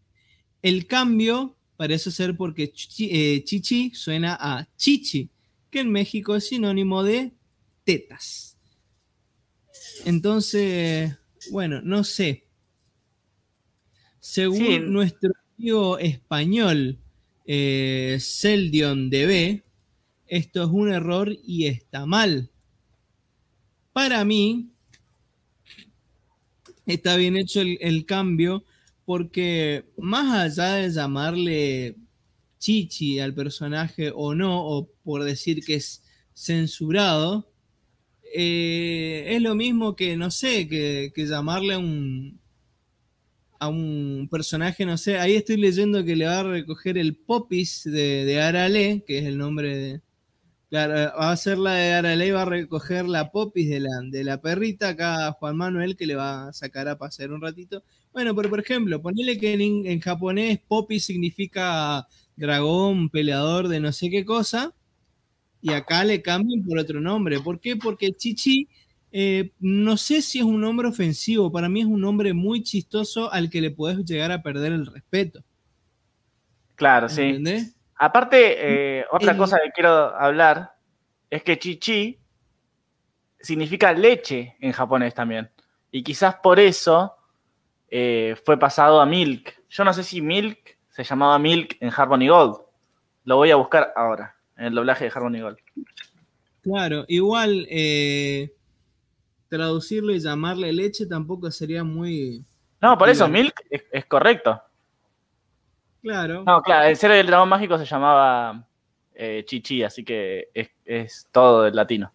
[0.61, 5.30] El cambio parece ser porque Chichi, eh, Chichi suena a Chichi,
[5.72, 7.34] que en México es sinónimo de
[7.84, 8.57] tetas.
[10.06, 11.15] Entonces,
[11.52, 12.48] bueno, no sé.
[14.19, 14.80] Según Sí.
[14.80, 16.99] nuestro amigo español,
[17.45, 19.64] eh, Seldion DB,
[20.27, 22.49] esto es un error y está mal.
[23.93, 24.72] Para mí,
[26.85, 28.64] está bien hecho el, el cambio
[29.06, 31.95] porque más allá de llamarle
[32.60, 36.03] chichi al personaje o no, o por decir que es
[36.34, 37.52] censurado,
[38.34, 42.40] eh, es lo mismo que, no sé, que, llamarle a un,
[43.60, 47.84] a un personaje, no sé, ahí estoy leyendo que le va a recoger el Popis
[47.84, 50.02] de, de Arale, que es el nombre de,
[50.72, 54.23] Claro, va a ser la de Araley, va a recoger la popis de la, de
[54.23, 54.90] la perrita.
[54.90, 57.84] Acá Juan Manuel que le va a sacar a pasear un ratito.
[58.14, 62.07] Bueno, pero por ejemplo, ponele que en, en japonés popis significa
[62.38, 64.73] dragón, peleador de no sé qué cosa.
[65.61, 67.39] Y acá le cambian por otro nombre.
[67.39, 67.75] ¿Por qué?
[67.75, 68.67] Porque Chichi,
[69.11, 71.51] eh, no sé si es un nombre ofensivo.
[71.51, 74.85] Para mí es un nombre muy chistoso al que le puedes llegar a perder el
[74.88, 75.43] respeto.
[76.75, 77.21] Claro, sí.
[77.21, 77.75] ¿Entendés?
[77.95, 78.55] Aparte,
[78.99, 80.73] eh, otra El- cosa que quiero hablar
[81.29, 82.17] es que chichi
[83.39, 85.49] significa leche en japonés también.
[85.91, 87.15] Y quizás por eso
[87.89, 89.53] eh, fue pasado a milk.
[89.69, 92.57] Yo no sé si milk se llamaba milk en Harmony Gold.
[93.25, 95.57] Lo voy a buscar ahora, el doblaje de Harmony Gold.
[96.61, 98.53] Claro, igual eh,
[99.49, 102.43] traducirlo y llamarle leche tampoco sería muy
[102.81, 104.61] No, por eso milk es, es correcto.
[106.01, 106.43] claro.
[106.45, 108.67] No, claro, el ser del dragón mágico se llamaba
[109.15, 112.11] eh, chichi, así que es, es todo del latino.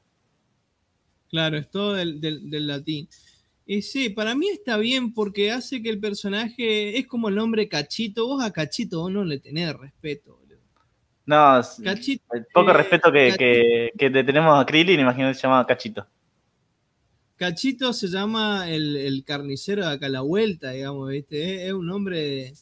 [1.28, 3.08] Claro, es todo del, del- del latín.
[3.66, 7.68] Y sí, para mí está bien porque hace que el personaje es como el nombre
[7.68, 8.28] Cachito.
[8.28, 10.38] Vos a Cachito vos no le tenés respeto.
[11.26, 15.42] No, Cachito, el poco eh, respeto que, que, que le tenemos a Krillin, imagínate se
[15.42, 16.06] llamaba Cachito.
[17.36, 21.56] Cachito se llama el, el carnicero de acá a la vuelta, digamos, ¿viste?
[21.56, 22.54] Es, es un nombre de-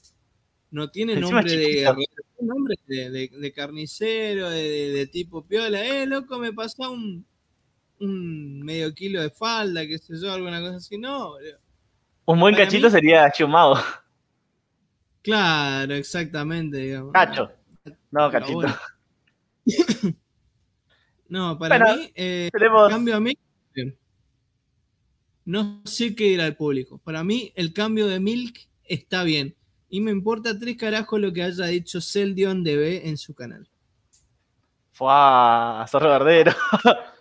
[0.70, 1.96] No tiene nombre de guerrero,
[2.40, 5.84] nombre de, carnicero, de, tipo piola.
[5.84, 7.24] Eh, loco, me pasó un,
[8.00, 10.98] un medio kilo de falda, qué sé yo, alguna cosa así.
[10.98, 11.58] No, boludo.
[12.26, 13.76] Un buen Para cachito mí- sería Chumao.
[15.22, 17.12] Claro, exactamente, digamos.
[17.12, 17.50] Cacho.
[18.14, 18.52] No, cachito.
[18.54, 18.74] bueno.
[21.26, 22.90] No, para Bueno, mí, eh, Tenemos.
[22.90, 23.36] cambio a mí.
[25.46, 26.98] No sé qué dirá el público.
[26.98, 29.56] Para mí, el cambio de Milk está bien.
[29.88, 33.68] Y me importa tres carajos lo que haya dicho Celdion DB en su canal.
[34.92, 36.52] Fua, zorro verdadero.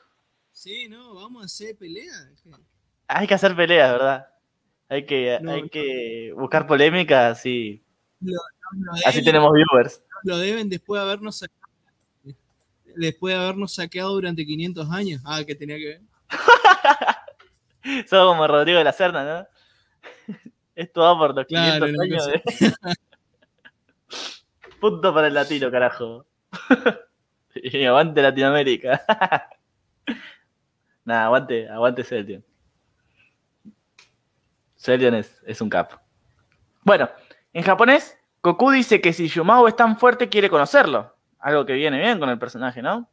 [0.56, 2.14] Sí, no, vamos a hacer pelea.
[3.07, 4.28] Hay que hacer peleas, ¿verdad?
[4.88, 5.68] Hay que, No, hay no.
[5.70, 7.44] que buscar polémicas.
[8.22, 8.40] Lo
[9.06, 10.02] Así tenemos viewers.
[10.24, 11.60] Lo deben después de habernos sacado.
[12.95, 15.22] Después de habernos saqueado durante 500 años.
[15.26, 16.02] Ah, que tenía que ver.
[18.08, 19.48] Somos como Rodrigo de la Serna, ¿no?
[20.76, 22.40] Esto va por los Claro, 500 una años de...
[24.80, 26.26] Punto para el latino, carajo.
[27.56, 29.02] y aguante Latinoamérica.
[31.06, 32.44] Nada, aguante, aguante Celtion.
[34.76, 36.00] Celtion es, es un capo.
[36.82, 37.10] Bueno,
[37.54, 41.15] en japonés, Goku dice que si Yumao es tan fuerte, quiere conocerlo.
[41.40, 43.10] Algo que viene bien con el personaje, ¿no?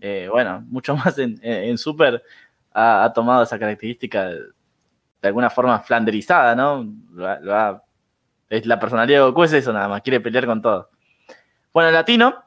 [0.00, 2.22] Eh, bueno, mucho más en, Super
[2.72, 4.40] ha, ha tomado esa característica de,
[5.22, 6.86] de alguna forma flanderizada, ¿no?
[7.12, 7.82] Lo ha- lo ha-
[8.50, 10.90] es la personalidad de Goku es eso nada más, quiere pelear con todo.
[11.72, 12.44] Bueno, en latino,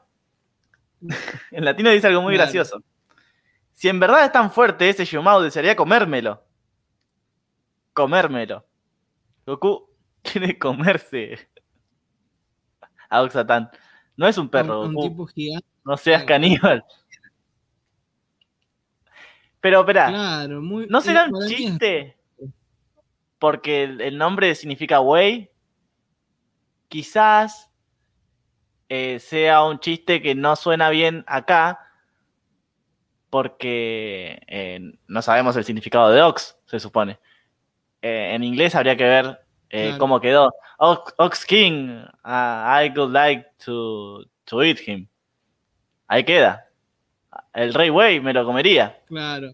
[1.50, 2.44] en latino dice algo muy Claro.
[2.46, 2.82] gracioso.
[3.72, 6.42] Si en verdad es tan fuerte ese Yumao, desearía comérmelo.
[7.92, 8.64] Comérmelo.
[9.46, 9.88] Goku
[10.22, 11.48] quiere comerse
[13.08, 13.70] a Oxatan.
[14.16, 15.08] No es un perro, Un, un Goku.
[15.08, 15.66] tipo gigante.
[15.84, 16.84] No seas caníbal.
[19.60, 20.86] Pero, espera, Claro, muy.
[20.88, 22.16] ¿no será eh, un es- chiste?
[23.38, 25.50] Porque el, el nombre significa güey.
[26.88, 27.70] Quizás
[28.88, 31.80] eh, sea un chiste que no suena bien acá.
[33.30, 37.18] Porque eh, no sabemos el significado de Ox, se supone.
[38.00, 39.40] Eh, en inglés habría que ver
[39.70, 39.98] eh, Claro.
[39.98, 40.52] cómo quedó.
[40.78, 45.06] Ox, Ox King, ah, I would like to, to eat him.
[46.06, 46.64] Ahí queda.
[47.52, 49.02] El rey güey me lo comería.
[49.06, 49.52] Claro.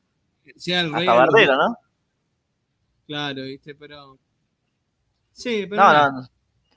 [0.56, 1.06] Sea el rey.
[1.08, 1.76] Hasta bardero, ¿no?
[3.06, 4.18] Claro, viste, pero.
[5.32, 5.82] Sí, pero.
[5.82, 6.28] No, no, no.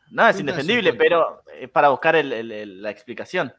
[0.10, 3.54] No, es indefendible, pero es para buscar el- el- el- la explicación.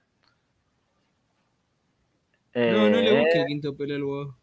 [2.55, 4.39] No, no le Eh, busque el quinto pelo al huevo.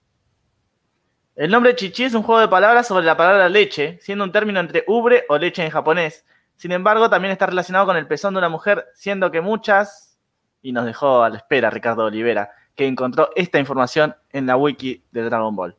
[1.36, 4.60] El nombre chichi es un juego de palabras sobre la palabra leche, siendo un término
[4.60, 6.26] entre ubre o leche en japonés.
[6.56, 10.18] Sin embargo, también está relacionado con el pezón de una mujer, siendo que muchas,
[10.62, 15.04] y nos dejó a la espera Ricardo Olivera, que encontró esta información en la wiki
[15.12, 15.78] de Dragon Ball.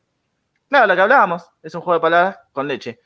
[0.69, 3.01] Claro, lo que hablábamos, es un juego de palabras con leche.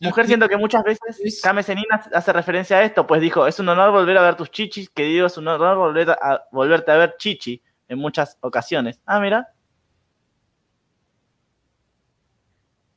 [0.00, 3.58] Mujer siento que muchas veces Es- Kame Senina hace referencia a esto, pues dijo, es
[3.58, 6.92] un honor volver a ver tus chichis, que digo, es un honor volver a, volverte
[6.92, 9.00] a ver chichi en muchas ocasiones.
[9.04, 9.48] Ah, mira.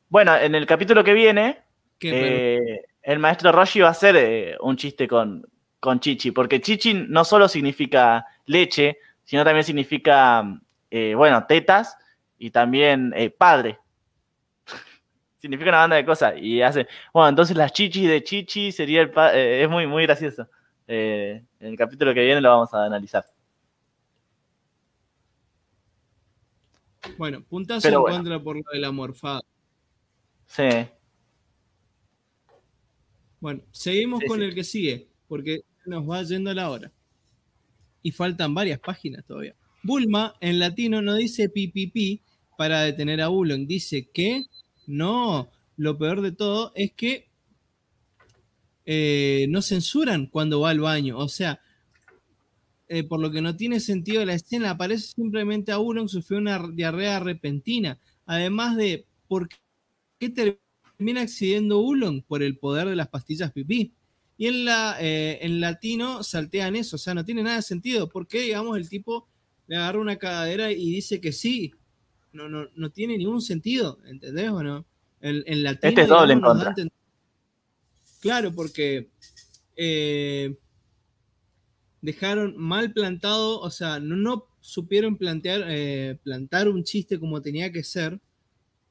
[0.10, 1.61] Bueno, en el capítulo que viene,
[2.02, 5.45] eh, el maestro Roshi va a hacer eh, un chiste con,
[5.80, 10.44] con chichi, porque chichi no solo significa leche, sino también significa,
[10.90, 11.95] eh, bueno, tetas
[12.40, 13.77] y también padre.
[15.38, 16.34] significa una banda de cosas.
[16.38, 20.03] Y hace, bueno, entonces las chichis de chichi sería el pa- eh, es muy, muy
[20.03, 20.48] gracioso.
[20.88, 23.23] En el capítulo que viene lo vamos a analizar.
[27.15, 28.18] Bueno, puntazo Pero en bueno.
[28.18, 29.41] contra por lo de la morfada.
[30.50, 30.64] Sí.
[33.40, 34.46] Bueno, seguimos Sí, con sí.
[34.46, 36.92] el que sigue, porque nos va yendo la hora.
[38.02, 39.56] Y faltan varias páginas todavía.
[39.84, 42.22] Bulma en latino no dice pipipi
[42.58, 43.66] para detener a Ulon.
[43.68, 44.46] Dice que
[44.88, 45.50] no.
[45.78, 47.30] Lo peor de todo es que
[48.86, 51.18] eh, no censuran cuando va al baño.
[51.18, 51.62] O sea,
[52.90, 56.60] eh, por lo que no tiene sentido la escena, aparece simplemente a Ulon sufrió una
[56.74, 58.00] diarrea repentina.
[58.26, 59.58] Además de, ¿por qué
[60.28, 62.22] termina accediendo Ulon?
[62.24, 63.94] Por el poder de las pastillas pipí.
[64.38, 68.10] Y en, la, eh, en latino saltean eso, o sea, no tiene nada de sentido.
[68.10, 69.30] ¿Por qué, digamos, el tipo
[69.68, 71.72] le agarra una cagadera y dice que sí?
[72.34, 74.86] No, no, no tiene ningún sentido, ¿entendés o no?
[75.22, 76.86] En, en latino, Este es doble en digamos, contra.
[78.22, 79.10] Claro, porque
[79.76, 80.58] eh,
[82.02, 87.72] dejaron mal plantado, o sea, no, no supieron plantear, eh, plantar un chiste como tenía
[87.72, 88.20] que ser,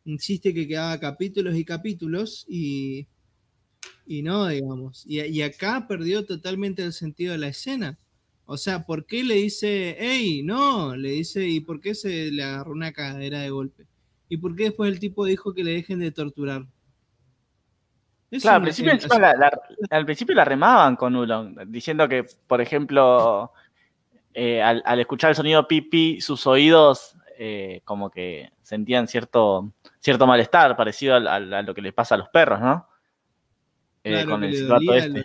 [0.09, 3.07] un chiste que quedaba capítulos y capítulos y,
[4.07, 5.05] y no, digamos.
[5.07, 7.99] Y, y acá perdió totalmente el sentido de la escena.
[8.47, 10.97] O sea, ¿por qué le dice, hey, no?
[10.97, 13.87] Le dice, ¿y por qué se le agarró una cagadera de golpe?
[14.31, 16.67] ¿Y por qué después el tipo dijo que le dejen de torturar?
[18.31, 19.61] Es Claro, al principio, encima o sea, la, la-
[19.91, 23.53] al principio la remaban con Ulon, diciendo que, por ejemplo,
[24.35, 30.27] eh, al, al escuchar el sonido pipi, sus oídos eh, como que sentían cierto, cierto
[30.27, 32.89] malestar, parecido a, lo que les pasa a los perros, ¿no?
[34.03, 35.25] Eh, claro, con el silbato este.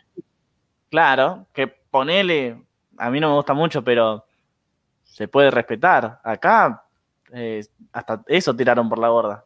[0.91, 2.63] Claro, que ponele,
[2.99, 4.27] a mí no me gusta mucho, pero
[5.03, 6.21] se puede respetar.
[6.23, 6.85] Acá,
[7.31, 9.45] eh, hasta eso tiraron por la borda.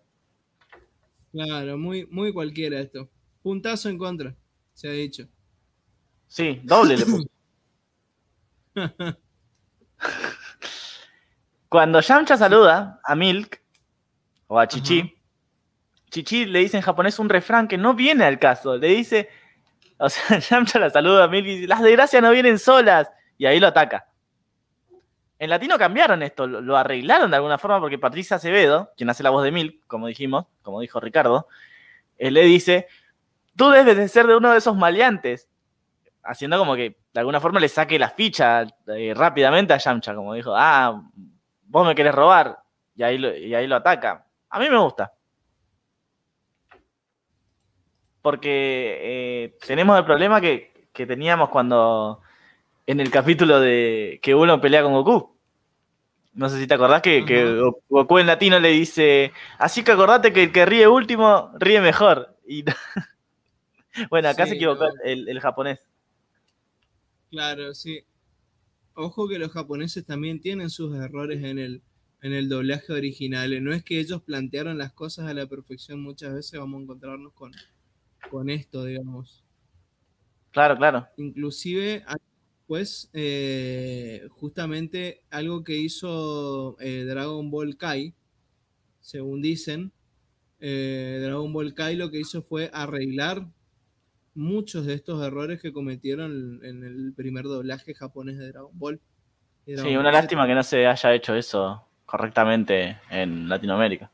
[1.31, 3.07] Claro, muy, muy cualquiera esto.
[3.43, 4.35] Puntazo en contra,
[4.73, 5.25] se ha dicho.
[6.27, 7.05] Sí, doble le.
[11.69, 13.61] Cuando Yamcha saluda a Milk
[14.47, 15.13] o a Chichi.
[16.09, 18.77] Chichi le dice en japonés un refrán que no viene al caso.
[18.77, 19.29] Le dice,
[19.97, 23.09] o sea, Yamcha la saluda a Milk y dice, las desgracias no vienen solas.
[23.37, 24.07] Y ahí lo ataca.
[25.39, 29.21] En latino cambiaron esto, lo, lo arreglaron de alguna forma porque Patricia Acevedo, quien hace
[29.21, 31.47] la voz de Milk, como dijimos, como dijo Ricardo,
[32.17, 32.87] eh, le dice,
[33.55, 35.47] tú debes de ser de uno de esos maleantes.
[36.23, 40.33] Haciendo como que de alguna forma le saque la ficha eh, rápidamente a Yamcha, como
[40.33, 41.03] dijo, ah,
[41.67, 42.59] vos me querés robar,
[42.95, 44.25] y ahí lo, y ahí lo ataca.
[44.49, 45.13] A mí me gusta.
[48.21, 52.21] Porque eh, tenemos el problema que, que teníamos cuando
[52.85, 55.37] en el capítulo de que uno pelea con Goku.
[56.33, 57.21] No sé si te acordás que,
[57.89, 62.35] Goku en latino le dice, así que acordate que el que ríe último ríe mejor.
[62.47, 62.63] Y
[64.09, 65.87] bueno, acá Sí, se equivocó el, el japonés.
[67.29, 68.05] Claro, sí.
[68.97, 71.83] Ojo que los japoneses también tienen sus errores en el,
[72.21, 73.53] en el doblaje original.
[73.53, 76.83] eh, No es que ellos plantearon las cosas a la perfección, muchas veces vamos a
[76.83, 77.53] encontrarnos con,
[78.31, 79.45] con esto, digamos.
[80.51, 81.07] Claro, claro.
[81.17, 82.03] Inclusive,
[82.67, 83.09] pues,
[84.29, 88.13] justamente algo que hizo eh, Dragon Ball Kai,
[89.01, 89.93] según dicen,
[90.59, 93.47] eh, Dragon Ball Kai lo que hizo fue arreglar
[94.37, 99.01] muchos de estos errores que cometieron en el primer doblaje japonés de Dragon Ball.
[99.65, 100.11] Dragon Sí, Ball una Z.
[100.11, 104.11] lástima que no se haya hecho eso correctamente en Latinoamérica.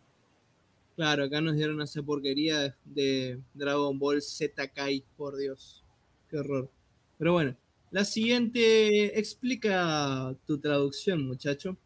[0.96, 5.84] Claro, acá nos dieron esa porquería de, de Dragon Ball Z Kai, por Dios.
[6.30, 6.70] Qué horror.
[7.18, 7.56] Pero bueno,
[7.92, 11.78] la siguiente explica tu traducción, muchacho.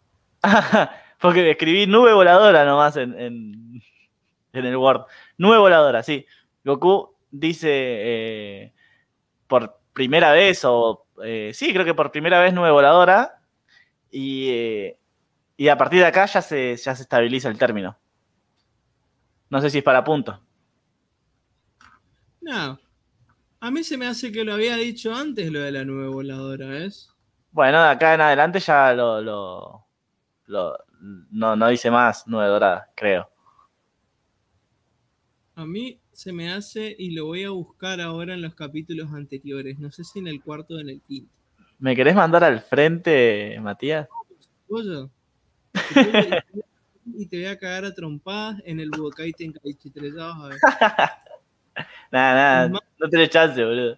[1.19, 3.81] Porque escribí nube voladora nomás en, en,
[4.53, 5.05] en el Word.
[5.37, 6.25] Nube voladora, sí.
[6.63, 8.73] Goku dice eh,
[9.47, 13.41] por primera vez, o eh, sí, creo que por primera vez nube voladora.
[14.11, 14.99] Y, eh,
[15.57, 17.97] y a partir de acá ya se, ya se estabiliza el término.
[19.49, 20.39] No sé si es para punto.
[22.41, 22.79] No.
[23.61, 26.67] A mí se me hace que lo había dicho antes lo de la nube voladora,
[26.67, 27.11] ¿ves?
[27.51, 29.85] Bueno, de acá en adelante ya lo, lo,
[30.45, 30.77] lo-
[31.31, 33.29] no, no dice más nube dorada, creo.
[35.55, 39.77] A mí se me hace y lo voy a buscar ahora en los capítulos anteriores.
[39.77, 41.31] No sé si en el cuarto o en el quinto.
[41.77, 44.07] ¿Me querés mandar al frente, Matías?
[44.67, 45.11] Pollo.
[47.13, 50.47] Y te voy a cagar a trompadas en el Budokai Tenkaichi 3, ya vas a
[50.49, 50.57] ver.
[52.11, 53.97] Nada, nada, más- no tenés chance, boludo.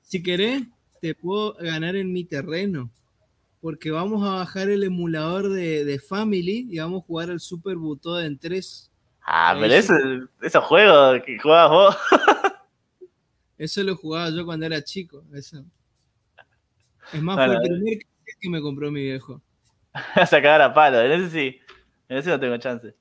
[0.00, 0.62] Si querés,
[1.02, 2.90] te puedo ganar en mi terreno.
[3.60, 7.76] Porque vamos a bajar el emulador de, de Family y vamos a jugar al Super
[7.76, 8.90] Butoden 3.
[9.26, 9.78] Ah, Ahí pero sí.
[9.78, 9.94] eso,
[10.40, 11.96] esos juegos que jugabas vos.
[13.58, 15.24] Eso lo jugaba yo cuando era chico.
[15.34, 15.64] Eso.
[17.12, 17.98] Es más, Bueno, fue el primer
[18.40, 19.40] que me compró mi viejo.
[19.92, 21.58] A cagar a palo, en ese sí.
[22.08, 22.94] En ese no tengo chance.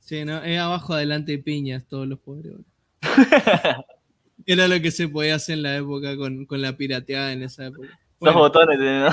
[0.00, 2.52] Sí, no, es abajo, adelante y piñas todos los pobres.
[4.46, 7.66] Era lo que se podía hacer en la época con, con la pirateada en esa
[7.66, 7.88] época.
[8.20, 9.08] Dos botones, ¿no?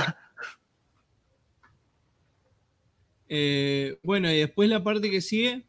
[3.33, 5.65] Eh, bueno, y después la parte que sigue.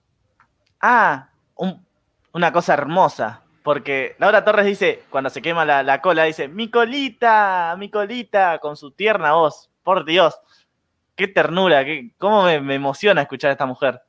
[0.80, 1.30] Ah,
[2.32, 3.43] una cosa hermosa.
[3.62, 8.76] Porque Laura Torres dice, cuando se quema la, cola, dice, mi colita, mi colita, con
[8.76, 9.70] su tierna voz.
[9.84, 10.34] Por Dios,
[11.14, 14.02] qué ternura, qué, cómo me, emociona escuchar a esta mujer.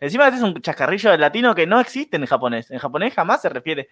[0.00, 2.72] Encima es un chascarrillo de latino que no existe en japonés.
[2.72, 3.88] En japonés jamás se refiere.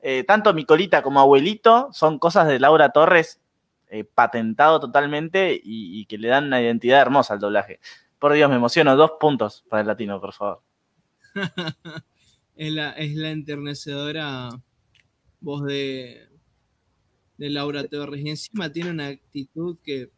[0.00, 3.40] Eh, tanto mi colita como abuelito son cosas de Laura Torres
[3.88, 7.78] eh, patentado totalmente y, y, que le dan una identidad hermosa al doblaje.
[8.18, 8.96] Por Dios, me emociono.
[8.96, 10.62] Dos puntos para el latino, por favor.
[12.56, 14.48] es, la, es la enternecedora
[15.40, 16.26] voz de,
[17.36, 18.24] de Laura Torres.
[18.24, 20.10] Y encima tiene una actitud que,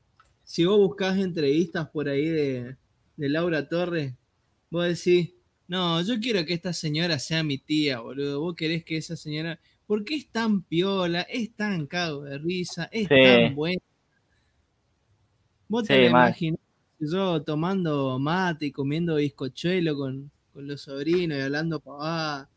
[0.45, 2.77] si vos buscás entrevistas por ahí de,
[3.17, 4.15] de Laura Torres,
[4.71, 5.35] vos decís,
[5.67, 8.41] no, yo quiero que esta señora sea mi tía, boludo.
[8.41, 9.61] Vos querés que esa señora.
[9.87, 13.83] Porque es tan piola, es tan cago de risa, es tan buena.
[15.67, 16.68] Vos te imaginás
[16.99, 22.49] yo tomando mate y comiendo bizcochuelo con, con los sobrinos y hablando pavada.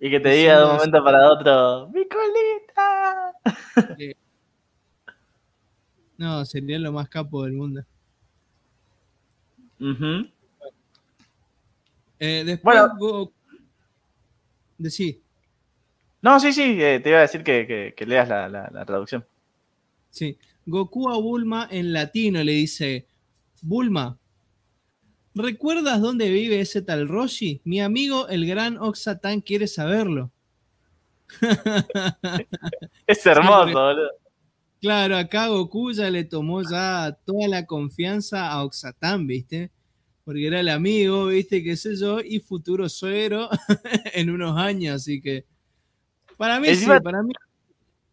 [0.00, 3.32] Y que te diga de un momento para otro, ¡mi colita!
[6.18, 7.80] No, sería lo más capo del mundo.
[12.18, 13.32] eh, después, bueno,
[14.76, 15.22] decí.
[16.20, 19.24] No, sí, sí, eh, te iba a decir que, que, leas la, la, la, traducción.
[20.10, 20.36] Sí.
[20.66, 23.06] Goku a Bulma en latino le dice:
[23.62, 24.18] Bulma,
[25.34, 27.60] ¿recuerdas dónde vive ese tal Roshi?
[27.64, 30.30] Mi amigo el gran Oxatán quiere saberlo.
[33.06, 34.10] es hermoso, boludo.
[34.80, 39.72] Claro, acá Goku ya le tomó ya toda la confianza a Oxatán, ¿viste?
[40.24, 41.64] Porque era el amigo, ¿viste?
[41.64, 43.48] Qué sé yo, y futuro suero
[44.14, 45.46] en unos años, así que.
[46.36, 47.32] Para mí sí, para mí.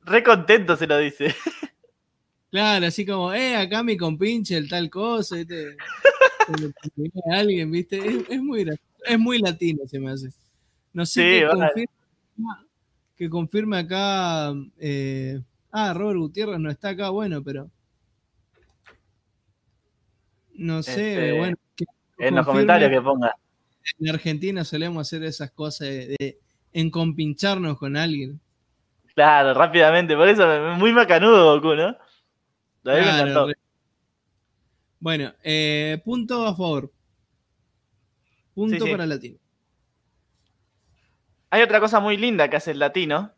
[0.01, 1.35] Re contento se lo dice.
[2.55, 5.75] Claro, así como, eh, acá mi compinche, el tal cosa, ¿viste?
[7.29, 7.97] alguien, ¿viste?
[8.29, 8.65] Es, muy,
[9.05, 10.29] es muy latino, se me hace.
[10.93, 12.65] No sé qué confirma,
[13.17, 14.53] que confirme acá.
[14.79, 17.69] Eh, ah, Robert Gutiérrez no está acá, bueno, pero.
[20.53, 21.57] No sé, este, bueno.
[22.19, 23.35] en los comentarios que ponga.
[23.99, 26.39] En Argentina solemos hacer esas cosas de, de
[26.71, 28.39] encompincharnos con alguien.
[29.13, 31.97] Claro, rápidamente, por eso muy macanudo Goku, ¿no?
[34.99, 36.91] Bueno, eh, punto a favor.
[38.53, 39.37] Punto para el latino.
[41.49, 43.31] Hay otra cosa muy linda que hace el latino,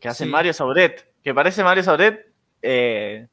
[0.00, 2.32] que hace Mario Sauret, que parece Mario Sauret
[2.62, 3.28] eh,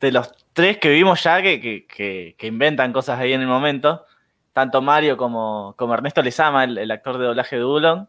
[0.00, 4.06] de los tres que vimos ya que, inventan cosas ahí en el momento,
[4.52, 8.08] tanto Mario como, como Ernesto Lezama, el, el actor de doblaje de Ulon,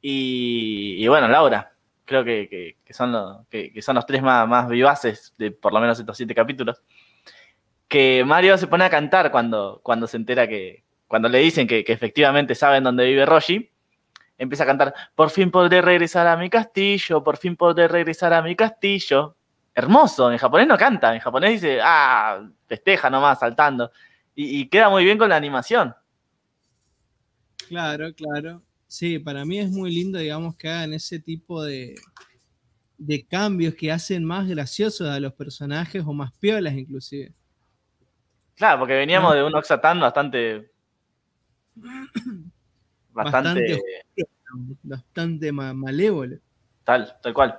[0.00, 1.73] y, y bueno, Laura
[2.04, 5.98] creo que, son, los, que, son los tres más, más, vivaces de por lo menos
[5.98, 6.82] estos siete capítulos,
[7.88, 11.84] que Mario se pone a cantar cuando, cuando se entera que, cuando le dicen que,
[11.86, 13.70] efectivamente saben dónde vive Roshi,
[14.36, 18.42] empieza a cantar, por fin podré regresar a mi castillo, por fin podré regresar a
[18.42, 19.36] mi castillo.
[19.76, 23.92] Hermoso, en japonés no canta, en japonés dice, ah, festeja nomás, saltando.
[24.34, 25.94] Y queda muy bien con la animación.
[27.68, 28.63] Claro, claro.
[28.94, 31.96] Sí, para mí es muy lindo, digamos, que hagan ese tipo de,
[32.96, 37.32] de cambios que hacen más graciosos a los personajes o más piolas inclusive.
[38.54, 40.70] Claro, porque veníamos de un Oxatán bastante...
[43.10, 43.82] Bastante...
[44.84, 46.38] Bastante, malévolo.
[46.84, 47.58] Tal, tal cual.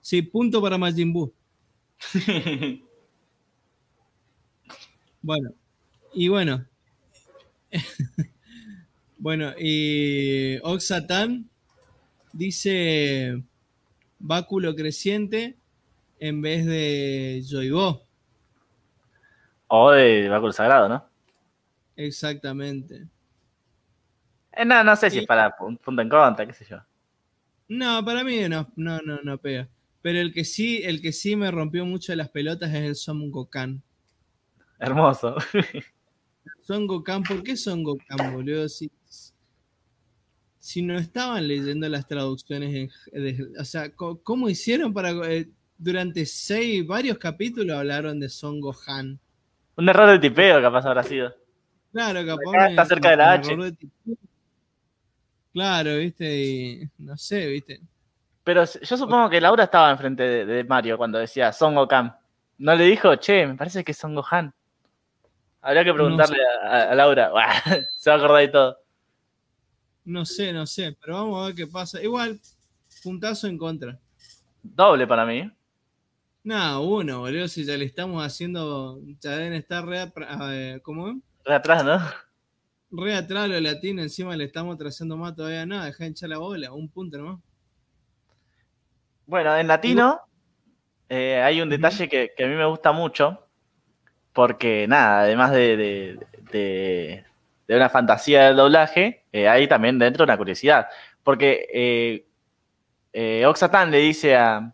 [0.00, 1.32] Sí, punto para Majin Buu.
[5.22, 5.50] bueno,
[6.12, 6.66] y bueno.
[9.20, 11.46] Bueno, y Oxatan
[12.32, 13.42] dice
[14.18, 15.58] báculo creciente
[16.18, 18.02] en vez de Joibo.
[19.66, 21.04] O de báculo sagrado, ¿no?
[21.96, 23.08] Exactamente.
[24.52, 26.78] Eh, no, no sé si es para punto en contra, qué sé yo.
[27.68, 29.68] No, para mí no, no, no, no pega.
[30.00, 33.30] Pero el que sí, el que sí me rompió mucho las pelotas es el Son
[33.30, 33.82] Gokan.
[34.78, 35.36] Hermoso.
[36.70, 38.68] Son Gokan, ¿por qué Son Gokan, boludo?
[38.68, 38.88] Si
[40.60, 42.92] si no estaban leyendo las traducciones,
[43.58, 45.10] o sea, ¿cómo hicieron para...
[45.28, 49.18] Eh, durante seis, varios capítulos hablaron de Son Gohan.
[49.74, 51.34] Un error de tipeo capaz habrá sido.
[51.90, 52.68] Claro, capaz.
[52.68, 53.76] está cerca de la H.
[55.52, 57.80] claro, viste, y no sé, viste.
[58.44, 62.14] Pero yo supongo que Laura estaba enfrente de, Mario cuando decía Son Gohan.
[62.58, 64.54] No le dijo, che, me parece que es Son Gohan.
[65.62, 67.30] Habría que preguntarle a, a, Laura.
[67.92, 68.78] Se va a acordar de todo.
[70.04, 72.02] No sé, no sé, pero vamos a ver qué pasa.
[72.02, 72.40] Igual,
[73.02, 73.98] puntazo en contra.
[74.62, 75.50] Doble para mí.
[76.42, 77.48] No, uno, boludo.
[77.48, 79.00] Si ya le estamos haciendo.
[79.20, 80.80] Ya deben estar re.
[80.82, 81.20] ¿Cómo?
[81.44, 82.00] Re atrás, ¿no?
[82.90, 84.02] Re atrás lo latino.
[84.02, 85.66] Encima le estamos trazando más todavía.
[85.66, 86.72] No, deja de hinchar la bola.
[86.72, 87.40] Un punto nomás.
[89.26, 90.20] Bueno, en latino
[91.08, 93.46] eh, hay un detalle que, a mí me gusta mucho.
[94.32, 96.18] Porque, nada, además de,
[96.52, 97.24] de,
[97.68, 100.88] una fantasía del doblaje, eh, hay también dentro una curiosidad.
[101.22, 102.26] Porque eh,
[103.12, 104.72] eh Oxatan le dice a,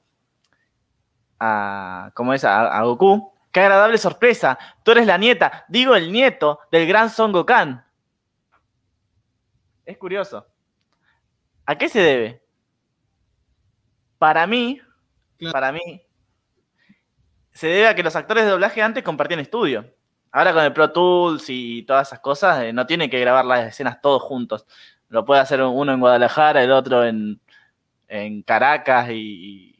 [1.41, 2.45] a, ¿cómo es?
[2.45, 3.33] A, Goku.
[3.51, 4.59] Qué agradable sorpresa.
[4.83, 7.85] Tú eres la nieta, digo el nieto del gran Son Gokan.
[9.87, 10.47] Es curioso.
[11.65, 12.43] ¿A qué se debe?
[14.19, 14.81] Para mí,
[15.53, 16.06] para mí,
[17.57, 19.87] se debe a que los actores de doblaje antes compartían estudio.
[20.31, 23.67] Ahora con el Pro Tools y todas esas cosas, eh, no tienen que grabar las
[23.67, 24.67] escenas todos juntos.
[25.09, 27.41] Lo puede hacer uno en Guadalajara, el otro en,
[28.09, 29.73] en Caracas y,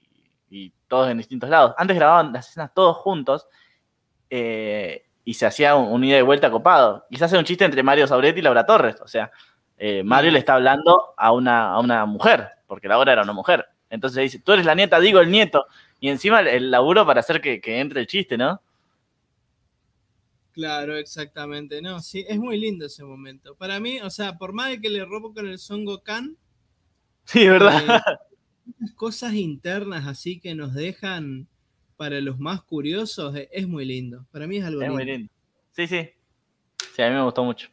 [0.89, 1.75] todos en distintos lados.
[1.77, 3.47] Antes grababan las escenas todos juntos
[4.31, 7.05] eh, y se hacía un, ida y vuelta copado.
[7.11, 8.97] Y se hace un chiste entre Mario Sauretti y Laura Torres.
[9.03, 9.31] O sea,
[9.77, 13.67] eh, Mario le está hablando a una, a una mujer, porque Laura era una mujer.
[13.91, 15.67] Entonces dice, tú eres la nieta, digo el nieto.
[16.01, 18.61] Y encima el, laburo para hacer que, entre el chiste, ¿no?
[20.53, 21.83] Claro, exactamente.
[21.83, 23.55] No, sí, es muy lindo ese momento.
[23.55, 26.37] Para mí, o sea, por más de que le robo con el Son Gokan.
[27.25, 28.03] Sí, ¿verdad?
[28.07, 31.47] Eh, cosas internas así que nos dejan
[31.97, 34.27] para los más curiosos eh, es muy lindo.
[34.31, 35.03] Para mí es algo es lindo.
[35.03, 35.33] Muy lindo.
[35.73, 36.11] Sí, sí.
[36.95, 37.69] Sí, a mí me gustó mucho.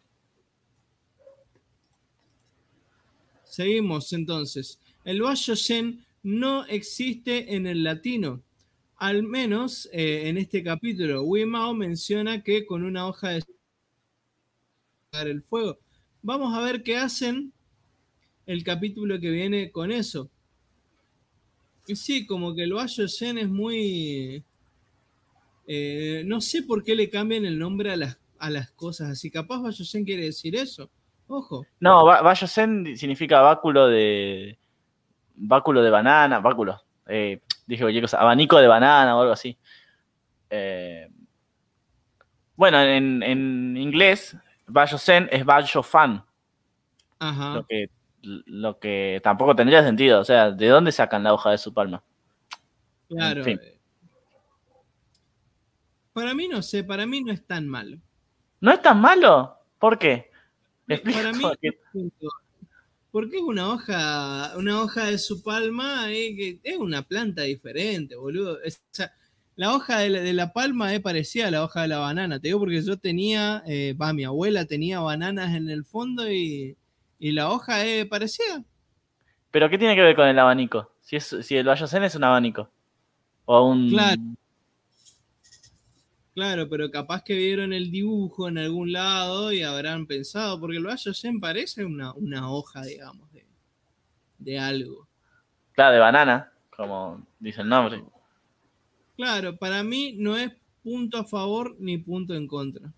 [3.45, 4.79] Seguimos entonces.
[5.05, 8.41] El Zen no existe en el latino.
[8.95, 13.43] Al menos eh, en este capítulo, Wimao menciona que con una hoja de
[15.21, 15.77] el fuego.
[16.21, 17.53] Vamos a ver qué hacen
[18.45, 20.29] el capítulo que viene con eso.
[21.85, 24.43] Y sí, como que el Bayo Zen es muy.
[25.67, 29.29] Eh, no sé por qué le cambian el nombre a las, a las cosas así.
[29.29, 30.89] Capaz Bayo Zen quiere decir eso.
[31.27, 31.65] Ojo.
[31.79, 34.57] No, Bayo Zen significa báculo de.
[35.35, 36.81] Báculo de banana, báculo.
[37.07, 39.57] Eh, dije cualquier cosa, abanico de banana o algo así.
[40.49, 41.09] Eh,
[42.55, 44.37] bueno, en, en inglés,
[44.67, 46.23] Bayo Zen es Bayo Fan.
[47.19, 47.55] Ajá.
[47.55, 47.89] Lo que
[48.23, 50.19] lo que tampoco tendría sentido.
[50.19, 52.03] O sea, ¿de dónde sacan la hoja de su palma?
[53.09, 53.43] Claro.
[56.13, 57.97] Para mí no sé, para mí no es tan malo.
[58.61, 59.57] ¿No es tan malo?
[59.79, 60.31] ¿Por qué?
[60.87, 61.79] Para mí porque
[63.13, 68.57] es una hoja, una hoja de su palma, eh, es una planta diferente, boludo.
[69.55, 72.59] la hoja de la, palma es parecida a la hoja de la banana, te digo
[72.59, 76.75] porque yo tenía, eh, va, mi abuela tenía bananas en el fondo y,
[77.19, 78.63] y la hoja es parecida.
[79.51, 80.91] ¿Pero qué tiene que ver con el abanico?
[81.01, 82.71] Si, es, si el Bayocen es un abanico.
[83.45, 83.89] O un.
[83.89, 84.21] Claro.
[86.33, 90.83] Claro, pero capaz que vieron el dibujo en algún lado y habrán pensado, porque el
[90.83, 93.45] Bayocen parece una, una hoja, digamos, de,
[94.39, 95.07] de algo.
[95.73, 98.03] Claro, de banana, como dice el nombre.
[99.15, 100.51] Claro, para mí no es
[100.81, 102.91] punto a favor ni punto en contra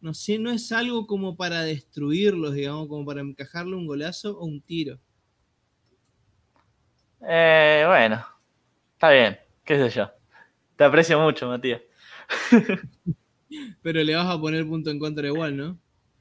[0.00, 4.44] no sé, no es algo como para destruirlos, digamos, como para encajarle un golazo o
[4.44, 4.98] un tiro.
[7.26, 8.24] Eh, bueno,
[8.92, 10.10] está bien, qué sé yo.
[10.76, 11.82] Te aprecio mucho, Matías.
[13.82, 15.78] Pero le vas a poner punto en contra igual, ¿no?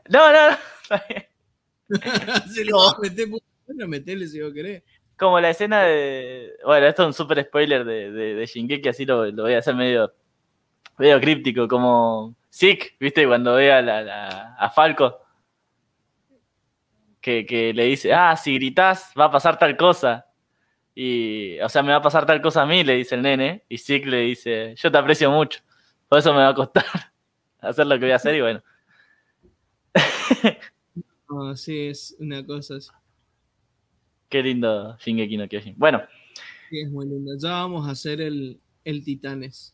[0.09, 1.25] No, no, no, está bien.
[2.53, 4.84] si le vas a meter punto en contra, metele si vos querés.
[5.17, 6.53] Como la escena de.
[6.63, 9.59] Bueno, esto es un super spoiler de, de, de Shingeki, así lo, lo voy a
[9.59, 10.13] hacer medio,
[10.97, 13.25] medio críptico, como Sick, ¿viste?
[13.27, 15.19] Cuando ve a, a Falco,
[17.45, 20.25] que, le dice, ah, si gritas va a pasar tal cosa.
[20.95, 23.63] Y, o sea, me va a pasar tal cosa a mí, le dice el nene.
[23.69, 25.59] Y Sick le dice, yo te aprecio mucho.
[26.07, 26.84] Por eso me va a costar
[27.59, 28.61] hacer lo que voy a hacer y bueno.
[31.29, 32.89] oh, sí, es una cosa así.
[34.29, 35.75] Qué lindo Shingeki no Kyojin.
[35.77, 36.01] Bueno.
[36.69, 37.31] Sí, es muy lindo.
[37.38, 39.73] Ya vamos a hacer el, el Titanes.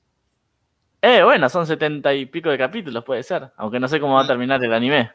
[1.01, 3.51] Eh, bueno, son setenta y pico de capítulos, puede ser.
[3.57, 5.11] Aunque no sé cómo va a terminar el anime.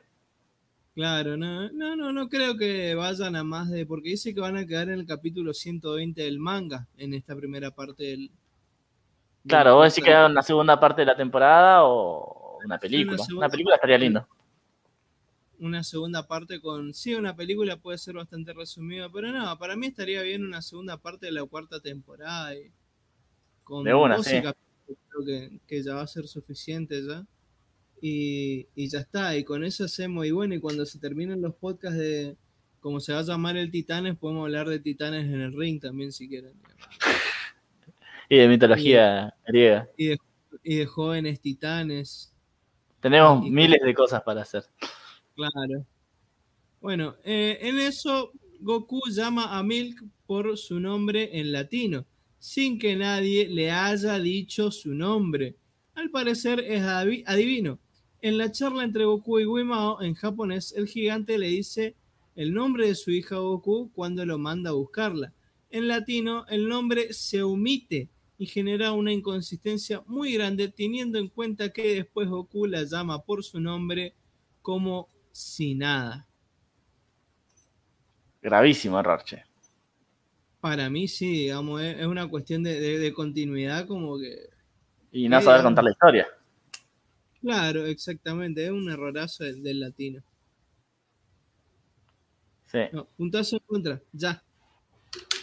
[0.95, 3.87] Claro, no, no, no, no creo que vayan a más de.
[3.87, 7.71] Porque dice que van a quedar en el capítulo 120 del manga, en esta primera
[7.71, 8.31] parte del.
[9.47, 13.23] Claro, vos decís que era una segunda parte de la temporada o una película.
[13.37, 14.27] Una, película estaría lindo.
[15.59, 16.93] Una segunda parte con.
[16.95, 20.97] Sí, una película puede ser bastante resumida, pero no, para mí estaría bien una segunda
[20.97, 22.53] parte de la cuarta temporada.
[23.65, 27.27] con de una, sí creo que, ya va a ser suficiente ya.
[28.01, 29.37] y, y ya está.
[29.37, 30.27] Y con eso hacemos.
[30.27, 32.37] Y bueno, y cuando se terminen los podcasts de
[32.81, 36.13] como se va a llamar el Titanes, podemos hablar de Titanes en el ring también
[36.13, 36.55] si quieren.
[38.29, 39.89] Y de mitología griega.
[39.97, 40.19] Y de,
[40.63, 42.33] y de jóvenes titanes.
[43.01, 44.65] Tenemos Y- miles de cosas para hacer.
[45.35, 45.87] Claro.
[46.81, 52.05] Bueno, eh, en eso Goku llama a Milk por su nombre en latino,
[52.39, 55.57] sin que nadie le haya dicho su nombre.
[55.95, 57.79] Al parecer es adivino.
[58.21, 61.95] En la charla entre Goku y Wimao en japonés, el gigante le dice
[62.37, 65.33] el nombre de su hija Goku cuando lo manda a buscarla.
[65.71, 71.71] En latino, el nombre se omite y genera una inconsistencia muy grande, teniendo en cuenta
[71.73, 74.15] que después Goku la llama por su nombre
[74.63, 76.29] como si nada.
[78.41, 79.43] Gravísimo error, che.
[80.61, 84.49] Para mí sí, digamos, es, una cuestión de, de- de continuidad como que...
[85.13, 86.29] Y no saber contar la historia.
[87.41, 90.23] Claro, exactamente, es un errorazo del, del latino.
[92.67, 94.43] Sí, No, puntazo en contra, ya.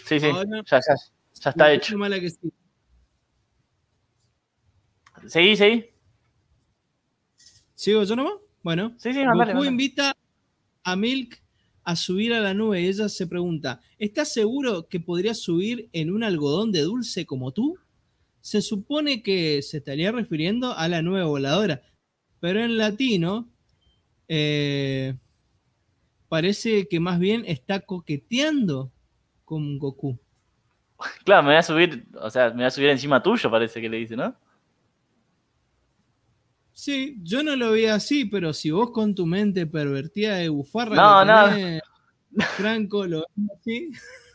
[0.06, 0.28] sí, sí.
[0.28, 0.96] Ahora- Ya, ya,
[1.42, 1.98] ya está hecho.
[1.98, 2.52] Mala que sí.
[5.28, 5.86] Seguí, seguí.
[7.74, 8.34] ¿Sigo yo nomás?
[8.64, 10.16] Bueno, Sí, sí, mandale, Goku invita
[10.84, 11.42] a Milk
[11.84, 16.12] a subir a la nube y ella se pregunta, ¿estás seguro que podrías subir en
[16.12, 17.78] un algodón de dulce como tú?
[18.42, 21.84] Se supone que se estaría refiriendo a la nube voladora,
[22.40, 23.48] pero en latino
[24.28, 25.16] eh,
[26.28, 28.92] parece que más bien está coqueteando
[29.44, 30.18] con Goku.
[31.24, 33.90] Claro, me voy a subir, o sea, me voy a subir encima tuyo, parece que
[33.90, 34.36] le dice, ¿no?
[36.78, 40.96] Sí, yo no lo vi así, pero si vos con tu mente pervertida de bufarra
[40.98, 41.80] No, no.
[42.58, 43.92] Franco, lo ves así.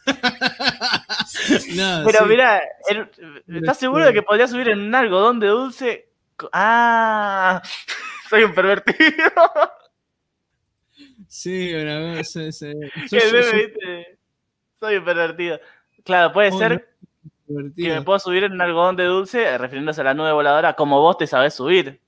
[1.77, 2.25] No, Pero sí.
[2.31, 2.61] mirá,
[3.47, 6.09] ¿estás seguro de que podría subir en un algodón de dulce?
[6.53, 7.61] Ah,
[8.31, 9.31] soy un pervertido.
[11.29, 12.67] Sí, una vez, sí, sí.
[12.67, 14.19] El ¿viste?
[14.81, 15.61] Soy un pervertido.
[16.05, 16.89] Claro, puede Oh, ser
[17.47, 17.95] que divertido.
[17.97, 21.19] me puedo subir en un algodón de dulce, refiriéndose a la nube voladora, como vos
[21.19, 22.01] te sabés subir.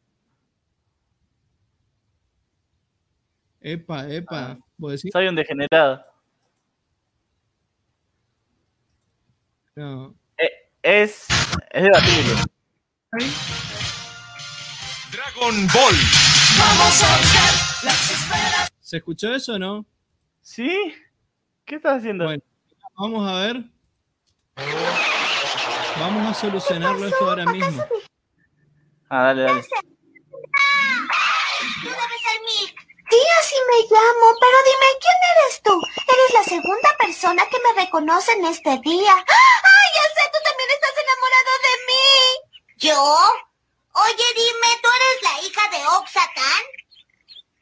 [3.62, 4.52] Epa, epa.
[4.52, 4.58] Ah.
[4.76, 5.10] ¿Vos decís?
[5.12, 6.04] Soy un degenerado.
[9.76, 10.14] No.
[10.82, 11.28] Es,
[11.70, 12.34] es debatible.
[15.12, 15.94] Dragon Ball.
[18.80, 19.86] ¿Se escuchó eso o no?
[20.40, 20.94] ¿Sí?
[21.64, 22.24] ¿Qué estás haciendo?
[22.24, 22.42] Bueno.
[22.96, 23.64] Vamos a ver.
[26.00, 27.82] Vamos a solucionarlo esto ahora mismo.
[29.08, 29.62] Ah, dale, dale.
[33.12, 33.22] Milk.
[33.22, 35.80] Sí, así me llamo, pero dime, ¿quién eres tú?
[36.08, 39.14] Eres la segunda persona que me reconoce en este día.
[39.14, 40.30] ¡Ay, ya sé!
[40.32, 42.08] Tú también estás enamorado de mí.
[42.76, 43.02] ¿Yo?
[43.94, 46.64] Oye, dime, ¿tú eres la hija de Oxacan?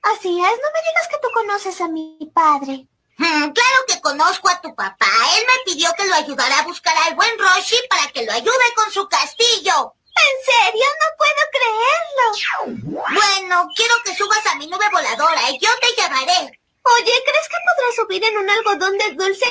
[0.02, 2.86] Así es, no me digas que tú conoces a mi padre.
[3.18, 5.10] Hmm, claro que conozco a tu papá.
[5.36, 8.74] Él me pidió que lo ayudara a buscar al buen Roshi para que lo ayude
[8.76, 9.94] con su castillo.
[10.26, 10.86] ¿En serio?
[11.00, 12.86] No puedo creerlo.
[13.14, 16.58] Bueno, quiero que subas a mi nube voladora y yo te llamaré.
[16.82, 19.46] Oye, ¿crees que podrás subir en un algodón de dulce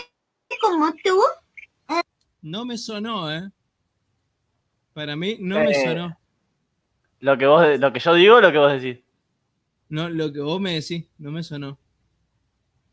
[0.61, 1.21] como tú?
[2.41, 3.49] No me sonó, ¿eh?
[4.93, 5.83] Para mí no me Eh.
[5.85, 6.17] sonó.
[7.19, 9.03] Lo que, vos, lo que yo digo o lo que vos decís.
[9.89, 11.77] No, lo que vos me decís, no me sonó.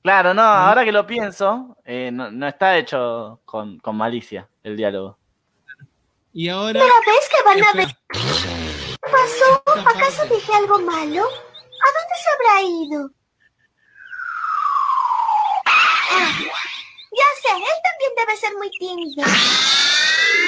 [0.03, 4.77] Claro, no, ahora que lo pienso, eh, no, no está hecho con, con malicia el
[4.77, 5.19] diálogo.
[6.39, 6.79] Y ahora.
[6.79, 7.89] Pero ves que van a ver.
[8.13, 9.63] ¿Qué pasó?
[9.89, 11.23] ¿Acaso dije algo malo?
[11.25, 13.11] ¿A dónde se habrá ido?
[15.65, 16.39] Ah,
[17.11, 19.25] ya sé, él también debe ser muy tímido.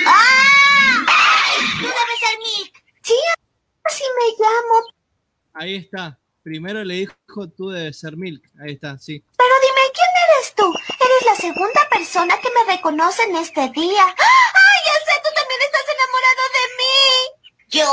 [0.06, 1.06] ¡Ah!
[1.56, 2.84] ¡Tú debes ser Milk!
[3.02, 3.14] Sí,
[3.84, 4.92] así me llamo.
[5.54, 6.17] Ahí está.
[6.48, 7.14] Primero le dijo
[7.54, 8.42] tú debes ser Milk.
[8.58, 9.22] Ahí está, sí.
[9.36, 10.64] Pero dime, ¿quién eres tú?
[10.64, 14.02] Eres la segunda persona que me reconoce en este día.
[14.06, 15.12] ¡Ay, ya sé!
[15.22, 16.96] Tú también estás enamorado de mí.
[17.68, 17.92] ¿Yo?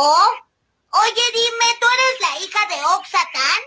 [1.03, 3.61] Oye, dime, ¿tú eres la hija de Oxacan?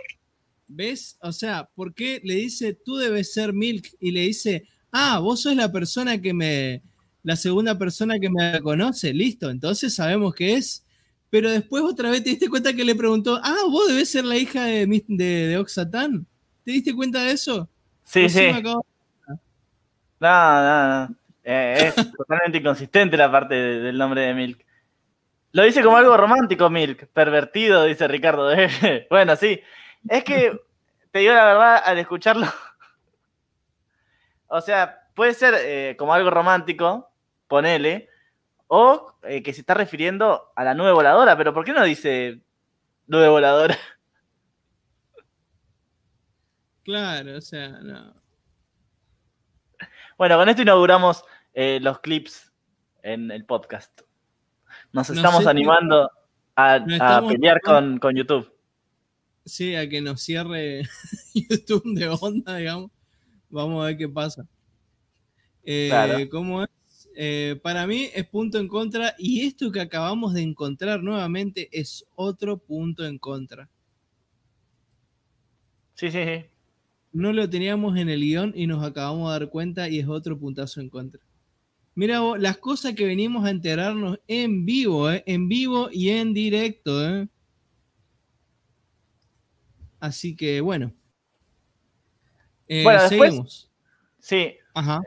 [0.68, 1.18] ¿Ves?
[1.20, 3.94] O sea, ¿por qué le dice tú debes ser Milk?
[4.00, 6.82] Y le dice, ah, vos sos la persona que me.
[7.22, 9.12] La segunda persona que me conoce.
[9.12, 10.86] Listo, entonces sabemos que es.
[11.30, 14.36] Pero después otra vez te diste cuenta que le preguntó, ah, vos debes ser la
[14.36, 16.26] hija de, de, de Oxatán.
[16.64, 17.68] ¿Te diste cuenta de eso?
[18.04, 18.40] Sí, sí.
[18.40, 18.84] me acabo-
[20.20, 21.14] No, no, no.
[21.44, 24.64] Eh, es totalmente inconsistente la parte de- del nombre de Milk.
[25.52, 27.08] Lo dice como algo romántico, Milk.
[27.12, 28.50] Pervertido, dice Ricardo.
[29.10, 29.60] bueno, sí.
[30.08, 30.58] Es que,
[31.10, 32.46] te digo la verdad, al escucharlo.
[34.48, 37.10] o sea, puede ser eh, como algo romántico,
[37.48, 38.07] ponele.
[38.68, 42.40] O eh, que se está refiriendo a la nube voladora, pero ¿por qué no dice
[43.08, 43.76] nube voladora.
[46.84, 48.14] Claro, o sea, no.
[50.16, 51.22] Bueno, con esto inauguramos
[51.52, 52.50] eh, los clips
[53.02, 54.00] en el podcast.
[54.94, 56.10] Nos No estamos sé, animando
[56.56, 56.82] a,
[57.28, 58.50] pelear con, con YouTube.
[59.44, 60.84] Sí, a que nos cierre
[61.34, 62.90] YouTube de onda, digamos.
[63.50, 64.46] Vamos a ver qué pasa.
[65.64, 66.16] Eh, Claro.
[66.30, 66.70] ¿Cómo es?
[67.20, 72.04] Eh, para mí es punto en contra y esto que acabamos de encontrar nuevamente es
[72.14, 73.68] otro punto en contra.
[75.94, 76.44] Sí, sí, sí.
[77.12, 80.38] No lo teníamos en el guion y nos acabamos de dar cuenta y es otro
[80.38, 81.20] puntazo en contra.
[81.96, 85.24] Mira vos, las cosas que venimos a enterarnos en vivo, ¿eh?
[85.26, 87.04] en vivo y en directo.
[87.04, 87.28] ¿eh?
[89.98, 90.94] Así que bueno.
[92.68, 93.70] Eh, Bueno, después- seguimos.
[94.20, 95.00] Sí, Ajá.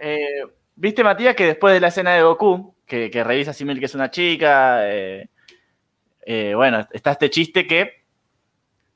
[0.75, 3.95] ¿Viste, Matías, que después de la escena de Goku, que, que revisa Simil que es
[3.95, 5.29] una chica, eh,
[6.25, 8.03] eh, bueno, está este chiste que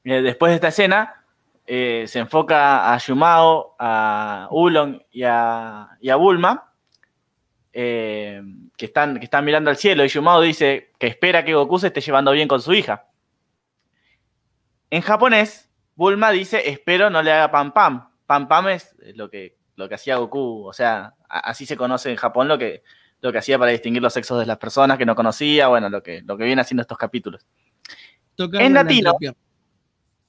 [0.04, 1.22] eh, después de esta escena
[1.66, 6.72] se enfoca a Yumao, a Ulong y a, Bulma,
[7.72, 8.44] que,
[8.78, 12.02] están, que están mirando al cielo, y Yumao dice que espera que Goku se esté
[12.02, 13.08] llevando bien con su hija.
[14.92, 18.10] En japonés, Bulma dice, espero no le haga pam pam.
[18.28, 22.16] Pam pam es lo que, lo que hacía Goku, o sea, así se conoce en
[22.18, 22.84] Japón lo que,
[23.22, 26.02] lo que hacía para distinguir los sexos de las personas que no conocía, bueno, lo
[26.02, 27.46] que, lo que viene haciendo estos capítulos.
[28.38, 29.16] En la latino.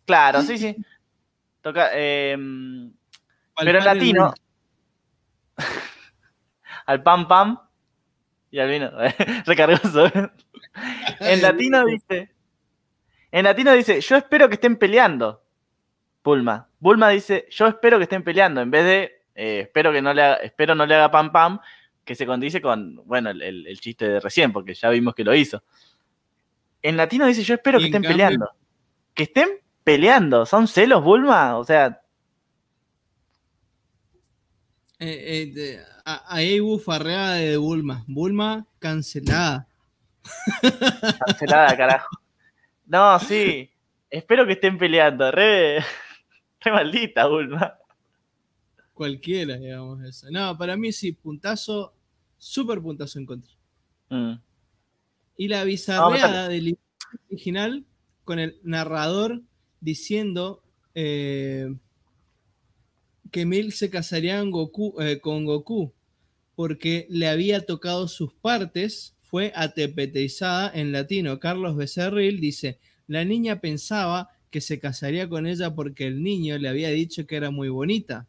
[0.04, 0.76] Claro, sí, sí.
[1.60, 2.36] Toca, eh,
[3.56, 4.34] pero en el latino,
[6.86, 7.58] al pam pam
[8.50, 8.90] y al vino,
[9.46, 10.10] recargoso.
[11.20, 12.30] en latino dice,
[13.32, 15.42] en latino dice, yo espero que estén peleando.
[16.22, 16.68] Bulma.
[16.78, 20.22] Bulma dice, yo espero que estén peleando, en vez de eh, espero que no le
[20.22, 21.60] haga, espero no le haga pam pam,
[22.04, 25.22] que se condice con, bueno, el, el- el chiste de recién, porque ya vimos que
[25.24, 25.62] lo hizo.
[26.82, 28.50] En latino dice, yo espero que estén cambio- peleando.
[29.14, 29.48] Que estén
[29.84, 30.44] peleando.
[30.46, 31.56] ¿Son celos, Bulma?
[31.58, 32.00] O sea,
[34.98, 38.02] Eh, eh, ahí bufarreada de Bulma.
[38.06, 39.66] Bulma cancelada.
[41.26, 42.08] cancelada, carajo.
[42.86, 43.70] No, sí.
[44.08, 45.30] Espero que estén peleando.
[45.30, 45.80] Re,
[46.60, 47.75] re maldita, Bulma.
[48.96, 50.30] Cualquiera, digamos eso.
[50.30, 51.92] No, para mí sí, puntazo,
[52.38, 53.52] súper puntazo en contra.
[54.08, 54.32] Mm.
[55.36, 56.80] Y la Vamos a bizarreada del libro
[57.28, 57.84] original
[58.24, 59.42] con el narrador
[59.82, 60.62] diciendo
[60.94, 61.76] eh,
[63.30, 65.92] que Mil se casaría en Goku- eh, con Goku
[66.54, 71.38] porque le había tocado sus partes, fue atepetizada en latino.
[71.38, 72.78] Carlos Becerril dice,
[73.08, 77.36] la niña pensaba que se casaría con ella porque el niño le había dicho que
[77.36, 78.26] era muy bonita.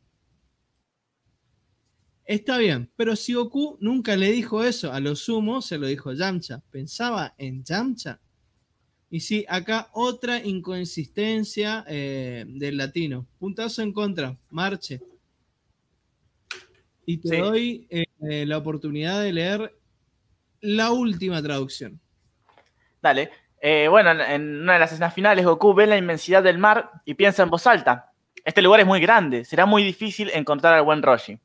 [2.27, 6.11] Está bien, pero si Goku nunca le dijo eso, a lo sumo se lo dijo
[6.11, 6.61] Yamcha.
[6.69, 8.19] ¿Pensaba en Yamcha?
[9.09, 13.25] Y sí, acá otra inconsistencia eh, del latino.
[13.39, 15.01] Puntazo en contra, marche.
[17.05, 17.37] Y te Sí.
[17.37, 19.77] doy eh, la oportunidad de leer
[20.59, 21.97] la última traducción.
[23.01, 23.29] Dale.
[23.61, 26.91] Eh, bueno, en, en una de las escenas finales, Goku ve la inmensidad del mar
[27.05, 28.11] y piensa en voz alta.
[28.43, 31.39] Este lugar es muy grande, será muy difícil encontrar al buen Roshi.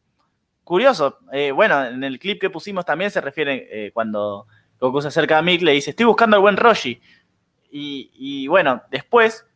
[0.65, 4.47] Curioso, eh, bueno, en el clip que pusimos también se refiere eh, cuando
[4.79, 7.01] Goku se acerca a Mick, le dice, estoy buscando al buen Roshi.
[7.71, 9.47] Y, y bueno, después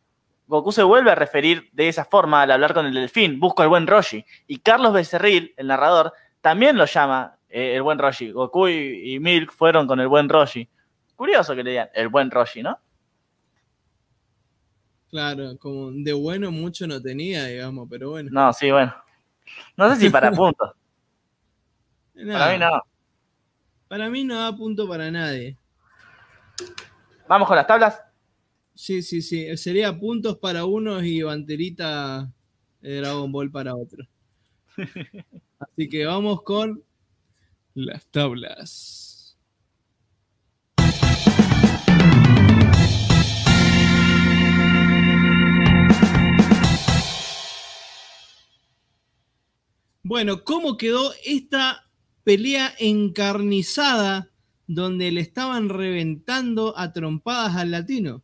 [0.47, 3.69] Goku se vuelve a referir de esa forma al hablar con el delfín, busco al
[3.69, 4.25] buen Roshi.
[4.47, 8.31] Y Carlos Becerril, el narrador, también lo llama eh, el buen Roshi.
[8.31, 10.67] Goku y, y Milk fueron con el buen Roshi.
[11.15, 12.79] Curioso que le digan el buen Roshi, ¿no?
[15.09, 18.29] Claro, como de bueno mucho no tenía, digamos, pero bueno.
[18.31, 18.93] No, sí, bueno.
[19.75, 20.71] No sé si para puntos.
[22.17, 22.83] Nada, Para mí no.
[23.87, 25.57] Para mí no da punto para nadie.
[27.27, 28.01] Vamos con las tablas.
[28.73, 29.55] Sí, sí, sí.
[29.57, 32.31] Sería puntos para unos y banderita
[32.81, 34.07] de Dragon Ball para otros.
[35.59, 36.83] Así que vamos con
[37.75, 39.37] las tablas.
[50.03, 51.86] Bueno, ¿cómo quedó esta
[52.31, 54.27] pelea encarnizada
[54.67, 58.21] donde le estaban reventando a trompadas al latino?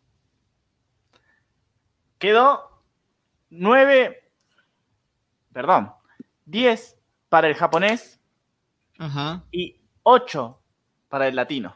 [2.17, 2.83] Quedó
[3.49, 4.29] 9,
[5.53, 5.91] perdón,
[6.43, 6.97] 10
[7.29, 8.19] para el japonés
[8.97, 9.45] Ajá.
[9.53, 10.59] y 8
[11.07, 11.73] para el latino.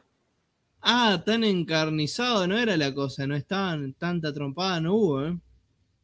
[0.81, 5.37] Ah, tan encarnizado no era la cosa, no estaban tanta trompada, no hubo, ¿eh?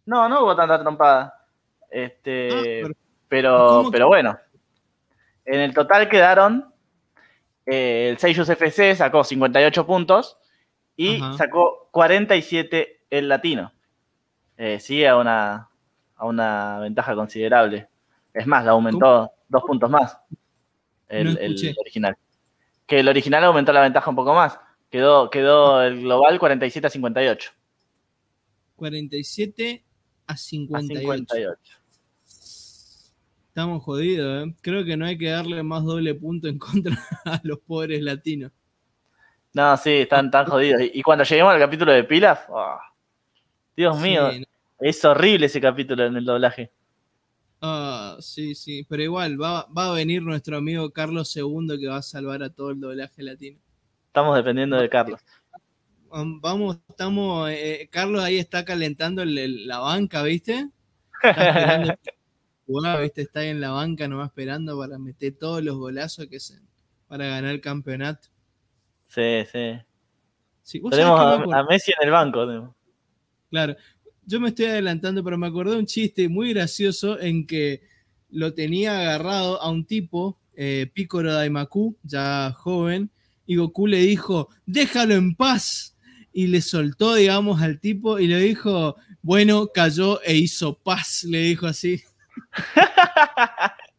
[0.05, 1.33] No, no hubo tanta trompada.
[1.91, 2.95] Este, Ah, pero-
[3.27, 4.37] pero, ¿cómo pero que- bueno.
[5.45, 6.73] En el total quedaron.
[7.65, 10.37] eh, el Seiyus FC sacó 58 puntos
[10.97, 11.37] y Ajá.
[11.37, 13.71] sacó 47 el latino.
[14.57, 15.69] Eh, sigue a una,
[16.15, 17.87] a una ventaja considerable.
[18.33, 20.17] Es más, le aumentó dos puntos más
[21.07, 21.75] el, No el escuché.
[21.79, 22.17] original.
[22.85, 24.59] Que el original aumentó la ventaja un poco más.
[24.89, 27.51] Quedó, quedó el global 47 a 58.
[28.75, 29.83] 47
[30.27, 31.57] a A 58.
[33.53, 33.55] 58.
[33.55, 34.55] Estamos jodidos, ¿eh?
[34.61, 38.51] Creo que no hay que darle más doble punto en contra a los pobres latinos.
[39.53, 40.81] No, sí, están tan jodidos.
[40.81, 42.80] Y, y cuando lleguemos al capítulo de Pilaf, oh,
[43.77, 44.43] Dios mío, Sí,
[44.80, 46.71] es horrible ese capítulo en el doblaje.
[47.61, 48.84] ah, sí, sí.
[48.89, 52.49] Pero igual, va, va a venir nuestro amigo Carlos II que va a salvar a
[52.49, 53.59] todo el doblaje latino.
[54.07, 55.21] Estamos dependiendo de Carlos.
[56.09, 57.49] Vam- Vamos, estamos.
[57.51, 60.69] eh, Carlos ahí está calentando el- el- la banca, ¿viste?
[61.23, 61.99] Está
[62.65, 63.22] jugar, ¿viste?
[63.22, 66.60] Está ahí en la banca nomás esperando para meter todos los golazos que se,
[67.07, 68.30] para ganar el campeonato.
[69.07, 69.80] Sí, sí.
[70.64, 72.76] Sí, ¿vos sabés Tenemos a, Messi en el banco.
[73.49, 73.76] Claro.
[74.26, 77.81] Yo me estoy adelantando, pero me acordé de un chiste muy gracioso en que
[78.30, 83.11] lo tenía agarrado a un tipo, eh, Picoro Daimaku, ya joven,
[83.45, 85.98] y Goku le dijo, déjalo en paz.
[86.31, 91.41] Y le soltó, digamos, al tipo y le dijo, bueno, cayó e hizo paz, le
[91.41, 92.02] dijo así.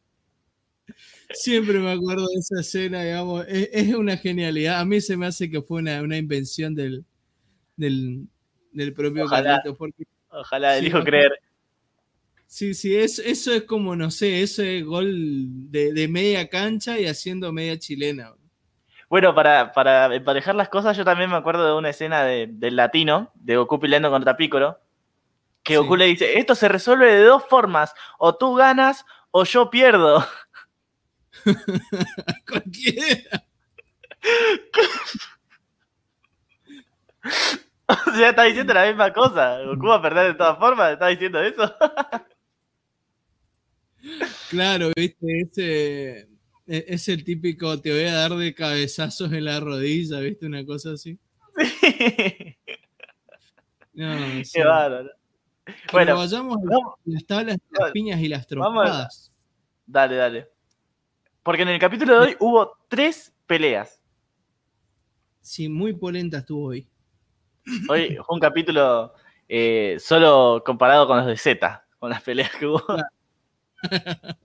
[1.33, 4.81] Siempre me acuerdo de esa escena, digamos, es, es una genialidad.
[4.81, 7.05] A mí se me hace que fue una, una invención del,
[7.77, 8.27] del,
[8.73, 9.57] del propio Ojalá.
[9.57, 11.33] Carlitos, porque Ojalá, elijo creer.
[12.47, 15.11] Sí, sí, es, eso es como, no sé, ese gol
[15.71, 18.33] de, de media cancha y haciendo media chilena.
[19.09, 22.77] Bueno, para, para emparejar las cosas, yo también me acuerdo de una escena de- del
[22.77, 24.79] latino, de Goku peleando contra Piccolo,
[25.65, 25.77] que Sí.
[25.79, 30.25] Goku le dice, esto se resuelve de dos formas, o tú ganas o yo pierdo.
[32.49, 33.45] Cualquiera.
[37.89, 39.63] o sea, está diciendo la misma cosa.
[39.65, 41.75] Goku va a perder de todas formas, está diciendo eso.
[44.51, 46.19] Claro, viste, ese
[46.67, 50.65] e- es el típico, te voy a dar de cabezazos en la rodilla, viste, una
[50.65, 51.19] cosa así.
[53.95, 54.51] No, sí.
[54.53, 55.11] Qué bárbaro.
[55.93, 59.33] Bueno, vayamos vamos- las tablas, las piñas y las trompadas.
[59.87, 60.51] dale, dale.
[61.43, 64.01] Porque en el capítulo de hoy hubo tres peleas.
[65.41, 66.89] Sí, muy polenta estuvo hoy.
[67.89, 69.13] Hoy fue un capítulo
[69.49, 72.83] eh, solo comparado con los de Z, con las peleas que hubo.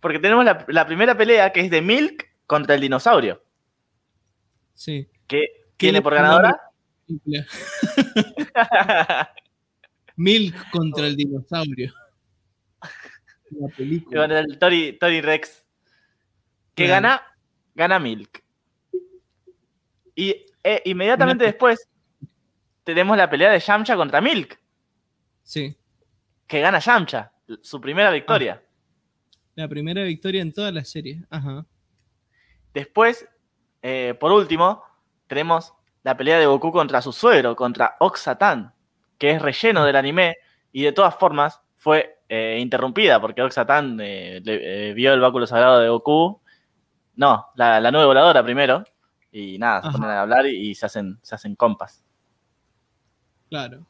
[0.00, 3.42] Porque tenemos la, la primera pelea que es de Milk contra el dinosaurio,
[4.74, 5.08] Sí.
[5.26, 5.46] que
[5.76, 6.58] ¿Qué tiene por ganadora.
[10.18, 11.92] Milk contra el dinosaurio.
[13.50, 14.24] La película.
[14.26, 15.64] el Tori, Tori Rex.
[16.74, 17.22] Que gana,
[17.74, 18.44] gana Milk.
[20.14, 21.88] Y eh, inmediatamente Una- después
[22.84, 24.60] tenemos la pelea de Yamcha contra Milk,
[25.42, 25.76] Sí.
[26.46, 27.32] que gana Yamcha,
[27.62, 28.62] su primera victoria.
[29.54, 31.24] La primera victoria en toda la serie.
[31.30, 31.66] Ajá.
[32.74, 33.26] Después,
[33.82, 34.82] eh, por último,
[35.26, 35.72] tenemos
[36.04, 38.72] la pelea de Goku contra su suegro, contra Oxatan,
[39.18, 40.36] que es relleno del anime
[40.72, 45.80] y de todas formas fue eh, interrumpida porque Oxatan eh, eh, vio el báculo sagrado
[45.80, 46.40] de Goku.
[47.16, 48.84] No, la, la nube voladora primero.
[49.30, 49.98] Y nada, se Ajá.
[49.98, 52.04] ponen a hablar y, y se, hacen, se hacen compas.
[53.48, 53.86] Claro.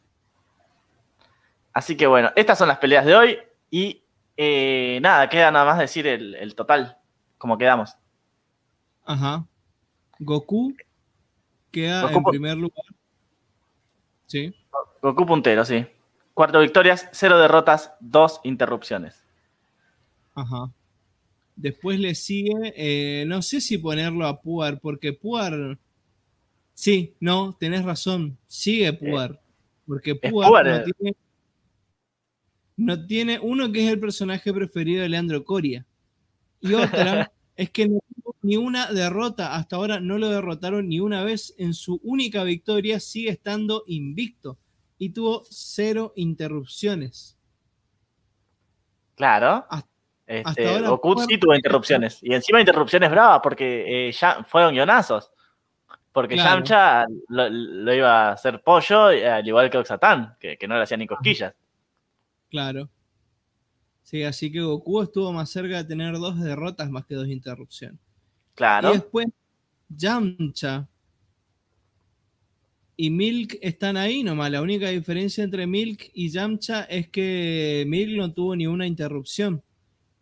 [1.72, 3.38] Así que bueno, estas son las peleas de hoy.
[3.70, 4.02] Y
[4.36, 6.96] eh, nada, queda nada más decir el, el total,
[7.36, 7.96] como quedamos.
[9.04, 9.44] Ajá.
[10.18, 10.74] Goku
[11.70, 12.84] queda Goku en primer lugar.
[14.26, 14.54] Sí.
[15.02, 15.86] Goku puntero, sí.
[16.34, 19.24] Cuatro victorias, cero derrotas, dos interrupciones.
[20.34, 20.72] Ajá.
[21.56, 25.76] Después le sigue, eh, no sé si ponerlo a Puar, porque Puar.
[26.74, 28.38] Sí, no, tenés razón.
[28.46, 29.40] Sigue Puar.
[29.84, 30.84] Porque Puar, no, eh.
[30.84, 31.16] tiene,
[32.76, 35.84] no tiene uno que es el personaje preferido de Leandro Coria.
[36.60, 39.56] Y otra es que no tuvo ni una derrota.
[39.56, 41.54] Hasta ahora no lo derrotaron ni una vez.
[41.58, 44.58] En su única victoria sigue estando invicto.
[44.98, 47.38] Y tuvo cero interrupciones.
[49.14, 49.64] Claro.
[49.70, 49.88] Hasta-
[50.26, 52.18] Este, hasta ahora Goku sí tuvo interrupciones.
[52.22, 55.30] Y encima interrupciones bravas porque eh, ya fueron guionazos.
[56.12, 56.56] Porque Claro.
[56.56, 60.82] Yamcha lo, lo iba a hacer pollo, al igual que Oxatán, que, que no le
[60.82, 61.54] hacía ni cosquillas.
[62.50, 62.90] Claro.
[64.02, 68.00] Sí, así que Goku estuvo más cerca de tener dos derrotas más que dos interrupciones.
[68.54, 68.90] Claro.
[68.90, 69.26] Y después,
[69.88, 70.88] Yamcha
[73.00, 74.50] y Milk están ahí nomás.
[74.50, 79.62] La única diferencia entre Milk y Yamcha es que Milk no tuvo ni una interrupción.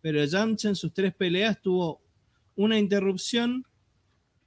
[0.02, 2.02] Pero Yamcha en sus tres peleas tuvo
[2.54, 3.64] una interrupción,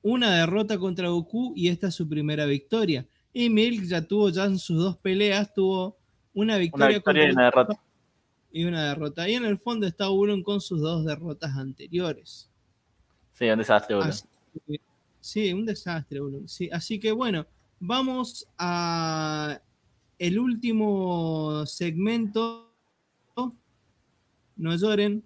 [0.03, 3.07] una derrota contra Goku y esta es su primera victoria.
[3.33, 5.97] Y Milk ya tuvo, ya en sus dos peleas, tuvo
[6.35, 7.81] una Una victoria, victoria y contra una derrota.
[8.51, 9.27] y una derrota.
[9.27, 12.47] Y en el fondo está Ulon con sus dos derrotas anteriores.
[13.33, 13.95] Sí, un desastre,
[14.67, 14.81] que-
[15.19, 16.47] sí, un desastre, Ulon.
[16.47, 17.47] Sí, así que bueno,
[17.79, 19.59] vamos a
[20.17, 22.65] el último segmento.
[24.55, 25.23] No lloren.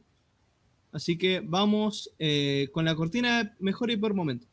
[0.92, 4.46] Así que vamos eh, con la cortina mejor y por momento.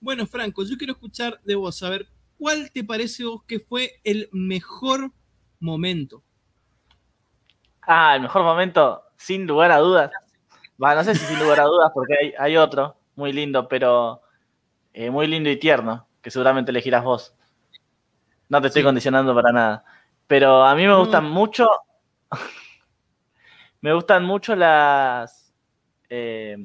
[0.00, 1.80] Bueno, Franco, yo quiero escuchar de vos,
[2.38, 5.12] ¿cuál te parece que fue el mejor
[5.60, 6.24] momento?
[7.82, 10.10] Ah, el mejor momento, sin lugar a dudas.
[10.82, 14.20] Va, no sé si sin lugar a dudas, porque hay, hay otro muy lindo, pero
[14.92, 17.34] eh, muy lindo y tierno, que seguramente elegirás vos.
[18.48, 18.84] No te estoy Sí.
[18.86, 19.84] condicionando para nada.
[20.26, 20.98] Pero a mí me No.
[21.00, 21.68] gustan mucho.
[23.80, 25.52] me gustan mucho las.
[26.08, 26.56] eh,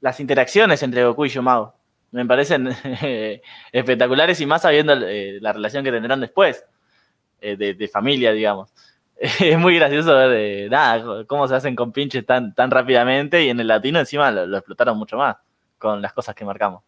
[0.00, 1.74] las interacciones entre Goku y Yumao.
[2.12, 2.68] Me parecen
[3.02, 3.42] eh,
[3.72, 6.64] espectaculares y más sabiendo eh, la relación que tendrán después.
[7.40, 8.72] eh, de, de familia, digamos.
[9.40, 13.48] Es muy gracioso ver eh, nada, cómo se hacen con pinches tan, tan rápidamente y
[13.48, 15.36] en el latino encima lo, lo explotaron mucho más
[15.78, 16.82] con las cosas que marcamos.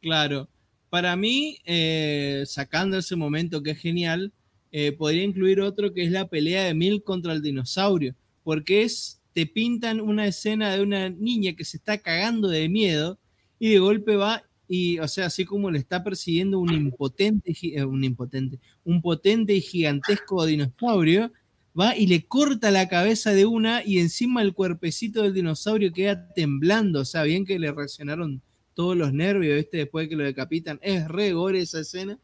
[0.00, 0.48] Claro,
[0.90, 4.32] para mí, eh, sacando ese momento que es genial,
[4.70, 9.20] eh, podría incluir otro que es la pelea de Milk contra el dinosaurio, porque es,
[9.32, 13.18] te pintan una escena de una niña que se está cagando de miedo
[13.58, 17.84] y de golpe va y, o sea, así como le está persiguiendo un impotente, eh,
[17.84, 21.32] un impotente, un potente y gigantesco dinosaurio,
[21.78, 26.32] va y le corta la cabeza de una y encima el cuerpecito del dinosaurio queda
[26.32, 28.42] temblando, o sea, bien que le reaccionaron
[28.74, 29.78] todos los nervios, ¿viste?
[29.78, 30.78] Después de que lo decapitan.
[30.82, 32.18] Es re gore esa escena.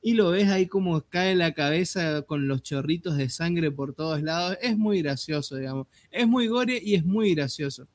[0.00, 4.22] Y lo ves ahí como cae la cabeza con los chorritos de sangre por todos
[4.22, 4.56] lados.
[4.62, 5.88] Es muy gracioso, digamos.
[6.10, 7.88] Es muy gore y es muy gracioso.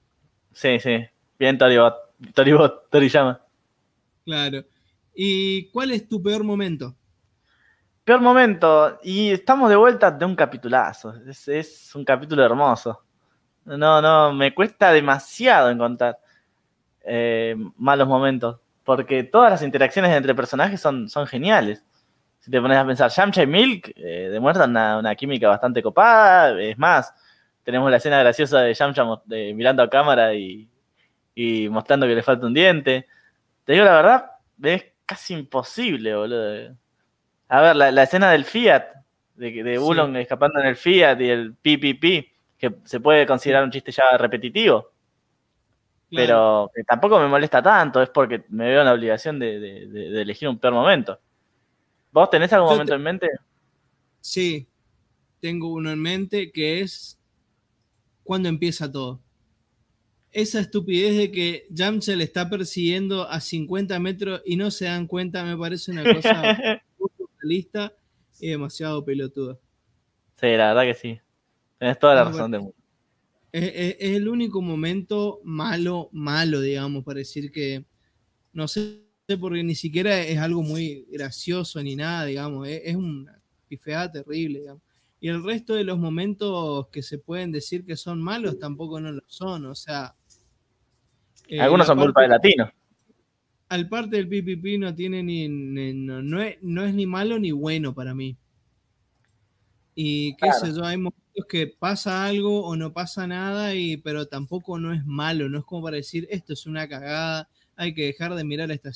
[0.52, 0.98] Sí, sí.
[1.40, 1.96] Bien, Toribot.
[2.34, 3.43] Toribot, Toriyama.
[4.26, 4.64] Claro.
[5.14, 6.96] ¿Y cuál es tu peor momento?
[8.04, 9.00] Peor momento.
[9.04, 11.14] Y estamos de vuelta de un capitulazo.
[11.28, 13.04] Es, un capítulo hermoso.
[13.66, 16.18] No, no, me cuesta demasiado encontrar
[17.06, 18.60] eh, malos momentos.
[18.84, 21.84] Porque todas las interacciones entre personajes son, geniales.
[22.40, 26.62] Si te pones a pensar, Yamcha y Milk eh, demuestran una, una química bastante copada.
[26.62, 27.14] Es más,
[27.64, 30.68] tenemos la escena graciosa de Yamcha mirando a cámara y
[31.70, 33.08] mostrando que le falta un diente.
[33.66, 34.32] Te digo la verdad,
[34.62, 36.76] es casi imposible, boludo.
[37.50, 38.84] A ver, la, la escena del Fiat,
[39.36, 39.84] de, de Sí.
[39.84, 44.18] Ulon escapando en el Fiat y el PPP, que se puede considerar un chiste ya
[44.18, 44.92] repetitivo,
[46.10, 49.88] pero que tampoco me molesta tanto, es porque me veo en la obligación de, de-
[49.88, 51.20] de- de elegir un peor momento.
[52.12, 53.30] ¿Vos tenés algún Yo momento te- en mente?
[54.22, 54.68] Sí,
[55.40, 57.20] tengo uno en mente que es
[58.24, 59.20] cuando empieza todo.
[60.34, 65.08] Esa estupidez de que Yamcha le está persiguiendo a 50 metros y no se dan
[65.08, 66.34] cuenta me parece una cosa
[67.00, 67.94] muy surrealista
[68.40, 69.60] y demasiado pelotuda.
[70.40, 71.20] Sí, la verdad que sí.
[71.80, 72.76] Tenés toda la No, razón del mundo.
[73.52, 77.86] Es, es- es el único momento malo, malo, digamos, para decir que
[78.54, 79.02] no sé,
[79.40, 84.60] porque ni siquiera es algo muy gracioso ni nada, digamos, es, es una pifeada terrible,
[84.62, 84.84] digamos.
[85.20, 89.12] Y el resto de los momentos que se pueden decir que son malos tampoco no
[89.12, 90.16] lo son, o sea.
[91.56, 92.72] Eh, Algunos son culpa de latino.
[93.70, 97.40] Al parte del PPP no tiene ni, ni- no, no es, no es ni malo
[97.40, 98.38] ni bueno para mí.
[99.96, 100.60] Y qué Claro.
[100.60, 104.92] sé yo, hay momentos que pasa algo o no pasa nada, y, pero tampoco no
[104.92, 108.44] es malo, no es como para decir esto es una cagada, hay que dejar de
[108.44, 108.92] mirar esta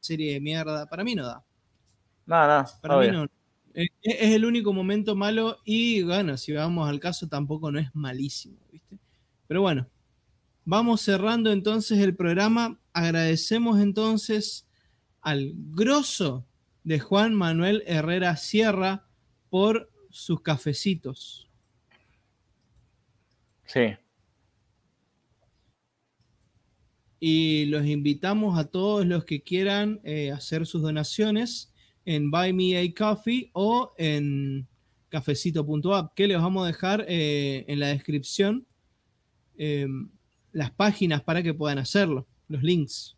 [0.00, 0.86] serie de mierda.
[0.86, 1.44] Para mí no da.
[2.26, 3.10] No, no, Para obvio.
[3.10, 3.26] mí no.
[3.74, 7.88] Es, es el único momento malo y bueno, si vamos al caso tampoco no es
[7.94, 8.98] malísimo, ¿viste?
[9.46, 9.86] Pero bueno,
[10.68, 12.78] vamos cerrando entonces el programa.
[12.92, 14.68] Agradecemos entonces
[15.22, 16.46] al grosso
[16.84, 19.08] de Juan Manuel Herrera Sierra
[19.48, 21.48] por sus cafecitos.
[23.64, 23.96] Sí.
[27.18, 31.72] Y los invitamos a todos los que quieran eh, hacer sus donaciones
[32.04, 34.68] en Buy Me a Coffee o en
[35.08, 38.66] cafecito.app, que les vamos a dejar eh, en la descripción
[39.56, 39.88] eh,
[40.52, 43.16] las páginas para que puedan hacerlo, los links.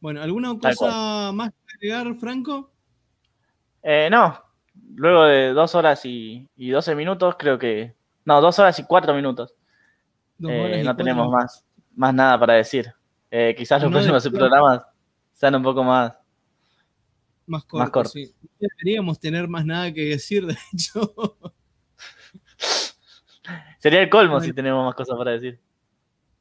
[0.00, 2.72] Bueno, ¿alguna cosa más que agregar, Franco?
[3.82, 4.38] Eh, no,
[4.94, 7.94] luego de dos horas y, y 12 minutos, creo que.
[8.24, 9.54] No, dos horas y cuatro minutos.
[10.44, 11.64] Eh, y no tenemos más,
[11.94, 12.92] más nada para decir.
[13.30, 14.82] Eh, quizás los No próximos programas
[15.32, 16.12] sean un poco más.
[17.46, 18.10] Más corto, más corto.
[18.10, 18.32] sí.
[18.60, 21.14] No deberíamos tener más nada que decir, de hecho.
[23.78, 24.46] Sería el colmo Bueno.
[24.46, 25.60] si tenemos más cosas para decir.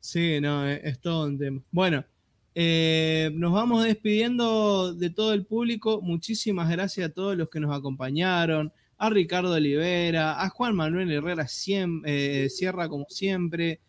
[0.02, 1.62] Sí, no, es, todo un tema.
[1.72, 2.04] Bueno,
[2.56, 6.02] eh, nos vamos despidiendo de todo el público.
[6.02, 8.74] Muchísimas gracias a todos los que nos acompañaron.
[8.98, 11.46] A Ricardo Olivera, a Juan Manuel Herrera
[12.06, 13.80] eh, Sierra, como siempre.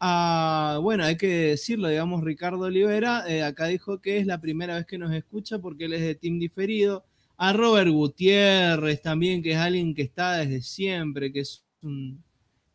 [0.00, 4.76] A, bueno, hay que decirlo, digamos, Ricardo Olivera, eh, acá dijo que es la primera
[4.76, 7.04] vez que nos escucha porque él es de Team Diferido.
[7.36, 12.22] A Robert Gutiérrez también, que es alguien que está desde siempre, que es un,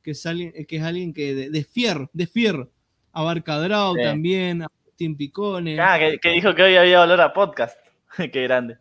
[0.08, 2.72] que es alguien que, es alguien que de, de fierro, de fierro.
[3.12, 4.04] A Barcadrau Sí.
[4.04, 7.78] también, a Tim Picone, Ah, que, que dijo que hoy había olor a podcast.
[8.32, 8.78] Qué grande.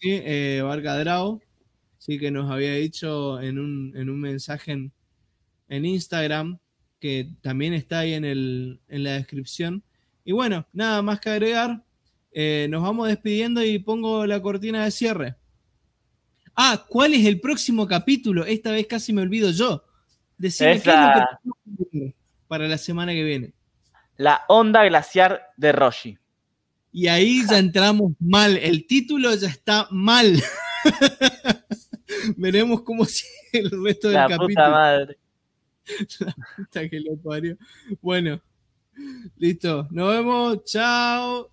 [0.00, 0.62] sí, eh,
[1.98, 4.92] sí que nos había dicho en un, en un mensaje en,
[5.68, 6.58] en Instagram,
[6.98, 9.82] que también está ahí en, el, en la descripción.
[10.24, 11.84] Y bueno, nada más que agregar.
[12.32, 15.34] Eh, nos vamos despidiendo y pongo la cortina de cierre.
[16.56, 18.46] Ah, ¿cuál es el próximo capítulo?
[18.46, 19.84] Esta vez casi me olvido yo.
[20.42, 20.96] Decime qué es
[21.44, 22.14] lo que
[22.48, 23.52] para la semana que viene.
[24.16, 26.18] La onda glaciar de Roshi.
[26.90, 28.56] Y ahí ya entramos mal.
[28.56, 30.42] El título ya está mal.
[32.36, 34.48] Veremos cómo sigue el resto del La capítulo.
[34.48, 35.18] puta madre.
[36.56, 37.56] Puta que lo parió.
[38.00, 38.40] Bueno,
[39.36, 39.86] listo.
[39.92, 40.64] Nos vemos.
[40.64, 41.52] Chao.